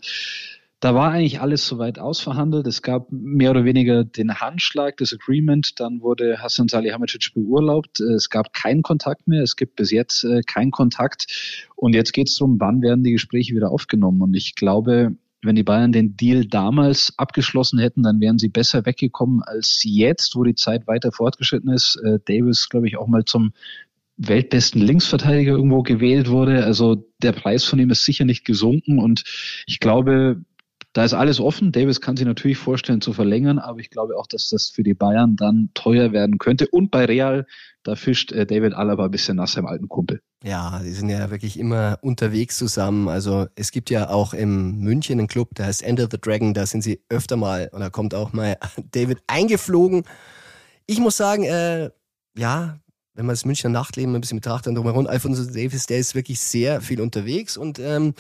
Da 0.82 0.94
war 0.94 1.12
eigentlich 1.12 1.40
alles 1.40 1.66
soweit 1.66 2.00
ausverhandelt. 2.00 2.68
Es 2.68 2.82
gab 2.82 3.10
mehr 3.10 3.52
oder 3.52 3.64
weniger 3.64 4.04
den 4.04 4.42
Handschlag, 4.42 4.98
das 4.98 5.14
Agreement. 5.14 5.80
Dann 5.80 6.02
wurde 6.02 6.40
Hassan 6.42 6.68
Salihamidzic 6.68 7.34
beurlaubt. 7.34 8.02
Es 8.02 8.30
gab 8.30 8.52
keinen 8.52 8.82
Kontakt 8.82 9.30
mehr. 9.30 9.42
Es 9.42 9.56
gibt 9.56 9.78
bis 9.78 9.92
jetzt 9.92 10.26
äh, 10.26 10.42
keinen 10.42 10.72
Kontakt. 10.72 11.64
Und 11.78 11.96
jetzt 11.96 12.12
geht 12.12 12.28
es 12.28 12.36
darum, 12.36 12.60
wann 12.60 12.82
werden 12.82 13.06
die 13.06 13.14
Gespräche 13.14 13.56
wieder 13.56 13.72
aufgenommen. 13.72 14.22
Und 14.22 14.34
ich 14.34 14.56
glaube, 14.56 15.16
wenn 15.44 15.56
die 15.56 15.64
Bayern 15.64 15.92
den 15.92 16.16
Deal 16.16 16.46
damals 16.46 17.14
abgeschlossen 17.18 17.80
hätten, 17.80 18.04
dann 18.04 18.20
wären 18.20 18.40
sie 18.40 18.50
besser 18.50 18.86
weggekommen 18.86 19.42
als 19.44 19.82
jetzt, 19.84 20.36
wo 20.36 20.44
die 20.44 20.56
Zeit 20.56 20.88
weiter 20.88 21.12
fortgeschritten 21.12 21.72
ist. 21.72 22.00
Äh, 22.04 22.20
Davis, 22.26 22.70
glaube 22.70 22.88
ich, 22.88 22.98
auch 22.98 23.08
mal 23.08 23.26
zum 23.26 23.54
weltbesten 24.18 24.82
Linksverteidiger 24.82 25.54
irgendwo 25.54 25.82
gewählt 25.82 26.30
wurde. 26.30 26.64
Also 26.64 27.08
der 27.22 27.32
Preis 27.32 27.64
von 27.64 27.80
ihm 27.80 27.90
ist 27.90 28.06
sicher 28.06 28.26
nicht 28.26 28.46
gesunken 28.46 29.00
und 29.00 29.24
ich 29.66 29.80
glaube, 29.80 30.44
da 30.94 31.04
ist 31.04 31.14
alles 31.14 31.40
offen. 31.40 31.72
Davis 31.72 32.02
kann 32.02 32.16
sich 32.16 32.26
natürlich 32.26 32.58
vorstellen 32.58 33.02
zu 33.02 33.14
verlängern, 33.14 33.58
aber 33.58 33.80
ich 33.80 33.90
glaube 33.90 34.16
auch, 34.16 34.28
dass 34.28 34.50
das 34.50 34.70
für 34.70 34.84
die 34.84 34.94
Bayern 34.94 35.36
dann 35.36 35.72
teuer 35.74 36.12
werden 36.12 36.38
könnte. 36.38 36.68
Und 36.68 36.92
bei 36.92 37.06
Real, 37.06 37.48
da 37.82 37.96
fischt 37.96 38.32
äh, 38.32 38.46
David 38.46 38.74
Alaba 38.74 39.06
ein 39.06 39.12
bisschen 39.12 39.38
nach 39.38 39.48
seinem 39.48 39.66
alten 39.66 39.90
Kumpel. 39.90 40.22
Ja, 40.44 40.82
die 40.84 40.92
sind 40.92 41.10
ja 41.10 41.32
wirklich 41.32 41.58
immer 41.58 41.98
unterwegs 42.02 42.58
zusammen. 42.58 43.10
Also 43.10 43.48
es 43.56 43.72
gibt 43.72 43.90
ja 43.90 44.10
auch 44.10 44.36
im 44.36 44.80
München 44.80 45.18
einen 45.18 45.28
Club, 45.28 45.56
der 45.56 45.66
heißt 45.66 45.82
Ender 45.82 46.08
the 46.12 46.20
Dragon, 46.22 46.54
da 46.54 46.66
sind 46.68 46.84
sie 46.84 47.02
öfter 47.10 47.38
mal 47.38 47.70
und 47.72 47.80
da 47.80 47.90
kommt 47.90 48.14
auch 48.14 48.32
mal 48.32 48.58
David 48.92 49.20
eingeflogen. 49.26 50.04
Ich 50.86 51.00
muss 51.00 51.18
sagen, 51.18 51.44
äh, 51.44 51.90
ja, 52.38 52.78
wenn 53.16 53.26
man 53.26 53.34
das 53.34 53.46
Münchner 53.46 53.70
Nachtleben 53.70 54.14
ein 54.14 54.22
bisschen 54.22 54.40
betrachtet 54.40 54.70
und 54.70 54.76
drumherum, 54.76 55.08
Alfonso 55.08 55.44
Davis, 55.46 55.88
der 55.88 55.98
ist 55.98 56.14
wirklich 56.14 56.40
sehr 56.40 56.82
viel 56.82 57.02
unterwegs 57.02 57.58
und 57.58 57.80
ähm, 57.80 58.14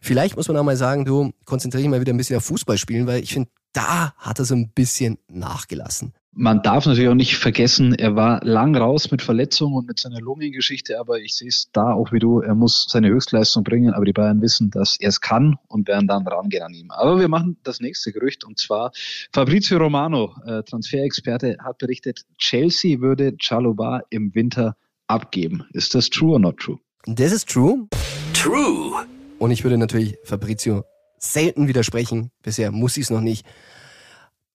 Vielleicht 0.00 0.36
muss 0.36 0.48
man 0.48 0.56
auch 0.56 0.64
mal 0.64 0.76
sagen, 0.76 1.04
du 1.04 1.32
konzentriere 1.44 1.82
dich 1.82 1.90
mal 1.90 2.00
wieder 2.00 2.12
ein 2.12 2.16
bisschen 2.16 2.36
auf 2.36 2.44
Fußball 2.44 2.78
spielen, 2.78 3.06
weil 3.06 3.22
ich 3.22 3.32
finde, 3.32 3.50
da 3.72 4.14
hat 4.16 4.38
er 4.38 4.44
so 4.44 4.54
ein 4.54 4.70
bisschen 4.70 5.18
nachgelassen. 5.28 6.12
Man 6.32 6.62
darf 6.62 6.86
natürlich 6.86 7.10
auch 7.10 7.14
nicht 7.14 7.36
vergessen, 7.36 7.92
er 7.92 8.14
war 8.14 8.42
lang 8.44 8.76
raus 8.76 9.10
mit 9.10 9.20
Verletzungen 9.20 9.74
und 9.74 9.88
mit 9.88 9.98
seiner 9.98 10.20
Lungengeschichte, 10.20 11.00
aber 11.00 11.18
ich 11.18 11.34
sehe 11.34 11.48
es 11.48 11.70
da 11.72 11.92
auch 11.92 12.12
wie 12.12 12.20
du, 12.20 12.38
er 12.40 12.54
muss 12.54 12.86
seine 12.88 13.08
Höchstleistung 13.08 13.64
bringen, 13.64 13.92
aber 13.92 14.04
die 14.04 14.12
Bayern 14.12 14.40
wissen, 14.40 14.70
dass 14.70 14.96
er 15.00 15.08
es 15.08 15.20
kann 15.20 15.56
und 15.66 15.88
werden 15.88 16.06
dann 16.06 16.26
rangehen 16.26 16.62
an 16.62 16.72
ihm. 16.72 16.92
Aber 16.92 17.18
wir 17.18 17.26
machen 17.26 17.56
das 17.64 17.80
nächste 17.80 18.12
Gerücht 18.12 18.44
und 18.44 18.60
zwar 18.60 18.92
Fabrizio 19.32 19.78
Romano, 19.78 20.32
äh, 20.46 20.62
Transferexperte, 20.62 21.56
hat 21.64 21.78
berichtet, 21.78 22.20
Chelsea 22.38 23.00
würde 23.00 23.34
Chaluba 23.38 24.02
im 24.10 24.32
Winter 24.32 24.76
abgeben. 25.08 25.64
Ist 25.72 25.96
das 25.96 26.10
true 26.10 26.34
or 26.34 26.38
not 26.38 26.58
true? 26.58 26.78
Das 27.06 27.32
ist 27.32 27.48
true. 27.48 27.88
True. 28.34 29.04
Und 29.40 29.52
ich 29.52 29.64
würde 29.64 29.78
natürlich 29.78 30.18
Fabrizio 30.22 30.84
selten 31.18 31.66
widersprechen. 31.66 32.30
Bisher 32.42 32.70
muss 32.72 32.98
ich 32.98 33.04
es 33.04 33.10
noch 33.10 33.22
nicht. 33.22 33.46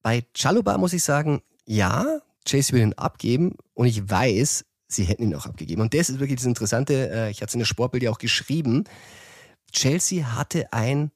Bei 0.04 0.24
Chaluba 0.36 0.78
muss 0.78 0.94
ich 0.94 1.04
sagen, 1.04 1.42
ja, 1.66 2.06
Chase 2.48 2.72
will 2.74 2.84
ihn 2.84 2.94
abgeben 2.94 3.56
und 3.74 3.88
ich 3.88 4.08
weiß, 4.08 4.64
sie 4.88 5.06
hätten 5.06 5.24
ihn 5.24 5.34
auch 5.34 5.48
abgegeben. 5.48 5.82
Und 5.82 5.96
das 5.96 6.10
ist 6.10 6.20
wirklich 6.20 6.38
das 6.38 6.46
Interessante. 6.46 7.10
äh, 7.10 7.32
Ich 7.32 7.38
hatte 7.42 7.50
es 7.50 7.54
in 7.56 7.60
der 7.60 7.66
Sportbild 7.66 8.04
ja 8.04 8.12
auch 8.12 8.20
geschrieben. 8.20 8.84
Chelsea 9.72 10.36
hatte 10.36 10.72
ein 10.72 11.12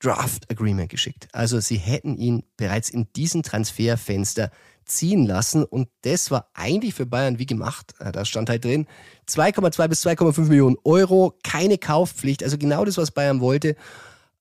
Draft 0.00 0.50
Agreement 0.50 0.90
geschickt. 0.90 1.28
Also 1.32 1.60
sie 1.60 1.76
hätten 1.76 2.16
ihn 2.16 2.42
bereits 2.56 2.90
in 2.90 3.06
diesem 3.14 3.44
Transferfenster 3.44 4.50
ziehen 4.88 5.26
lassen 5.26 5.64
und 5.64 5.88
das 6.02 6.30
war 6.30 6.50
eigentlich 6.54 6.94
für 6.94 7.06
Bayern 7.06 7.38
wie 7.38 7.46
gemacht. 7.46 7.94
Äh, 8.00 8.12
Da 8.12 8.24
stand 8.24 8.50
halt 8.50 8.64
drin 8.64 8.86
2,2 9.28 9.88
bis 9.88 10.04
2,5 10.04 10.40
Millionen 10.48 10.76
Euro, 10.84 11.34
keine 11.44 11.78
Kaufpflicht, 11.78 12.42
also 12.42 12.58
genau 12.58 12.84
das, 12.84 12.96
was 12.96 13.10
Bayern 13.10 13.40
wollte. 13.40 13.76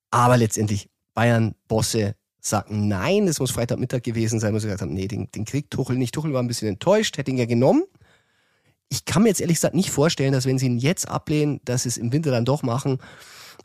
Aber 0.10 0.38
letztendlich 0.38 0.90
Bayern-Bosse 1.14 2.16
sagten 2.40 2.88
nein, 2.88 3.26
das 3.26 3.40
muss 3.40 3.52
Freitagmittag 3.52 4.04
gewesen 4.04 4.40
sein, 4.40 4.54
wo 4.54 4.60
sie 4.60 4.68
gesagt 4.68 4.82
haben, 4.82 4.94
nee, 4.94 5.08
den, 5.08 5.30
den 5.32 5.46
kriegt 5.46 5.72
Tuchel 5.72 5.98
nicht. 5.98 6.14
Tuchel 6.14 6.34
war 6.34 6.42
ein 6.42 6.48
bisschen 6.48 6.70
enttäuscht, 6.70 7.18
hätte 7.18 7.32
ihn 7.32 7.38
ja 7.38 7.46
genommen. 7.46 7.84
Ich 8.90 9.04
kann 9.04 9.24
mir 9.24 9.30
jetzt 9.30 9.42
ehrlich 9.42 9.58
gesagt 9.58 9.76
nicht 9.76 9.92
vorstellen, 9.92 10.32
dass 10.32 10.46
wenn 10.46 10.58
sie 10.58 10.68
ihn 10.68 10.78
jetzt 10.78 11.10
ablehnen, 11.10 11.60
dass 11.66 11.84
sie 11.84 11.90
es 11.90 11.98
im 11.98 12.14
Winter 12.14 12.32
dann 12.32 12.46
doch 12.46 12.64
machen. 12.64 13.00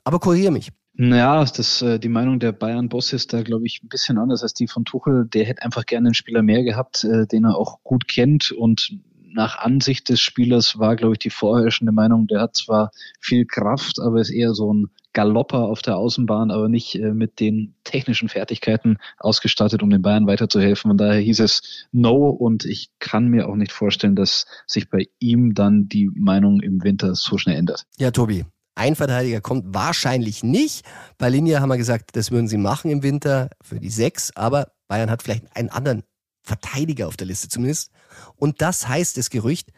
Aber 0.02 0.18
kurier 0.18 0.50
mich. 0.50 0.72
Naja, 0.94 1.44
das, 1.44 1.80
äh, 1.82 1.98
die 1.98 2.08
Meinung 2.08 2.38
der 2.38 2.52
Bayern-Boss 2.52 3.12
ist 3.12 3.32
da, 3.32 3.42
glaube 3.42 3.66
ich, 3.66 3.80
ein 3.82 3.88
bisschen 3.88 4.18
anders 4.18 4.42
als 4.42 4.52
die 4.52 4.68
von 4.68 4.84
Tuchel. 4.84 5.26
Der 5.26 5.44
hätte 5.44 5.62
einfach 5.62 5.86
gerne 5.86 6.08
einen 6.08 6.14
Spieler 6.14 6.42
mehr 6.42 6.62
gehabt, 6.62 7.04
äh, 7.04 7.26
den 7.26 7.44
er 7.44 7.56
auch 7.56 7.82
gut 7.82 8.08
kennt. 8.08 8.52
Und 8.52 8.98
nach 9.32 9.58
Ansicht 9.58 10.10
des 10.10 10.20
Spielers 10.20 10.78
war, 10.78 10.96
glaube 10.96 11.14
ich, 11.14 11.18
die 11.18 11.30
vorherrschende 11.30 11.92
Meinung, 11.92 12.26
der 12.26 12.40
hat 12.40 12.56
zwar 12.56 12.90
viel 13.20 13.46
Kraft, 13.46 14.00
aber 14.00 14.20
ist 14.20 14.30
eher 14.30 14.52
so 14.52 14.72
ein 14.72 14.90
Galopper 15.14 15.64
auf 15.64 15.82
der 15.82 15.96
Außenbahn, 15.96 16.50
aber 16.50 16.68
nicht 16.68 16.94
äh, 16.94 17.12
mit 17.12 17.40
den 17.40 17.74
technischen 17.84 18.28
Fertigkeiten 18.28 18.98
ausgestattet, 19.18 19.82
um 19.82 19.90
den 19.90 20.02
Bayern 20.02 20.26
weiterzuhelfen. 20.26 20.90
Und 20.90 20.98
daher 20.98 21.20
hieß 21.20 21.40
es 21.40 21.86
No 21.92 22.28
und 22.30 22.64
ich 22.64 22.90
kann 22.98 23.28
mir 23.28 23.48
auch 23.48 23.56
nicht 23.56 23.72
vorstellen, 23.72 24.16
dass 24.16 24.46
sich 24.66 24.88
bei 24.88 25.08
ihm 25.18 25.54
dann 25.54 25.88
die 25.88 26.10
Meinung 26.14 26.60
im 26.60 26.82
Winter 26.82 27.14
so 27.14 27.36
schnell 27.36 27.56
ändert. 27.56 27.84
Ja, 27.98 28.10
Tobi, 28.10 28.44
ein 28.74 28.96
Verteidiger 28.96 29.40
kommt 29.40 29.74
wahrscheinlich 29.74 30.42
nicht. 30.42 30.84
Bei 31.18 31.28
Linie 31.28 31.60
haben 31.60 31.68
wir 31.68 31.76
gesagt, 31.76 32.16
das 32.16 32.30
würden 32.30 32.48
sie 32.48 32.56
machen 32.56 32.90
im 32.90 33.02
Winter 33.02 33.50
für 33.60 33.78
die 33.78 33.90
sechs, 33.90 34.34
aber 34.34 34.72
Bayern 34.88 35.10
hat 35.10 35.22
vielleicht 35.22 35.54
einen 35.56 35.68
anderen 35.68 36.02
Verteidiger 36.42 37.08
auf 37.08 37.16
der 37.16 37.26
Liste 37.26 37.48
zumindest. 37.48 37.90
Und 38.36 38.60
das 38.60 38.88
heißt 38.88 39.16
das 39.16 39.30
Gerücht, 39.30 39.70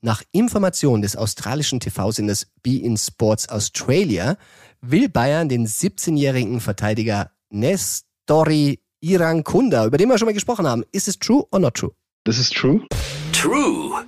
nach 0.00 0.22
Informationen 0.32 1.02
des 1.02 1.16
australischen 1.16 1.80
TV-Senders 1.80 2.46
Be 2.62 2.76
in 2.76 2.96
Sports 2.96 3.48
Australia 3.48 4.36
will 4.82 5.08
Bayern 5.08 5.48
den 5.48 5.66
17-jährigen 5.66 6.60
Verteidiger 6.60 7.30
Nestori 7.48 8.80
Irankunda, 9.00 9.86
über 9.86 9.96
den 9.96 10.08
wir 10.08 10.18
schon 10.18 10.26
mal 10.26 10.34
gesprochen 10.34 10.66
haben. 10.66 10.84
Ist 10.92 11.08
es 11.08 11.18
true 11.18 11.46
or 11.50 11.58
not 11.58 11.74
true? 11.74 11.92
Das 12.24 12.38
ist 12.38 12.54
true. 12.54 12.86
True. 13.32 14.04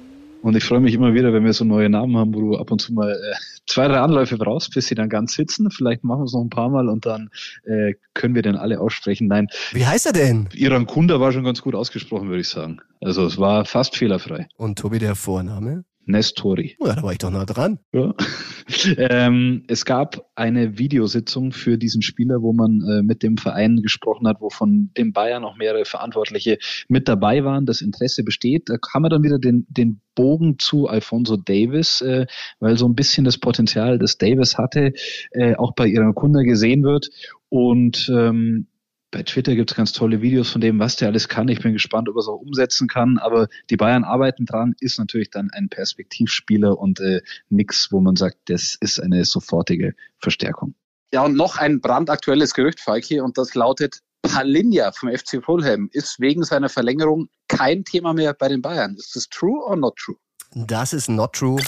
Und 0.47 0.57
ich 0.57 0.63
freue 0.63 0.79
mich 0.79 0.95
immer 0.95 1.13
wieder, 1.13 1.33
wenn 1.33 1.45
wir 1.45 1.53
so 1.53 1.65
neue 1.65 1.89
Namen 1.89 2.17
haben, 2.17 2.33
wo 2.33 2.41
du 2.41 2.57
ab 2.57 2.71
und 2.71 2.81
zu 2.81 2.93
mal 2.93 3.11
äh, 3.11 3.35
zwei, 3.67 3.89
drei 3.89 3.99
Anläufe 3.99 4.39
brauchst, 4.39 4.73
bis 4.73 4.87
sie 4.87 4.95
dann 4.95 5.09
ganz 5.09 5.35
sitzen. 5.35 5.73
Vielleicht 5.73 6.05
machen 6.05 6.21
wir 6.21 6.25
es 6.27 6.35
noch 6.35 6.41
ein 6.41 6.51
paar 6.51 6.69
Mal 6.69 6.89
und 6.89 7.05
dann 7.05 7.31
äh, 7.65 7.95
können 8.15 8.37
wir 8.37 8.43
den 8.43 8.55
alle 8.55 8.81
aussprechen. 8.81 9.27
Nein. 9.27 9.49
Wie 9.73 9.85
heißt 9.85 10.07
er 10.07 10.13
denn? 10.13 10.49
Iran 10.55 10.87
Kunda 10.87 11.19
war 11.19 11.33
schon 11.33 11.43
ganz 11.43 11.63
gut 11.63 11.75
ausgesprochen, 11.75 12.29
würde 12.29 12.43
ich 12.43 12.49
sagen. 12.49 12.79
Also 13.01 13.27
es 13.27 13.39
war 13.39 13.65
fast 13.65 13.97
fehlerfrei. 13.97 14.47
Und 14.57 14.79
Tobi, 14.79 15.01
der 15.01 15.17
Vorname? 15.17 15.83
Nestori. 16.07 16.77
Ja, 16.81 16.95
da 16.95 17.03
war 17.03 17.13
ich 17.13 17.19
doch 17.19 17.31
nah 17.31 17.45
dran. 17.45 17.79
Ja. 17.93 18.15
ähm, 18.97 19.65
es 19.67 19.85
gab 19.85 20.31
eine 20.35 20.79
Videositzung 20.79 21.53
für 21.53 21.79
diesen 21.79 22.01
Spieler, 22.03 22.43
wo 22.43 22.53
man 22.53 22.81
äh, 22.81 23.03
mit 23.03 23.23
dem 23.23 23.37
Verein 23.37 23.83
gesprochen 23.83 24.27
hat, 24.29 24.41
wo 24.41 24.49
von 24.49 24.91
dem 24.97 25.13
Bayern 25.13 25.45
auch 25.45 25.57
mehrere 25.57 25.85
Verantwortliche 25.85 26.59
mit 26.89 27.09
dabei 27.09 27.45
waren. 27.45 27.67
Das 27.67 27.81
Interesse 27.81 28.23
besteht. 28.23 28.69
Da 28.69 28.79
kam 28.79 29.05
er 29.05 29.11
dann 29.11 29.25
wieder 29.25 29.39
den, 29.39 29.67
den 29.69 30.01
Bogen 30.15 30.59
zu 30.59 30.87
Alfonso 30.87 31.37
Davis, 31.37 32.01
äh, 32.01 32.27
weil 32.61 32.79
so 32.79 32.89
ein 32.89 32.95
bisschen 32.95 33.25
das 33.25 33.39
Potenzial, 33.39 33.99
das 33.99 34.17
Davis 34.17 34.57
hatte, 34.59 34.93
äh, 35.33 35.57
auch 35.57 35.75
bei 35.75 35.87
ihrer 35.87 36.13
Kunde 36.13 36.45
gesehen 36.45 36.85
wird. 36.85 37.11
Und 37.49 38.11
ähm, 38.15 38.69
bei 39.17 39.23
Twitter 39.23 39.55
gibt 39.55 39.71
es 39.71 39.77
ganz 39.79 39.93
tolle 39.93 40.21
Videos 40.21 40.51
von 40.51 40.61
dem, 40.61 40.79
was 40.79 40.97
der 40.97 41.09
alles 41.09 41.27
kann. 41.27 41.49
Ich 41.49 41.63
bin 41.63 41.73
gespannt, 41.73 42.07
ob 42.11 42.17
er 42.17 42.19
es 42.19 42.29
auch 42.29 42.37
umsetzen 42.37 42.87
kann. 42.87 43.17
Aber 43.17 43.49
die 43.71 43.79
Bayern 43.79 44.05
arbeiten 44.05 44.45
dran, 44.45 44.75
ist 44.79 44.99
natürlich 44.99 45.31
dann 45.31 45.49
ein 45.55 45.71
Perspektivspieler 45.71 46.79
und 46.79 47.01
äh, 47.01 47.23
nichts, 47.49 47.89
wo 47.91 48.03
man 48.03 48.17
sagt, 48.17 48.37
das 48.51 48.77
ist 48.79 49.01
eine 49.01 49.25
sofortige 49.25 49.95
Verstärkung. 50.19 50.75
Ja, 51.15 51.25
und 51.25 51.35
noch 51.35 51.57
ein 51.57 51.81
brandaktuelles 51.81 52.53
Gerücht, 52.53 52.79
Falki, 52.79 53.19
und 53.21 53.39
das 53.39 53.55
lautet, 53.55 54.01
Palinja 54.21 54.93
vom 54.93 55.09
FC 55.09 55.43
Fulham 55.43 55.89
ist 55.93 56.21
wegen 56.21 56.45
seiner 56.45 56.69
Verlängerung 56.69 57.31
kein 57.49 57.85
Thema 57.85 58.13
mehr 58.13 58.35
bei 58.35 58.49
den 58.49 58.61
Bayern. 58.61 58.97
Ist 58.97 59.17
das 59.17 59.31
true 59.31 59.65
or 59.65 59.77
not 59.77 59.97
true? 59.97 60.17
Das 60.55 60.93
ist 60.93 61.09
not 61.09 61.33
true. 61.33 61.59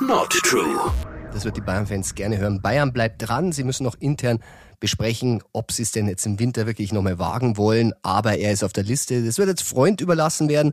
Not 0.00 0.28
true. 0.28 0.92
Das 1.32 1.46
wird 1.46 1.56
die 1.56 1.62
Bayern-Fans 1.62 2.14
gerne 2.14 2.36
hören. 2.36 2.60
Bayern 2.60 2.92
bleibt 2.92 3.26
dran. 3.26 3.52
Sie 3.52 3.64
müssen 3.64 3.84
noch 3.84 3.96
intern 3.98 4.40
besprechen, 4.84 5.42
ob 5.54 5.72
sie 5.72 5.82
es 5.82 5.92
denn 5.92 6.08
jetzt 6.08 6.26
im 6.26 6.38
Winter 6.38 6.66
wirklich 6.66 6.92
nochmal 6.92 7.18
wagen 7.18 7.56
wollen. 7.56 7.94
Aber 8.02 8.36
er 8.36 8.52
ist 8.52 8.62
auf 8.62 8.74
der 8.74 8.84
Liste. 8.84 9.24
Das 9.24 9.38
wird 9.38 9.48
jetzt 9.48 9.62
Freund 9.62 10.02
überlassen 10.02 10.50
werden. 10.50 10.72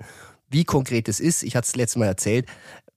Wie 0.50 0.66
konkret 0.66 1.08
es 1.08 1.22
ist, 1.22 1.44
ich 1.44 1.56
hatte 1.56 1.68
es 1.68 1.78
letztes 1.78 1.96
Mal 1.96 2.08
erzählt. 2.08 2.46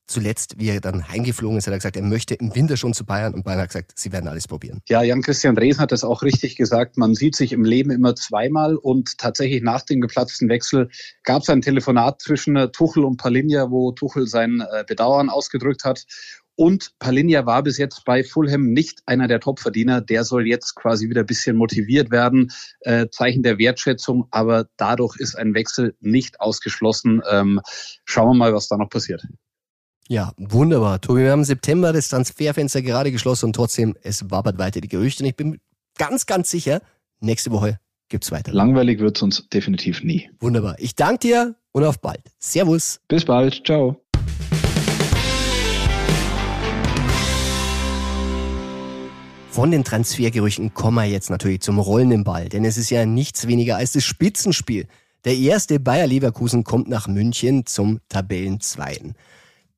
Zuletzt, 0.08 0.58
wie 0.58 0.70
er 0.70 0.80
dann 0.80 1.08
heimgeflogen 1.08 1.56
ist, 1.56 1.68
hat 1.68 1.72
er 1.72 1.78
gesagt, 1.78 1.96
er 1.96 2.02
möchte 2.02 2.34
im 2.34 2.52
Winter 2.56 2.76
schon 2.76 2.94
zu 2.94 3.06
Bayern 3.06 3.32
und 3.32 3.44
Bayern 3.44 3.60
hat 3.60 3.68
gesagt, 3.68 3.92
sie 3.94 4.10
werden 4.10 4.26
alles 4.26 4.48
probieren. 4.48 4.80
Ja, 4.88 5.04
Jan-Christian 5.04 5.54
Dresen 5.54 5.80
hat 5.80 5.92
das 5.92 6.02
auch 6.02 6.22
richtig 6.22 6.56
gesagt. 6.56 6.98
Man 6.98 7.14
sieht 7.14 7.36
sich 7.36 7.52
im 7.52 7.64
Leben 7.64 7.90
immer 7.90 8.16
zweimal 8.16 8.74
und 8.74 9.16
tatsächlich 9.18 9.62
nach 9.62 9.82
dem 9.82 10.00
geplatzten 10.00 10.48
Wechsel 10.48 10.90
gab 11.22 11.42
es 11.42 11.48
ein 11.48 11.62
Telefonat 11.62 12.20
zwischen 12.20 12.72
Tuchel 12.72 13.04
und 13.04 13.18
Palinja, 13.18 13.70
wo 13.70 13.92
Tuchel 13.92 14.26
sein 14.26 14.60
äh, 14.60 14.84
Bedauern 14.84 15.30
ausgedrückt 15.30 15.84
hat. 15.84 16.04
Und 16.56 16.92
Palinja 16.98 17.46
war 17.46 17.62
bis 17.62 17.78
jetzt 17.78 18.04
bei 18.04 18.22
Fulham 18.22 18.72
nicht 18.72 19.02
einer 19.06 19.26
der 19.26 19.40
Topverdiener. 19.40 20.00
Der 20.00 20.24
soll 20.24 20.46
jetzt 20.46 20.74
quasi 20.76 21.08
wieder 21.08 21.20
ein 21.22 21.26
bisschen 21.26 21.56
motiviert 21.56 22.10
werden. 22.10 22.52
Äh, 22.80 23.08
Zeichen 23.10 23.42
der 23.42 23.58
Wertschätzung. 23.58 24.28
Aber 24.30 24.66
dadurch 24.76 25.16
ist 25.18 25.34
ein 25.36 25.54
Wechsel 25.54 25.96
nicht 26.00 26.40
ausgeschlossen. 26.40 27.22
Ähm, 27.28 27.60
schauen 28.04 28.30
wir 28.30 28.34
mal, 28.34 28.54
was 28.54 28.68
da 28.68 28.76
noch 28.76 28.88
passiert. 28.88 29.26
Ja, 30.08 30.32
wunderbar. 30.36 31.00
Tobi, 31.00 31.22
wir 31.22 31.32
haben 31.32 31.40
im 31.40 31.44
September 31.44 31.92
das 31.92 32.08
Transferfenster 32.08 32.82
gerade 32.82 33.10
geschlossen 33.10 33.46
und 33.46 33.56
trotzdem, 33.56 33.96
es 34.02 34.30
wabert 34.30 34.58
weiter 34.58 34.80
die 34.80 34.88
Gerüchte. 34.88 35.22
Und 35.22 35.30
ich 35.30 35.36
bin 35.36 35.60
ganz, 35.98 36.26
ganz 36.26 36.50
sicher, 36.50 36.82
nächste 37.20 37.50
Woche 37.50 37.80
gibt's 38.08 38.30
weiter. 38.30 38.52
Langweilig 38.52 39.00
wird's 39.00 39.22
uns 39.22 39.48
definitiv 39.48 40.02
nie. 40.04 40.30
Wunderbar. 40.40 40.76
Ich 40.78 40.94
danke 40.94 41.20
dir 41.20 41.56
und 41.72 41.84
auf 41.84 42.00
bald. 42.00 42.22
Servus. 42.38 43.00
Bis 43.08 43.24
bald. 43.24 43.62
Ciao. 43.64 44.03
Von 49.54 49.70
den 49.70 49.84
Transfergerüchten 49.84 50.74
kommen 50.74 50.96
wir 50.96 51.04
jetzt 51.04 51.30
natürlich 51.30 51.60
zum 51.60 51.78
rollenden 51.78 52.24
Ball, 52.24 52.48
denn 52.48 52.64
es 52.64 52.76
ist 52.76 52.90
ja 52.90 53.06
nichts 53.06 53.46
weniger 53.46 53.76
als 53.76 53.92
das 53.92 54.02
Spitzenspiel. 54.02 54.88
Der 55.24 55.36
erste 55.36 55.78
Bayer 55.78 56.08
Leverkusen 56.08 56.64
kommt 56.64 56.88
nach 56.88 57.06
München 57.06 57.64
zum 57.64 58.00
Tabellenzweiten. 58.08 59.14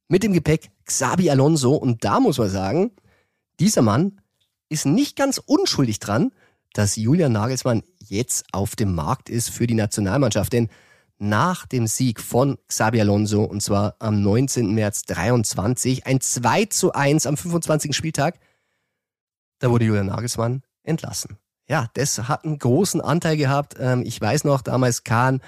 Mit 0.08 0.22
dem 0.22 0.32
Gepäck 0.32 0.70
Xabi 0.86 1.28
Alonso 1.28 1.74
und 1.74 2.04
da 2.04 2.20
muss 2.20 2.38
man 2.38 2.48
sagen, 2.48 2.92
dieser 3.60 3.82
Mann 3.82 4.18
ist 4.70 4.86
nicht 4.86 5.14
ganz 5.14 5.36
unschuldig 5.36 5.98
dran, 5.98 6.32
dass 6.72 6.96
Julian 6.96 7.32
Nagelsmann 7.32 7.82
jetzt 7.98 8.46
auf 8.52 8.76
dem 8.76 8.94
Markt 8.94 9.28
ist 9.28 9.50
für 9.50 9.66
die 9.66 9.74
Nationalmannschaft, 9.74 10.54
denn 10.54 10.70
nach 11.18 11.66
dem 11.66 11.86
Sieg 11.86 12.22
von 12.22 12.56
Xabi 12.68 13.02
Alonso, 13.02 13.44
und 13.44 13.62
zwar 13.62 13.96
am 13.98 14.22
19. 14.22 14.74
März 14.74 15.02
23, 15.02 16.06
ein 16.06 16.22
2 16.22 16.64
zu 16.64 16.94
1 16.94 17.26
am 17.26 17.36
25. 17.36 17.94
Spieltag, 17.94 18.38
da 19.58 19.70
wurde 19.70 19.84
Julian 19.84 20.06
Nagelsmann 20.06 20.62
entlassen. 20.82 21.38
Ja, 21.68 21.88
das 21.94 22.28
hat 22.28 22.44
einen 22.44 22.58
großen 22.58 23.00
Anteil 23.00 23.36
gehabt. 23.36 23.74
Ähm, 23.78 24.02
ich 24.06 24.20
weiß 24.20 24.44
noch, 24.44 24.62
damals 24.62 25.04
Kahn 25.04 25.40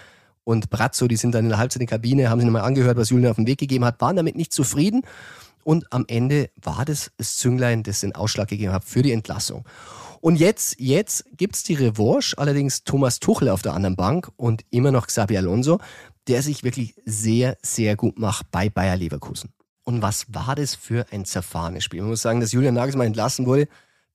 und 0.44 0.70
Brazzo, 0.70 1.06
die 1.06 1.16
sind 1.16 1.34
dann 1.34 1.44
in 1.44 1.50
der 1.50 1.58
Halbzeit 1.58 1.82
in 1.82 1.86
der 1.86 1.96
Kabine, 1.96 2.30
haben 2.30 2.40
sich 2.40 2.46
nochmal 2.46 2.62
angehört, 2.62 2.96
was 2.96 3.10
Julian 3.10 3.30
auf 3.30 3.36
den 3.36 3.46
Weg 3.46 3.58
gegeben 3.58 3.84
hat, 3.84 4.00
waren 4.00 4.16
damit 4.16 4.34
nicht 4.34 4.52
zufrieden. 4.52 5.02
Und 5.62 5.92
am 5.92 6.04
Ende 6.08 6.50
war 6.56 6.84
das 6.84 7.10
das 7.18 7.36
Zünglein, 7.36 7.82
das 7.82 8.00
den 8.00 8.14
Ausschlag 8.14 8.48
gegeben 8.48 8.72
hat 8.72 8.84
für 8.84 9.02
die 9.02 9.12
Entlassung. 9.12 9.64
Und 10.20 10.36
jetzt, 10.36 10.80
jetzt 10.80 11.24
gibt's 11.36 11.62
die 11.62 11.74
Revanche, 11.74 12.36
allerdings 12.38 12.82
Thomas 12.82 13.20
Tuchel 13.20 13.50
auf 13.50 13.62
der 13.62 13.74
anderen 13.74 13.94
Bank 13.94 14.30
und 14.36 14.62
immer 14.70 14.90
noch 14.90 15.06
Xabi 15.06 15.36
Alonso, 15.36 15.78
der 16.26 16.42
sich 16.42 16.64
wirklich 16.64 16.94
sehr, 17.04 17.56
sehr 17.62 17.96
gut 17.96 18.18
macht 18.18 18.50
bei 18.50 18.68
Bayer 18.68 18.96
Leverkusen. 18.96 19.50
Und 19.84 20.02
was 20.02 20.26
war 20.28 20.54
das 20.54 20.74
für 20.74 21.06
ein 21.12 21.24
zerfahrenes 21.24 21.84
Spiel? 21.84 22.00
Man 22.00 22.10
muss 22.10 22.22
sagen, 22.22 22.40
dass 22.40 22.52
Julian 22.52 22.74
Nagelsmann 22.74 23.06
entlassen 23.06 23.46
wurde, 23.46 23.68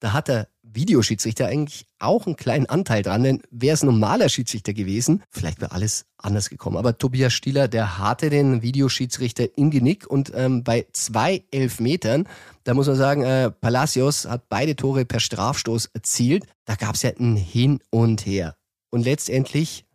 da 0.03 0.11
hat 0.11 0.29
er 0.29 0.49
Videoschiedsrichter 0.63 1.47
eigentlich 1.47 1.85
auch 1.99 2.25
einen 2.25 2.35
kleinen 2.35 2.65
Anteil 2.65 3.03
dran, 3.03 3.23
denn 3.23 3.41
wäre 3.51 3.73
es 3.73 3.83
normaler 3.83 4.27
Schiedsrichter 4.27 4.73
gewesen, 4.73 5.23
vielleicht 5.29 5.61
wäre 5.61 5.71
alles 5.71 6.07
anders 6.17 6.49
gekommen. 6.49 6.75
Aber 6.75 6.97
Tobias 6.97 7.31
Stieler, 7.31 7.69
der 7.69 7.99
hatte 7.99 8.29
den 8.29 8.61
Videoschiedsrichter 8.61 9.57
im 9.57 9.71
Genick 9.71 10.05
und 10.05 10.33
ähm, 10.35 10.63
bei 10.63 10.87
zwei 10.91 11.45
Elfmetern, 11.51 12.27
da 12.65 12.73
muss 12.73 12.87
man 12.87 12.97
sagen, 12.97 13.23
äh, 13.23 13.49
Palacios 13.49 14.25
hat 14.25 14.49
beide 14.49 14.75
Tore 14.75 15.05
per 15.05 15.21
Strafstoß 15.21 15.91
erzielt. 15.93 16.47
Da 16.65 16.75
gab 16.75 16.95
es 16.95 17.03
ja 17.03 17.11
ein 17.17 17.37
Hin 17.37 17.79
und 17.89 18.25
Her. 18.25 18.57
Und 18.89 19.05
letztendlich 19.05 19.85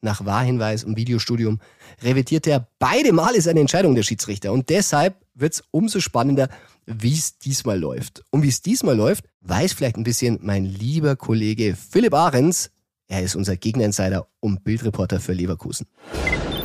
nach 0.00 0.24
Wahrhinweis 0.24 0.84
und 0.84 0.96
Videostudium 0.96 1.60
revidierte 2.02 2.50
er 2.50 2.68
beide 2.78 3.12
Male 3.12 3.40
seine 3.40 3.60
Entscheidung 3.60 3.94
der 3.94 4.02
Schiedsrichter. 4.02 4.52
Und 4.52 4.68
deshalb 4.68 5.16
wird 5.34 5.54
es 5.54 5.64
umso 5.70 6.00
spannender, 6.00 6.48
wie 6.86 7.14
es 7.14 7.38
diesmal 7.38 7.78
läuft. 7.78 8.24
Und 8.30 8.42
wie 8.42 8.48
es 8.48 8.62
diesmal 8.62 8.96
läuft, 8.96 9.24
weiß 9.40 9.72
vielleicht 9.72 9.96
ein 9.96 10.04
bisschen 10.04 10.38
mein 10.42 10.64
lieber 10.64 11.16
Kollege 11.16 11.76
Philipp 11.76 12.14
Ahrens. 12.14 12.70
Er 13.08 13.22
ist 13.22 13.36
unser 13.36 13.56
Gegner-Insider 13.56 14.28
und 14.40 14.64
Bildreporter 14.64 15.20
für 15.20 15.32
Leverkusen. 15.32 15.86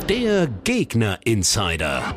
Der 0.08 0.46
Gegner-Insider. 0.46 2.14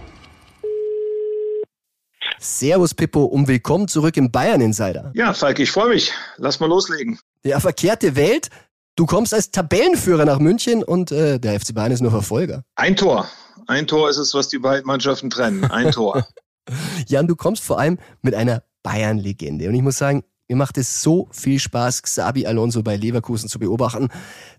Servus 2.40 2.94
Pippo 2.94 3.24
und 3.24 3.48
willkommen 3.48 3.88
zurück 3.88 4.16
im 4.18 4.32
Bayern-Insider. 4.32 5.12
Ja, 5.16 5.34
Falk, 5.34 5.60
ich 5.60 5.72
freue 5.72 5.90
mich. 5.90 6.12
Lass 6.38 6.60
mal 6.60 6.68
loslegen. 6.68 7.20
Der 7.44 7.60
verkehrte 7.60 8.16
Welt. 8.16 8.50
Du 8.98 9.06
kommst 9.06 9.32
als 9.32 9.52
Tabellenführer 9.52 10.26
nach 10.26 10.40
München 10.40 10.84
und 10.84 11.12
äh, 11.12 11.40
der 11.40 11.60
FC 11.60 11.76
Bayern 11.76 11.92
ist 11.92 12.02
nur 12.02 12.10
Verfolger. 12.10 12.64
Ein 12.76 12.96
Tor. 12.96 13.30
Ein 13.68 13.86
Tor 13.86 14.10
ist 14.10 14.18
es, 14.18 14.34
was 14.34 14.50
die 14.50 14.58
beiden 14.58 14.88
Mannschaften 14.88 15.30
trennen. 15.30 15.66
Ein 15.66 15.92
Tor. 15.92 16.26
Jan, 17.08 17.28
du 17.28 17.36
kommst 17.36 17.64
vor 17.64 17.80
allem 17.80 18.00
mit 18.24 18.34
einer 18.34 18.64
Bayern-Legende. 18.82 19.68
Und 19.68 19.76
ich 19.76 19.84
muss 19.84 20.00
sagen, 20.00 20.24
mir 20.48 20.56
macht 20.56 20.80
es 20.80 21.04
so 21.04 21.28
viel 21.32 21.60
Spaß, 21.60 22.02
Xabi 22.02 22.48
Alonso 22.48 22.82
bei 22.82 22.96
Leverkusen 22.96 23.50
zu 23.50 23.60
beobachten. 23.60 24.10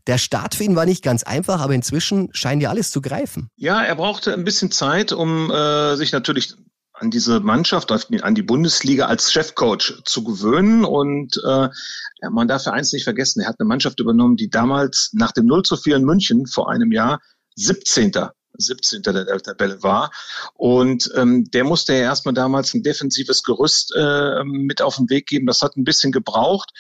Der 0.06 0.18
Start 0.18 0.54
für 0.54 0.62
ihn 0.62 0.76
war 0.76 0.86
nicht 0.86 1.02
ganz 1.02 1.24
einfach, 1.24 1.60
aber 1.60 1.74
inzwischen 1.74 2.28
scheint 2.32 2.62
ja 2.62 2.70
alles 2.70 2.92
zu 2.92 3.00
greifen. 3.00 3.50
Ja, 3.56 3.82
er 3.82 3.96
brauchte 3.96 4.32
ein 4.32 4.44
bisschen 4.44 4.70
Zeit, 4.70 5.10
um 5.10 5.50
äh, 5.50 5.96
sich 5.96 6.12
natürlich 6.12 6.54
an 7.00 7.10
diese 7.10 7.40
Mannschaft, 7.40 7.90
an 7.92 8.34
die 8.34 8.42
Bundesliga 8.42 9.06
als 9.06 9.32
Chefcoach 9.32 10.02
zu 10.04 10.24
gewöhnen. 10.24 10.84
Und 10.84 11.40
äh, 11.46 11.68
man 12.30 12.48
darf 12.48 12.66
ja 12.66 12.72
eins 12.72 12.92
nicht 12.92 13.04
vergessen, 13.04 13.40
er 13.40 13.48
hat 13.48 13.56
eine 13.58 13.68
Mannschaft 13.68 14.00
übernommen, 14.00 14.36
die 14.36 14.50
damals 14.50 15.10
nach 15.12 15.32
dem 15.32 15.46
0 15.46 15.62
zu 15.62 15.76
4 15.76 15.96
in 15.96 16.04
München 16.04 16.46
vor 16.46 16.70
einem 16.70 16.92
Jahr 16.92 17.20
17. 17.56 18.12
17. 18.60 19.02
der 19.02 19.26
Tabelle 19.38 19.82
war. 19.82 20.10
Und 20.54 21.10
ähm, 21.14 21.48
der 21.52 21.64
musste 21.64 21.92
ja 21.92 22.00
erstmal 22.00 22.34
damals 22.34 22.74
ein 22.74 22.82
defensives 22.82 23.42
Gerüst 23.42 23.94
äh, 23.96 24.42
mit 24.44 24.82
auf 24.82 24.96
den 24.96 25.08
Weg 25.10 25.26
geben. 25.26 25.46
Das 25.46 25.62
hat 25.62 25.76
ein 25.76 25.84
bisschen 25.84 26.12
gebraucht. 26.12 26.72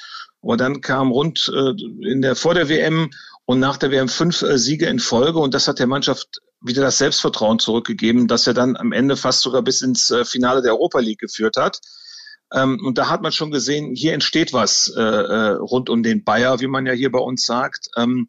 Aber 0.42 0.56
dann 0.56 0.80
kam 0.80 1.10
rund 1.10 1.50
äh, 1.54 1.72
in 2.10 2.22
der 2.22 2.36
vor 2.36 2.54
der 2.54 2.68
WM 2.68 3.10
und 3.44 3.60
nach 3.60 3.76
der 3.76 3.90
WM 3.90 4.08
fünf 4.08 4.42
äh, 4.42 4.58
Siege 4.58 4.86
in 4.86 4.98
Folge 4.98 5.38
und 5.38 5.54
das 5.54 5.68
hat 5.68 5.78
der 5.78 5.86
Mannschaft 5.86 6.40
wieder 6.60 6.82
das 6.82 6.98
Selbstvertrauen 6.98 7.58
zurückgegeben, 7.58 8.26
dass 8.28 8.46
er 8.46 8.54
dann 8.54 8.76
am 8.76 8.92
Ende 8.92 9.16
fast 9.16 9.40
sogar 9.40 9.62
bis 9.62 9.80
ins 9.80 10.10
äh, 10.10 10.24
Finale 10.24 10.62
der 10.62 10.72
Europa 10.72 10.98
League 11.00 11.20
geführt 11.20 11.56
hat. 11.56 11.80
Ähm, 12.52 12.80
und 12.84 12.98
da 12.98 13.08
hat 13.08 13.22
man 13.22 13.32
schon 13.32 13.50
gesehen, 13.50 13.94
hier 13.94 14.14
entsteht 14.14 14.52
was 14.52 14.92
äh, 14.96 15.00
äh, 15.00 15.50
rund 15.52 15.90
um 15.90 16.02
den 16.02 16.24
Bayer, 16.24 16.60
wie 16.60 16.66
man 16.66 16.86
ja 16.86 16.92
hier 16.92 17.12
bei 17.12 17.18
uns 17.18 17.44
sagt. 17.44 17.88
Ähm, 17.96 18.26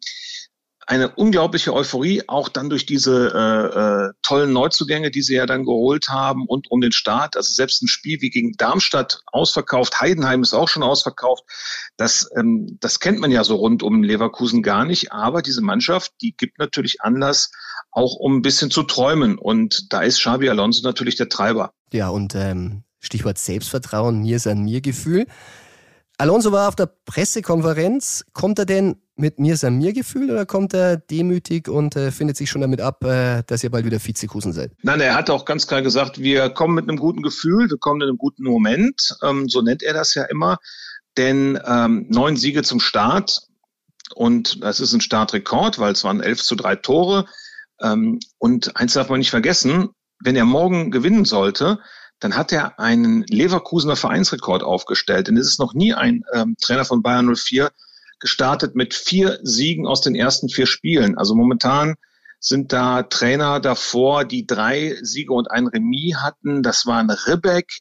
eine 0.86 1.10
unglaubliche 1.14 1.72
Euphorie, 1.72 2.24
auch 2.26 2.48
dann 2.48 2.68
durch 2.68 2.84
diese 2.84 4.12
tollen 4.22 4.52
Neuzugänge, 4.52 5.12
die 5.12 5.22
sie 5.22 5.36
ja 5.36 5.46
dann 5.46 5.64
geholt 5.64 6.08
haben 6.08 6.46
und 6.48 6.68
um 6.68 6.80
den 6.80 6.90
Start. 6.90 7.36
Also 7.36 7.52
selbst 7.52 7.80
ein 7.80 7.86
Spiel 7.86 8.20
wie 8.22 8.30
gegen 8.30 8.54
Darmstadt 8.56 9.22
ausverkauft, 9.26 10.00
Heidenheim 10.00 10.42
ist 10.42 10.52
auch 10.52 10.68
schon 10.68 10.82
ausverkauft. 10.82 11.44
Das, 11.96 12.28
ähm, 12.36 12.76
das 12.80 12.98
kennt 12.98 13.20
man 13.20 13.30
ja 13.30 13.44
so 13.44 13.54
rund 13.54 13.84
um 13.84 14.02
Leverkusen 14.02 14.64
gar 14.64 14.84
nicht. 14.84 15.12
Aber 15.12 15.42
diese 15.42 15.60
Mannschaft, 15.62 16.12
die 16.22 16.34
gibt 16.36 16.58
natürlich 16.58 17.02
Anlass, 17.02 17.52
auch 17.92 18.14
um 18.14 18.36
ein 18.36 18.42
bisschen 18.42 18.70
zu 18.70 18.82
träumen. 18.82 19.38
Und 19.38 19.92
da 19.92 20.02
ist 20.02 20.20
Xabi 20.20 20.48
Alonso 20.48 20.82
natürlich 20.82 21.16
der 21.16 21.28
Treiber. 21.28 21.72
Ja, 21.92 22.08
und 22.08 22.34
ähm, 22.34 22.84
Stichwort 23.00 23.38
Selbstvertrauen, 23.38 24.20
mir 24.20 24.36
ist 24.36 24.46
ein 24.46 24.62
Mir-Gefühl. 24.62 25.26
Alonso 26.18 26.52
war 26.52 26.68
auf 26.68 26.76
der 26.76 26.92
Pressekonferenz. 27.06 28.24
Kommt 28.34 28.58
er 28.58 28.66
denn 28.66 28.96
mit 29.16 29.38
mir 29.38 29.56
sein 29.56 29.76
mir 29.76 29.92
Gefühl 29.92 30.30
oder 30.30 30.46
kommt 30.46 30.74
er 30.74 30.96
demütig 30.96 31.68
und 31.68 31.94
äh, 31.96 32.10
findet 32.10 32.36
sich 32.36 32.50
schon 32.50 32.60
damit 32.60 32.80
ab, 32.80 33.04
äh, 33.04 33.42
dass 33.46 33.62
ihr 33.62 33.70
bald 33.70 33.84
wieder 33.84 34.04
Vizekusen 34.04 34.52
seid? 34.52 34.72
Nein, 34.82 35.00
er 35.00 35.14
hat 35.14 35.30
auch 35.30 35.44
ganz 35.44 35.66
klar 35.66 35.82
gesagt, 35.82 36.18
wir 36.18 36.50
kommen 36.50 36.74
mit 36.74 36.88
einem 36.88 36.98
guten 36.98 37.22
Gefühl, 37.22 37.70
wir 37.70 37.78
kommen 37.78 38.00
in 38.02 38.08
einem 38.08 38.18
guten 38.18 38.44
Moment. 38.44 39.16
Ähm, 39.22 39.48
so 39.48 39.62
nennt 39.62 39.82
er 39.82 39.94
das 39.94 40.14
ja 40.14 40.24
immer. 40.24 40.58
Denn 41.16 41.58
ähm, 41.66 42.06
neun 42.08 42.36
Siege 42.36 42.62
zum 42.62 42.80
Start 42.80 43.42
und 44.14 44.62
das 44.62 44.80
ist 44.80 44.92
ein 44.92 45.00
Startrekord, 45.00 45.78
weil 45.78 45.92
es 45.92 46.04
waren 46.04 46.20
elf 46.20 46.42
zu 46.42 46.54
drei 46.54 46.76
Tore. 46.76 47.26
Ähm, 47.82 48.20
und 48.38 48.76
eins 48.76 48.94
darf 48.94 49.08
man 49.08 49.18
nicht 49.18 49.30
vergessen, 49.30 49.90
wenn 50.22 50.36
er 50.36 50.44
morgen 50.44 50.90
gewinnen 50.90 51.24
sollte, 51.24 51.80
dann 52.20 52.36
hat 52.36 52.52
er 52.52 52.78
einen 52.78 53.22
Leverkusener 53.22 53.96
Vereinsrekord 53.96 54.62
aufgestellt. 54.62 55.28
Denn 55.28 55.36
es 55.36 55.46
ist 55.46 55.58
noch 55.58 55.72
nie 55.72 55.94
ein 55.94 56.22
ähm, 56.32 56.56
Trainer 56.60 56.84
von 56.84 57.02
Bayern 57.02 57.34
04 57.34 57.70
gestartet 58.20 58.74
mit 58.74 58.92
vier 58.94 59.38
Siegen 59.42 59.86
aus 59.86 60.02
den 60.02 60.14
ersten 60.14 60.50
vier 60.50 60.66
Spielen. 60.66 61.16
Also 61.16 61.34
momentan 61.34 61.94
sind 62.38 62.72
da 62.72 63.02
Trainer 63.02 63.60
davor, 63.60 64.24
die 64.24 64.46
drei 64.46 64.98
Siege 65.02 65.32
und 65.32 65.50
ein 65.50 65.66
Remis 65.66 66.16
hatten. 66.16 66.62
Das 66.62 66.86
waren 66.86 67.10
Ribbeck, 67.10 67.78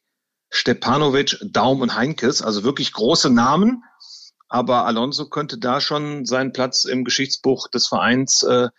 Stepanovic, 0.49 1.37
Daum 1.51 1.81
und 1.81 1.95
Heinkes, 1.95 2.41
also 2.41 2.63
wirklich 2.63 2.93
große 2.93 3.29
Namen. 3.29 3.83
Aber 4.47 4.85
Alonso 4.85 5.27
könnte 5.27 5.59
da 5.59 5.79
schon 5.79 6.25
seinen 6.25 6.53
Platz 6.53 6.85
im 6.85 7.03
Geschichtsbuch 7.03 7.67
des 7.67 7.87
Vereins 7.87 8.43
äh, 8.43 8.69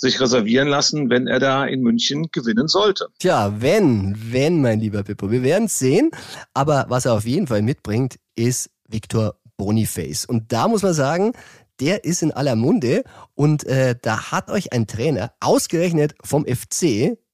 sich 0.00 0.18
reservieren 0.18 0.66
lassen, 0.66 1.10
wenn 1.10 1.26
er 1.26 1.38
da 1.38 1.66
in 1.66 1.82
München 1.82 2.28
gewinnen 2.32 2.68
sollte. 2.68 3.08
Tja, 3.18 3.54
wenn, 3.60 4.16
wenn, 4.32 4.62
mein 4.62 4.80
lieber 4.80 5.02
Pippo. 5.02 5.30
Wir 5.30 5.42
werden 5.42 5.66
es 5.66 5.78
sehen. 5.78 6.10
Aber 6.54 6.86
was 6.88 7.04
er 7.04 7.12
auf 7.12 7.26
jeden 7.26 7.46
Fall 7.46 7.60
mitbringt, 7.60 8.18
ist 8.34 8.70
Viktor 8.88 9.36
Boniface. 9.58 10.24
Und 10.24 10.52
da 10.52 10.68
muss 10.68 10.82
man 10.82 10.94
sagen, 10.94 11.32
der 11.80 12.04
ist 12.04 12.22
in 12.22 12.32
aller 12.32 12.56
Munde 12.56 13.04
und 13.34 13.64
äh, 13.64 13.94
da 14.00 14.30
hat 14.32 14.50
euch 14.50 14.72
ein 14.72 14.86
Trainer 14.86 15.32
ausgerechnet 15.40 16.14
vom 16.24 16.46
FC, 16.46 16.82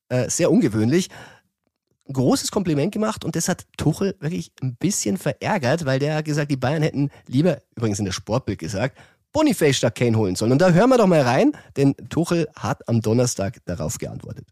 äh, 0.08 0.28
sehr 0.28 0.50
ungewöhnlich, 0.50 1.08
großes 2.12 2.50
Kompliment 2.50 2.92
gemacht 2.92 3.24
und 3.24 3.34
das 3.34 3.48
hat 3.48 3.66
Tuchel 3.76 4.16
wirklich 4.20 4.52
ein 4.62 4.76
bisschen 4.76 5.16
verärgert, 5.16 5.84
weil 5.84 5.98
der 5.98 6.16
hat 6.16 6.24
gesagt, 6.24 6.50
die 6.50 6.56
Bayern 6.56 6.82
hätten 6.82 7.10
lieber, 7.26 7.62
übrigens 7.74 7.98
in 7.98 8.04
der 8.04 8.12
Sportbild 8.12 8.60
gesagt, 8.60 8.96
Boniface 9.36 9.76
statt 9.76 9.94
Kane 9.94 10.16
holen 10.16 10.34
sollen. 10.34 10.52
Und 10.52 10.62
da 10.62 10.70
hören 10.70 10.88
wir 10.88 10.96
doch 10.96 11.06
mal 11.06 11.20
rein, 11.20 11.52
denn 11.76 11.94
Tuchel 12.08 12.48
hat 12.56 12.88
am 12.88 13.02
Donnerstag 13.02 13.58
darauf 13.66 13.98
geantwortet. 13.98 14.46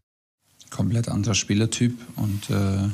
Komplett 0.69 1.09
anderer 1.09 1.33
Spielertyp 1.33 1.97
und 2.15 2.51
äh, 2.51 2.89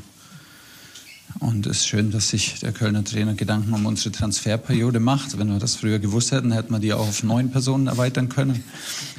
und 1.39 1.65
es 1.65 1.79
ist 1.79 1.87
schön, 1.87 2.11
dass 2.11 2.29
sich 2.29 2.59
der 2.59 2.71
Kölner 2.71 3.03
Trainer 3.03 3.33
Gedanken 3.33 3.73
um 3.73 3.85
unsere 3.85 4.11
Transferperiode 4.11 4.99
macht. 4.99 5.37
Wenn 5.37 5.49
wir 5.49 5.59
das 5.59 5.75
früher 5.75 5.99
gewusst 5.99 6.31
hätten, 6.31 6.51
hätten 6.51 6.73
wir 6.73 6.79
die 6.79 6.93
auch 6.93 7.07
auf 7.07 7.23
neun 7.23 7.51
Personen 7.51 7.87
erweitern 7.87 8.29
können. 8.29 8.63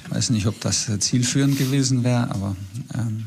Ich 0.05 0.11
weiß 0.11 0.31
nicht, 0.31 0.47
ob 0.47 0.61
das 0.61 0.91
zielführend 0.99 1.59
gewesen 1.59 2.05
wäre, 2.05 2.31
aber 2.31 2.57
ähm, 2.95 3.27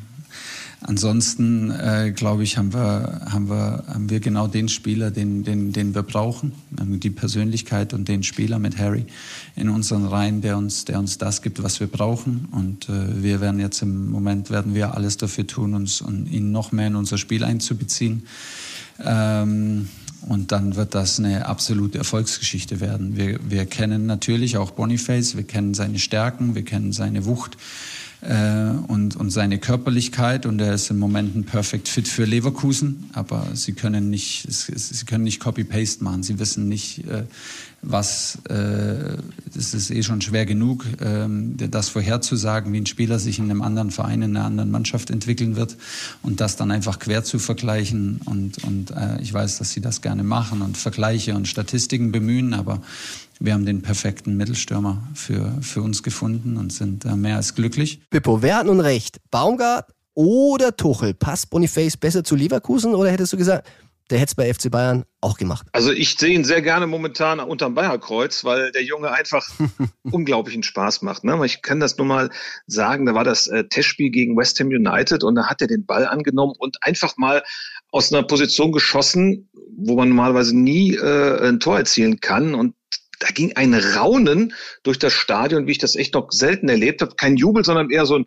Ansonsten 0.82 1.72
äh, 1.72 2.12
glaube 2.16 2.44
ich, 2.44 2.58
haben 2.58 2.74
wir, 2.74 3.22
haben, 3.30 3.50
wir, 3.50 3.84
haben 3.88 4.10
wir 4.10 4.20
genau 4.20 4.48
den 4.48 4.70
Spieler, 4.70 5.10
den, 5.10 5.44
den, 5.44 5.72
den 5.72 5.96
wir 5.96 6.04
brauchen. 6.04 6.52
Die 6.70 7.10
Persönlichkeit 7.10 7.94
und 7.94 8.08
den 8.08 8.24
Spieler 8.24 8.60
mit 8.60 8.78
Harry 8.78 9.06
in 9.56 9.70
unseren 9.70 10.06
Reihen, 10.06 10.42
der 10.42 10.58
uns, 10.58 10.86
der 10.86 11.00
uns 11.00 11.18
das 11.18 11.42
gibt, 11.42 11.64
was 11.64 11.80
wir 11.80 11.88
brauchen. 11.88 12.48
Und 12.52 12.90
äh, 12.90 13.24
wir 13.24 13.42
werden 13.42 13.60
jetzt 13.60 13.82
im 13.82 14.12
Moment 14.12 14.50
werden 14.50 14.76
wir 14.76 14.94
alles 14.94 15.18
dafür 15.18 15.48
tun, 15.48 15.74
uns 15.74 16.02
und 16.02 16.28
ihn 16.32 16.52
noch 16.52 16.72
mehr 16.72 16.88
in 16.88 16.96
unser 16.96 17.18
Spiel 17.18 17.44
einzubeziehen. 17.44 18.24
Ähm, 19.04 19.88
und 20.28 20.52
dann 20.52 20.76
wird 20.76 20.96
das 20.96 21.20
eine 21.20 21.46
absolute 21.46 22.00
Erfolgsgeschichte 22.00 22.80
werden. 22.80 23.16
Wir, 23.16 23.40
wir 23.48 23.66
kennen 23.66 24.08
natürlich 24.08 24.58
auch 24.58 24.72
Boniface, 24.72 25.36
wir 25.36 25.44
kennen 25.44 25.74
seine 25.74 26.00
Stärken, 26.00 26.56
wir 26.56 26.64
kennen 26.64 26.92
seine 26.92 27.26
Wucht 27.26 27.58
äh, 28.28 28.72
und, 28.88 29.16
und 29.16 29.30
seine 29.30 29.60
Körperlichkeit. 29.60 30.46
Und 30.46 30.60
er 30.60 30.74
ist 30.74 30.90
im 30.90 31.00
Moment 31.00 31.36
ein 31.36 31.44
Perfect 31.44 31.88
Fit 31.88 32.08
für 32.08 32.26
Leverkusen, 32.26 33.10
aber 33.14 33.48
sie 33.54 33.74
können 33.74 34.10
nicht, 34.10 34.46
sie 34.50 35.06
können 35.06 35.24
nicht 35.24 35.40
Copy-Paste 35.40 36.04
machen, 36.04 36.24
sie 36.24 36.40
wissen 36.40 36.68
nicht, 36.68 37.08
äh, 37.08 37.24
was, 37.88 38.40
äh, 38.50 39.18
das 39.54 39.74
ist 39.74 39.92
eh 39.92 40.02
schon 40.02 40.22
schwer 40.22 40.46
genug, 40.46 40.86
ähm, 41.02 41.56
das 41.56 41.90
vorherzusagen, 41.90 42.74
wie 42.74 42.82
ein 42.82 42.86
Spieler 42.86 43.20
sich 43.20 43.38
in 43.38 43.46
einem 43.46 43.62
anderen 43.62 43.92
Verein, 43.92 44.24
in 44.24 44.36
einer 44.36 44.46
anderen 44.46 44.72
Mannschaft 44.72 45.12
entwickeln 45.12 45.56
wird. 45.56 45.78
Und 46.24 46.42
das 46.42 46.56
dann 46.56 46.72
einfach 46.72 47.00
quer 47.00 47.24
zu 47.24 47.38
vergleichen. 47.38 48.22
Und, 48.26 48.64
und 48.64 48.92
äh, 48.92 49.22
ich 49.22 49.32
weiß, 49.32 49.60
dass 49.60 49.72
sie 49.72 49.82
das 49.82 50.02
gerne 50.02 50.24
machen 50.24 50.62
und 50.62 50.78
Vergleiche 50.78 51.36
und 51.36 51.48
Statistiken 51.48 52.12
bemühen, 52.12 52.54
aber 52.54 52.82
wir 53.40 53.54
haben 53.54 53.66
den 53.66 53.82
perfekten 53.82 54.38
Mittelstürmer 54.38 55.02
für, 55.14 55.58
für 55.62 55.82
uns 55.82 56.04
gefunden 56.04 56.58
und 56.58 56.72
sind 56.72 57.06
äh, 57.06 57.16
mehr 57.16 57.36
als 57.36 57.56
glücklich. 57.56 58.02
Pippo, 58.10 58.42
wer 58.42 58.58
hat 58.58 58.68
nun 58.68 58.80
recht? 58.80 59.18
Baumgart 59.32 59.92
oder 60.14 60.76
Tuchel? 60.76 61.14
Passt 61.14 61.50
Boniface 61.50 61.98
besser 61.98 62.24
zu 62.24 62.36
Leverkusen 62.36 62.96
oder 62.96 63.12
hättest 63.12 63.34
du 63.34 63.38
gesagt, 63.38 63.68
der 64.10 64.20
hätte 64.20 64.30
es 64.30 64.36
bei 64.36 64.54
FC 64.54 64.70
Bayern 64.70 65.04
auch 65.20 65.38
gemacht. 65.38 65.66
Also 65.72 65.92
ich 65.92 66.16
sehe 66.16 66.34
ihn 66.34 66.44
sehr 66.44 66.62
gerne 66.62 66.86
momentan 66.86 67.40
unterm 67.40 67.74
Bayerkreuz, 67.74 68.44
weil 68.44 68.72
der 68.72 68.84
Junge 68.84 69.12
einfach 69.12 69.50
unglaublichen 70.04 70.62
Spaß 70.64 71.02
macht. 71.02 71.24
Ne? 71.24 71.40
Ich 71.46 71.64
kann 71.64 71.80
das 71.80 71.98
nur 71.98 72.06
mal 72.06 72.30
sagen, 72.68 73.08
da 73.08 73.16
war 73.16 73.24
das 73.24 73.48
äh, 73.48 73.64
Testspiel 73.64 74.12
gegen 74.12 74.38
West 74.38 74.60
Ham 74.60 74.68
United 74.68 75.24
und 75.24 75.36
da 75.36 75.48
hat 75.48 75.62
er 75.62 75.68
den 75.68 75.86
Ball 75.86 76.06
angenommen 76.06 76.54
und 76.58 76.78
einfach 76.82 77.18
mal 77.18 77.44
aus 77.92 78.14
einer 78.14 78.24
Position 78.24 78.72
geschossen, 78.72 79.50
wo 79.76 79.96
man 79.96 80.10
normalerweise 80.10 80.56
nie 80.56 80.96
äh, 80.96 81.48
ein 81.48 81.60
Tor 81.60 81.80
erzielen 81.80 82.20
kann 82.20 82.54
und 82.54 82.76
da 83.20 83.28
ging 83.28 83.56
ein 83.56 83.74
Raunen 83.74 84.54
durch 84.84 85.00
das 85.00 85.14
Stadion, 85.14 85.68
wie 85.68 85.72
ich 85.72 85.78
das 85.78 85.96
echt 85.96 86.14
noch 86.14 86.32
selten 86.32 86.70
erlebt 86.70 87.02
habe. 87.02 87.16
Kein 87.16 87.38
Jubel, 87.38 87.64
sondern 87.64 87.90
eher 87.90 88.06
so 88.06 88.20
ein 88.20 88.26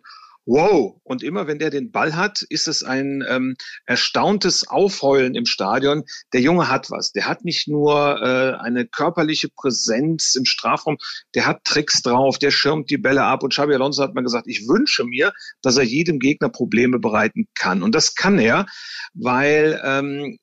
wow. 0.49 0.95
Und 1.03 1.21
immer 1.23 1.47
wenn 1.47 1.59
der 1.59 1.69
den 1.69 1.91
Ball 1.91 2.15
hat, 2.15 2.41
ist 2.49 2.67
es 2.67 2.83
ein 2.83 3.23
ähm, 3.29 3.55
erstauntes 3.85 4.67
Aufheulen 4.67 5.35
im 5.35 5.45
Stadion. 5.45 6.03
Der 6.33 6.41
Junge 6.41 6.69
hat 6.69 6.89
was. 6.89 7.11
Der 7.11 7.27
hat 7.27 7.45
nicht 7.45 7.67
nur 7.67 8.21
äh, 8.21 8.59
eine 8.59 8.87
körperliche 8.87 9.49
Präsenz 9.49 10.35
im 10.35 10.45
Strafraum, 10.45 10.97
der 11.35 11.45
hat 11.45 11.63
Tricks 11.63 12.01
drauf, 12.01 12.39
der 12.39 12.51
schirmt 12.51 12.89
die 12.89 12.97
Bälle 12.97 13.23
ab. 13.23 13.43
Und 13.43 13.53
Xabi 13.53 13.75
Alonso 13.75 14.01
hat 14.01 14.15
mal 14.15 14.23
gesagt, 14.23 14.47
ich 14.47 14.67
wünsche 14.67 15.03
mir, 15.03 15.31
dass 15.61 15.77
er 15.77 15.83
jedem 15.83 16.19
Gegner 16.19 16.49
Probleme 16.49 16.99
bereiten 16.99 17.47
kann. 17.53 17.83
Und 17.83 17.93
das 17.93 18.15
kann 18.15 18.39
er, 18.39 18.65
weil 19.13 19.79
ähm, 19.83 20.39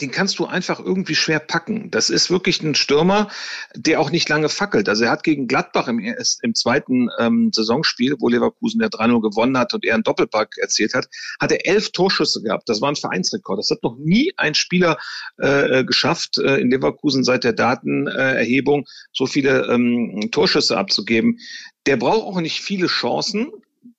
den 0.00 0.10
kannst 0.10 0.38
du 0.38 0.46
einfach 0.46 0.78
irgendwie 0.78 1.14
schwer 1.14 1.40
packen. 1.40 1.90
Das 1.90 2.08
ist 2.08 2.30
wirklich 2.30 2.62
ein 2.62 2.74
Stürmer, 2.74 3.28
der 3.74 4.00
auch 4.00 4.10
nicht 4.10 4.28
lange 4.28 4.48
fackelt. 4.48 4.88
Also 4.88 5.04
er 5.04 5.10
hat 5.10 5.24
gegen 5.24 5.48
Gladbach 5.48 5.88
im, 5.88 5.98
im 5.98 6.54
zweiten 6.54 7.08
ähm, 7.18 7.50
Saisonspiel, 7.52 8.16
wo 8.18 8.28
Leverkusen 8.28 8.78
der 8.78 8.90
3-0 8.90 9.20
gewonnen 9.20 9.58
hat 9.58 9.74
und 9.74 9.84
er 9.84 9.94
einen 9.94 10.04
Doppelpack 10.04 10.56
erzielt 10.58 10.94
hat, 10.94 11.08
hat 11.40 11.50
er 11.50 11.66
elf 11.66 11.90
Torschüsse 11.90 12.42
gehabt. 12.42 12.68
Das 12.68 12.80
war 12.80 12.88
ein 12.88 12.96
Vereinsrekord. 12.96 13.58
Das 13.58 13.70
hat 13.70 13.82
noch 13.82 13.96
nie 13.98 14.32
ein 14.36 14.54
Spieler 14.54 14.98
äh, 15.38 15.84
geschafft, 15.84 16.38
äh, 16.38 16.56
in 16.56 16.70
Leverkusen 16.70 17.24
seit 17.24 17.42
der 17.42 17.52
Datenerhebung 17.52 18.86
so 19.12 19.26
viele 19.26 19.66
ähm, 19.66 20.28
Torschüsse 20.30 20.76
abzugeben. 20.76 21.38
Der 21.86 21.96
braucht 21.96 22.26
auch 22.26 22.40
nicht 22.40 22.60
viele 22.60 22.86
Chancen, 22.86 23.50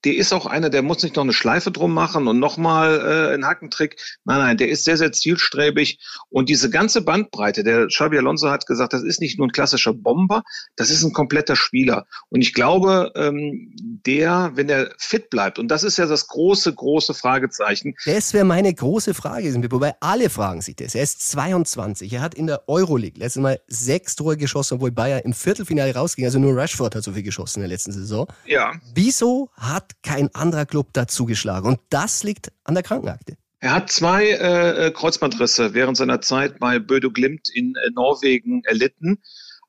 der 0.06 0.16
ist 0.16 0.32
auch 0.34 0.46
einer, 0.46 0.70
der 0.70 0.82
muss 0.82 1.04
nicht 1.04 1.16
noch 1.16 1.24
eine 1.24 1.34
Schleife 1.34 1.72
drum 1.72 1.94
machen 1.94 2.28
und 2.28 2.40
nochmal 2.40 3.00
äh, 3.00 3.34
einen 3.34 3.46
Hackentrick. 3.46 3.98
Nein, 4.24 4.40
nein, 4.40 4.58
der 4.58 4.70
ist 4.70 4.86
sehr, 4.86 4.98
sehr 4.98 5.12
zielstrebig. 5.12 6.00
Und 6.30 6.50
diese 6.50 6.70
ganze 6.70 7.02
Bandbreite, 7.02 7.64
der 7.64 7.88
Xabi 7.88 8.18
Alonso 8.18 8.50
hat 8.50 8.66
gesagt, 8.66 8.94
das 8.94 9.04
ist 9.04 9.20
nicht 9.20 9.38
nur 9.38 9.48
ein 9.48 9.52
klassischer 9.52 9.94
Bomber, 9.94 10.44
das 10.78 10.90
ist 10.90 11.04
ein 11.04 11.12
kompletter 11.12 11.56
Spieler. 11.56 12.06
Und 12.30 12.42
ich 12.42 12.54
glaube, 12.54 13.12
ähm, 13.16 13.74
der, 14.06 14.52
wenn 14.56 14.68
der 14.68 14.94
fit 14.98 15.30
bleibt, 15.30 15.60
und 15.60 15.68
das 15.68 15.84
ist 15.84 15.98
ja 15.98 16.06
das 16.06 16.28
große, 16.28 16.74
große 16.74 17.14
Fragezeichen. 17.14 17.96
Das 18.06 18.34
wäre 18.34 18.46
meine 18.46 18.74
große 18.74 19.14
Frage, 19.14 19.54
wobei 19.72 19.96
alle 20.00 20.30
fragen 20.30 20.62
sich 20.62 20.78
das. 20.78 20.96
Er 20.96 21.04
ist 21.04 21.30
22, 21.30 22.14
er 22.14 22.22
hat 22.22 22.36
in 22.36 22.48
der 22.48 22.68
Euroleague 22.68 23.20
letztes 23.20 23.42
Mal 23.42 23.60
sechs 23.68 24.16
Tore 24.16 24.38
geschossen, 24.38 24.76
obwohl 24.76 24.92
Bayern 24.92 25.22
im 25.24 25.34
Viertelfinale 25.34 25.94
rausging. 25.94 26.26
Also 26.26 26.40
nur 26.40 26.56
Rashford 26.56 26.96
hat 26.96 27.04
so 27.04 27.12
viel 27.12 27.24
geschossen 27.24 27.60
in 27.60 27.62
der 27.64 27.70
letzten 27.70 27.92
Saison. 27.92 28.28
Ja. 28.46 28.74
Wieso 28.94 29.50
hat 29.56 29.89
kein 30.04 30.34
anderer 30.34 30.66
Club 30.66 30.94
dazugeschlagen. 30.94 31.70
Und 31.70 31.80
das 31.90 32.24
liegt 32.24 32.52
an 32.64 32.74
der 32.74 32.84
Krankenakte. 32.84 33.38
Er 33.62 33.74
hat 33.74 33.92
zwei 33.92 34.30
äh, 34.30 34.88
äh, 34.88 34.92
Kreuzbandrisse 34.92 35.74
während 35.74 35.98
seiner 35.98 36.22
Zeit 36.22 36.60
bei 36.60 36.80
Bödo 36.80 37.12
Glimt 37.12 37.50
in 37.54 37.76
äh, 37.76 37.90
Norwegen 37.94 38.64
erlitten. 38.64 39.22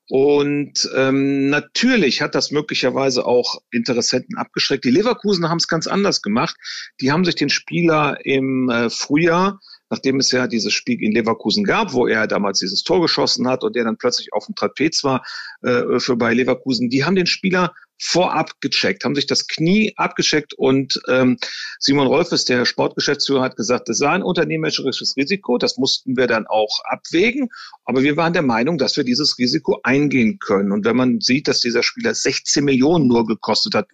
Und 0.07 0.89
ähm, 0.95 1.49
natürlich 1.49 2.21
hat 2.21 2.35
das 2.35 2.51
möglicherweise 2.51 3.25
auch 3.25 3.61
Interessenten 3.71 4.37
abgeschreckt. 4.37 4.83
Die 4.83 4.91
Leverkusen 4.91 5.47
haben 5.49 5.57
es 5.57 5.67
ganz 5.67 5.87
anders 5.87 6.21
gemacht. 6.21 6.55
Die 6.99 7.11
haben 7.11 7.23
sich 7.23 7.35
den 7.35 7.49
Spieler 7.49 8.17
im 8.25 8.69
äh, 8.69 8.89
Frühjahr, 8.89 9.59
nachdem 9.91 10.19
es 10.19 10.31
ja 10.31 10.47
dieses 10.47 10.73
Spiel 10.73 11.03
in 11.03 11.11
Leverkusen 11.11 11.63
gab, 11.65 11.93
wo 11.93 12.07
er 12.07 12.25
damals 12.25 12.59
dieses 12.59 12.81
Tor 12.83 13.01
geschossen 13.01 13.47
hat 13.47 13.63
und 13.63 13.75
der 13.75 13.83
dann 13.83 13.97
plötzlich 13.97 14.33
auf 14.33 14.45
dem 14.45 14.55
Trapez 14.55 15.03
war 15.03 15.23
äh, 15.61 15.99
für 15.99 16.15
bei 16.15 16.33
Leverkusen, 16.33 16.89
die 16.89 17.03
haben 17.03 17.15
den 17.15 17.27
Spieler 17.27 17.73
vorab 18.01 18.59
gecheckt, 18.61 19.03
haben 19.03 19.13
sich 19.13 19.27
das 19.27 19.47
Knie 19.47 19.93
abgecheckt 19.95 20.53
und 20.53 20.99
ähm, 21.07 21.37
Simon 21.77 22.07
Rolfes, 22.07 22.45
der 22.45 22.65
Sportgeschäftsführer, 22.65 23.43
hat 23.43 23.57
gesagt, 23.57 23.89
das 23.89 23.99
war 23.99 24.13
ein 24.13 24.23
unternehmerisches 24.23 25.15
Risiko, 25.17 25.59
das 25.59 25.77
mussten 25.77 26.17
wir 26.17 26.25
dann 26.25 26.47
auch 26.47 26.79
abwägen, 26.85 27.49
aber 27.85 28.01
wir 28.01 28.17
waren 28.17 28.33
der 28.33 28.41
Meinung, 28.41 28.79
dass 28.79 28.97
wir 28.97 29.03
dieses 29.03 29.37
Risiko 29.37 29.81
eingehen 29.83 30.39
können. 30.39 30.71
Und 30.71 30.83
wenn 30.85 30.95
man 30.95 31.19
sieht, 31.19 31.47
dass 31.47 31.59
dieser 31.59 31.83
Spieler 31.83 32.15
16 32.15 32.63
Millionen 32.63 33.07
nur 33.07 33.27
gekostet 33.27 33.75
hat, 33.75 33.87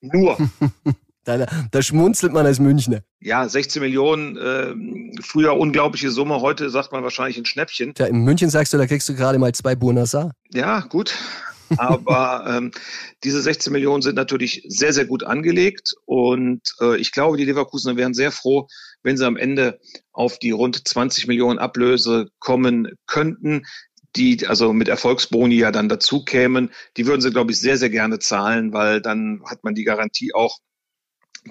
nur. 0.00 0.38
Da, 1.24 1.46
da, 1.70 1.82
schmunzelt 1.82 2.32
man 2.32 2.46
als 2.46 2.58
Münchner. 2.58 3.02
Ja, 3.20 3.48
16 3.48 3.80
Millionen, 3.80 4.36
äh, 4.36 5.22
früher 5.22 5.56
unglaubliche 5.56 6.10
Summe, 6.10 6.40
heute 6.40 6.68
sagt 6.68 6.90
man 6.90 7.04
wahrscheinlich 7.04 7.38
ein 7.38 7.44
Schnäppchen. 7.44 7.94
Ja, 7.96 8.06
in 8.06 8.24
München 8.24 8.50
sagst 8.50 8.72
du, 8.72 8.78
da 8.78 8.86
kriegst 8.86 9.08
du 9.08 9.14
gerade 9.14 9.38
mal 9.38 9.54
zwei 9.54 9.76
Bonasa. 9.76 10.32
Ja, 10.52 10.80
gut. 10.80 11.14
Aber 11.76 12.44
ähm, 12.48 12.72
diese 13.22 13.40
16 13.40 13.72
Millionen 13.72 14.02
sind 14.02 14.16
natürlich 14.16 14.64
sehr, 14.66 14.92
sehr 14.92 15.04
gut 15.04 15.22
angelegt. 15.22 15.94
Und 16.06 16.62
äh, 16.80 16.96
ich 16.96 17.12
glaube, 17.12 17.36
die 17.36 17.44
Leverkusener 17.44 17.96
wären 17.96 18.14
sehr 18.14 18.32
froh, 18.32 18.66
wenn 19.04 19.16
sie 19.16 19.26
am 19.26 19.36
Ende 19.36 19.78
auf 20.12 20.38
die 20.38 20.50
rund 20.50 20.86
20 20.86 21.28
Millionen 21.28 21.58
Ablöse 21.58 22.28
kommen 22.40 22.88
könnten 23.06 23.62
die 24.16 24.46
also 24.46 24.72
mit 24.72 24.88
Erfolgsboni 24.88 25.56
ja 25.56 25.70
dann 25.70 25.88
dazu 25.88 26.24
kämen, 26.24 26.70
die 26.96 27.06
würden 27.06 27.20
sie, 27.20 27.30
glaube 27.30 27.52
ich, 27.52 27.60
sehr, 27.60 27.78
sehr 27.78 27.90
gerne 27.90 28.18
zahlen, 28.18 28.72
weil 28.72 29.00
dann 29.00 29.42
hat 29.46 29.64
man 29.64 29.74
die 29.74 29.84
Garantie 29.84 30.34
auch, 30.34 30.58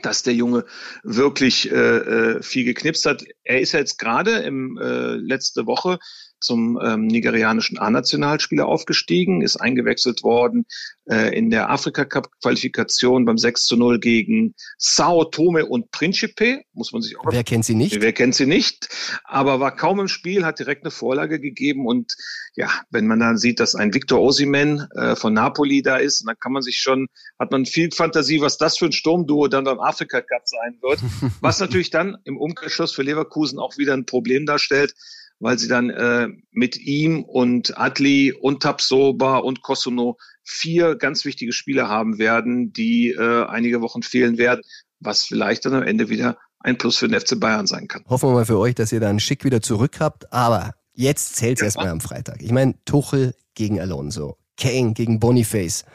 dass 0.02 0.24
der 0.24 0.34
Junge 0.34 0.66
wirklich 1.04 1.72
äh, 1.72 1.76
äh 1.76 2.44
viel 2.44 2.64
geknipst 2.64 3.06
hat. 3.06 3.24
Er 3.44 3.60
ist 3.62 3.74
jetzt 3.74 3.98
gerade 3.98 4.38
im 4.40 4.78
äh, 4.78 5.16
letzte 5.16 5.66
Woche 5.66 6.00
zum 6.42 6.80
ähm, 6.84 7.08
nigerianischen 7.08 7.78
A-Nationalspieler 7.78 8.66
aufgestiegen, 8.66 9.42
ist 9.42 9.58
eingewechselt 9.58 10.24
worden 10.24 10.66
äh, 11.06 11.36
in 11.38 11.50
der 11.50 11.70
Afrika-Cup-Qualifikation 11.70 13.26
beim 13.26 13.38
6 13.38 13.66
zu 13.66 13.78
0 13.78 14.00
gegen 14.00 14.56
Sao 14.78 15.26
Tome 15.26 15.66
und 15.66 15.92
Principe. 15.92 16.62
Muss 16.74 16.92
man 16.92 17.02
sich 17.02 17.18
auch. 17.20 17.26
Wer 17.32 17.44
kennt 17.44 17.66
sie 17.66 17.76
nicht? 17.76 18.02
Wer 18.02 18.14
kennt 18.14 18.36
sie 18.36 18.46
nicht? 18.46 18.90
Aber 19.24 19.60
war 19.60 19.76
kaum 19.76 20.00
im 20.00 20.08
Spiel, 20.08 20.46
hat 20.46 20.60
direkt 20.60 20.84
eine 20.84 20.92
Vorlage 20.92 21.40
gegeben 21.40 21.86
und 21.86 22.16
ja, 22.56 22.70
wenn 22.90 23.08
man 23.08 23.20
dann 23.20 23.38
sieht, 23.38 23.60
dass 23.60 23.76
ein 23.76 23.94
Victor 23.94 24.20
Osimen 24.20 24.88
äh, 24.96 25.16
von 25.16 25.34
Napoli 25.34 25.82
da 25.82 25.98
ist, 25.98 26.28
dann 26.28 26.36
kann 26.38 26.52
man 26.52 26.62
sich 26.62 26.78
schon, 26.78 27.08
hat 27.40 27.52
man 27.52 27.66
viel 27.66 27.92
Fantasie, 27.92 28.42
was 28.42 28.58
das 28.58 28.78
für 28.78 28.86
ein 28.86 28.92
Sturmduo 28.92 29.48
dann 29.48 29.64
beim 29.64 29.80
Afrika 29.80 30.22
Cup 30.22 30.42
sein 30.46 30.78
wird. 30.82 31.00
was 31.42 31.60
natürlich 31.60 31.92
dann 31.92 32.18
im 32.26 32.38
Umkehrschluss 32.38 32.94
für 32.94 33.04
Leverkusen 33.04 33.60
auch 33.60 33.78
wieder 33.78 33.94
ein 33.94 34.06
Problem 34.06 34.46
darstellt, 34.46 34.94
weil 35.42 35.58
sie 35.58 35.68
dann 35.68 35.90
äh, 35.90 36.30
mit 36.52 36.78
ihm 36.78 37.24
und 37.24 37.78
Adli 37.78 38.32
und 38.32 38.62
Tapsoba 38.64 39.38
und 39.38 39.62
Kosuno 39.64 40.18
vier 40.44 40.96
ganz 40.96 41.26
wichtige 41.26 41.52
Spieler 41.52 41.90
haben 41.90 42.20
werden, 42.20 42.72
die 42.72 43.10
äh, 43.10 43.46
einige 43.46 43.82
Wochen 43.82 44.04
fehlen 44.04 44.38
werden, 44.38 44.62
was 45.00 45.24
vielleicht 45.24 45.66
dann 45.66 45.74
am 45.74 45.84
Ende 45.84 46.10
wieder 46.10 46.38
ein 46.60 46.78
Plus 46.78 46.98
für 46.98 47.08
den 47.08 47.20
FC 47.20 47.40
Bayern 47.40 47.66
sein 47.66 47.88
kann. 47.88 48.06
Hoffen 48.08 48.30
wir 48.30 48.34
mal 48.34 48.46
für 48.46 48.60
euch, 48.60 48.76
dass 48.76 48.92
ihr 48.92 49.00
dann 49.00 49.20
schick 49.20 49.44
wieder 49.44 49.62
zurück 49.62 50.00
habt, 50.00 50.32
aber 50.32 50.76
jetzt 50.94 51.36
zählt 51.36 51.58
es 51.58 51.62
ja. 51.62 51.66
erstmal 51.66 51.90
am 51.90 52.02
Freitag. 52.02 52.44
Ich 52.44 52.52
meine, 52.52 52.76
Tuchel 52.86 53.34
gegen 53.56 53.80
Alonso, 53.80 54.38
Kane 54.58 54.94
gegen 54.94 55.20
Boniface, 55.20 55.86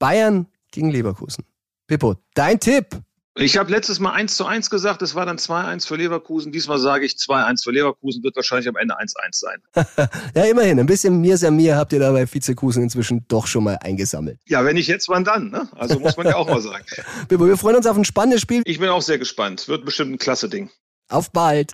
Bayern 0.00 0.48
gegen 0.72 0.90
Leverkusen. 0.90 1.44
Pippo, 1.86 2.16
dein 2.34 2.58
Tipp 2.58 3.00
ich 3.34 3.56
habe 3.56 3.70
letztes 3.70 3.98
Mal 3.98 4.10
1 4.10 4.36
zu 4.36 4.44
1 4.44 4.68
gesagt, 4.68 5.00
es 5.00 5.14
war 5.14 5.24
dann 5.24 5.38
2-1 5.38 5.86
für 5.86 5.96
Leverkusen. 5.96 6.52
Diesmal 6.52 6.78
sage 6.78 7.06
ich 7.06 7.12
2-1 7.14 7.64
für 7.64 7.70
Leverkusen, 7.70 8.22
wird 8.22 8.36
wahrscheinlich 8.36 8.68
am 8.68 8.76
Ende 8.76 8.98
1-1 8.98 9.14
sein. 9.32 9.62
ja, 10.34 10.44
immerhin. 10.44 10.78
Ein 10.78 10.86
bisschen 10.86 11.20
mir 11.20 11.38
mir 11.50 11.76
habt 11.76 11.92
ihr 11.94 12.00
da 12.00 12.12
bei 12.12 12.30
Vizekusen 12.30 12.82
inzwischen 12.82 13.24
doch 13.28 13.46
schon 13.46 13.64
mal 13.64 13.78
eingesammelt. 13.80 14.38
Ja, 14.46 14.64
wenn 14.64 14.74
nicht 14.74 14.86
jetzt, 14.86 15.08
wann 15.08 15.24
dann? 15.24 15.50
Ne? 15.50 15.68
Also 15.76 15.98
muss 15.98 16.16
man 16.16 16.26
ja 16.26 16.36
auch 16.36 16.46
mal 16.46 16.60
sagen. 16.60 16.84
wir 17.28 17.56
freuen 17.56 17.76
uns 17.76 17.86
auf 17.86 17.96
ein 17.96 18.04
spannendes 18.04 18.42
Spiel. 18.42 18.62
Ich 18.66 18.78
bin 18.78 18.90
auch 18.90 19.02
sehr 19.02 19.18
gespannt. 19.18 19.66
Wird 19.66 19.84
bestimmt 19.84 20.12
ein 20.12 20.18
klasse 20.18 20.48
Ding. 20.48 20.70
Auf 21.08 21.30
bald. 21.30 21.72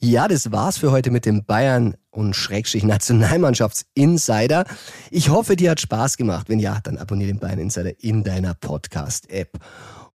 Ja, 0.00 0.28
das 0.28 0.52
war's 0.52 0.78
für 0.78 0.92
heute 0.92 1.10
mit 1.10 1.26
dem 1.26 1.44
Bayern 1.44 1.96
und 2.12 2.36
Schrägstrich 2.36 2.84
Nationalmannschafts-Insider. 2.84 4.64
Ich 5.10 5.28
hoffe, 5.28 5.56
dir 5.56 5.72
hat 5.72 5.80
Spaß 5.80 6.16
gemacht. 6.16 6.48
Wenn 6.48 6.60
ja, 6.60 6.78
dann 6.84 6.98
abonniere 6.98 7.32
den 7.32 7.40
Bayern 7.40 7.58
Insider 7.58 7.90
in 8.00 8.22
deiner 8.22 8.54
Podcast-App. 8.54 9.58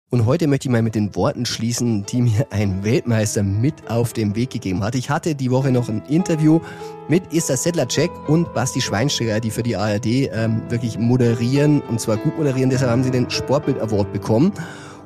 Und 0.08 0.24
heute 0.24 0.46
möchte 0.46 0.68
ich 0.68 0.72
mal 0.72 0.82
mit 0.82 0.94
den 0.94 1.16
Worten 1.16 1.46
schließen, 1.46 2.06
die 2.06 2.22
mir 2.22 2.46
ein 2.50 2.84
Weltmeister 2.84 3.42
mit 3.42 3.90
auf 3.90 4.12
den 4.12 4.36
Weg 4.36 4.50
gegeben 4.50 4.84
hat. 4.84 4.94
Ich 4.94 5.10
hatte 5.10 5.34
die 5.34 5.50
Woche 5.50 5.72
noch 5.72 5.88
ein 5.88 6.02
Interview 6.02 6.60
mit 7.08 7.32
Issa 7.32 7.56
Sedlacek 7.56 8.12
und 8.28 8.54
Basti 8.54 8.80
Schweinsteiger, 8.80 9.40
die 9.40 9.50
für 9.50 9.64
die 9.64 9.74
ARD 9.74 10.06
ähm, 10.06 10.62
wirklich 10.68 10.96
moderieren 10.96 11.80
und 11.80 12.00
zwar 12.00 12.18
gut 12.18 12.38
moderieren. 12.38 12.70
Deshalb 12.70 12.92
haben 12.92 13.02
sie 13.02 13.10
den 13.10 13.28
Sportbild 13.28 13.80
Award 13.80 14.12
bekommen. 14.12 14.52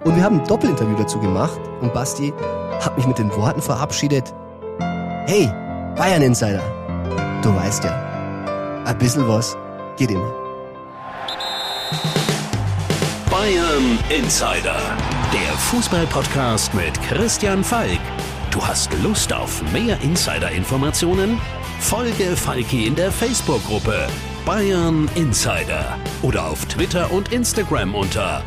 Und 0.05 0.17
wir 0.17 0.23
haben 0.23 0.41
ein 0.41 0.47
Doppelinterview 0.47 0.99
dazu 0.99 1.19
gemacht 1.19 1.59
und 1.81 1.95
Basti 1.95 2.31
hat 2.81 2.95
mich 2.99 3.07
mit 3.07 3.19
den 3.19 3.31
Worten 3.37 3.63
verabschiedet. 3.63 4.35
Hey, 5.29 5.51
Bayern 5.97 6.23
Insider. 6.23 6.63
Du 7.43 7.53
weißt 7.53 7.83
ja, 7.83 8.85
ein 8.85 8.97
bisschen 8.97 9.27
was 9.27 9.57
geht 9.97 10.13
immer. 10.13 10.33
Bayern 13.29 13.99
Insider, 14.09 14.77
der 15.33 15.53
Fußballpodcast 15.59 16.73
mit 16.75 16.95
Christian 17.09 17.65
Falk. 17.65 17.99
Du 18.53 18.65
hast 18.65 18.93
Lust 19.03 19.33
auf 19.33 19.65
mehr 19.73 20.01
Insider-Informationen? 20.01 21.41
Folge 21.81 22.37
Falki 22.37 22.87
in 22.87 22.95
der 22.95 23.11
Facebook-Gruppe 23.11 24.07
Bayern 24.45 25.11
Insider 25.17 25.99
oder 26.23 26.47
auf 26.47 26.65
Twitter 26.67 27.11
und 27.11 27.33
Instagram 27.33 27.97
unter 27.97 28.45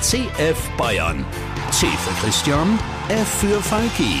@cfbayern. 0.00 1.24
C 1.70 1.86
für 1.86 2.26
Christian, 2.26 2.80
F 3.08 3.28
für 3.28 3.62
Falki 3.62 4.20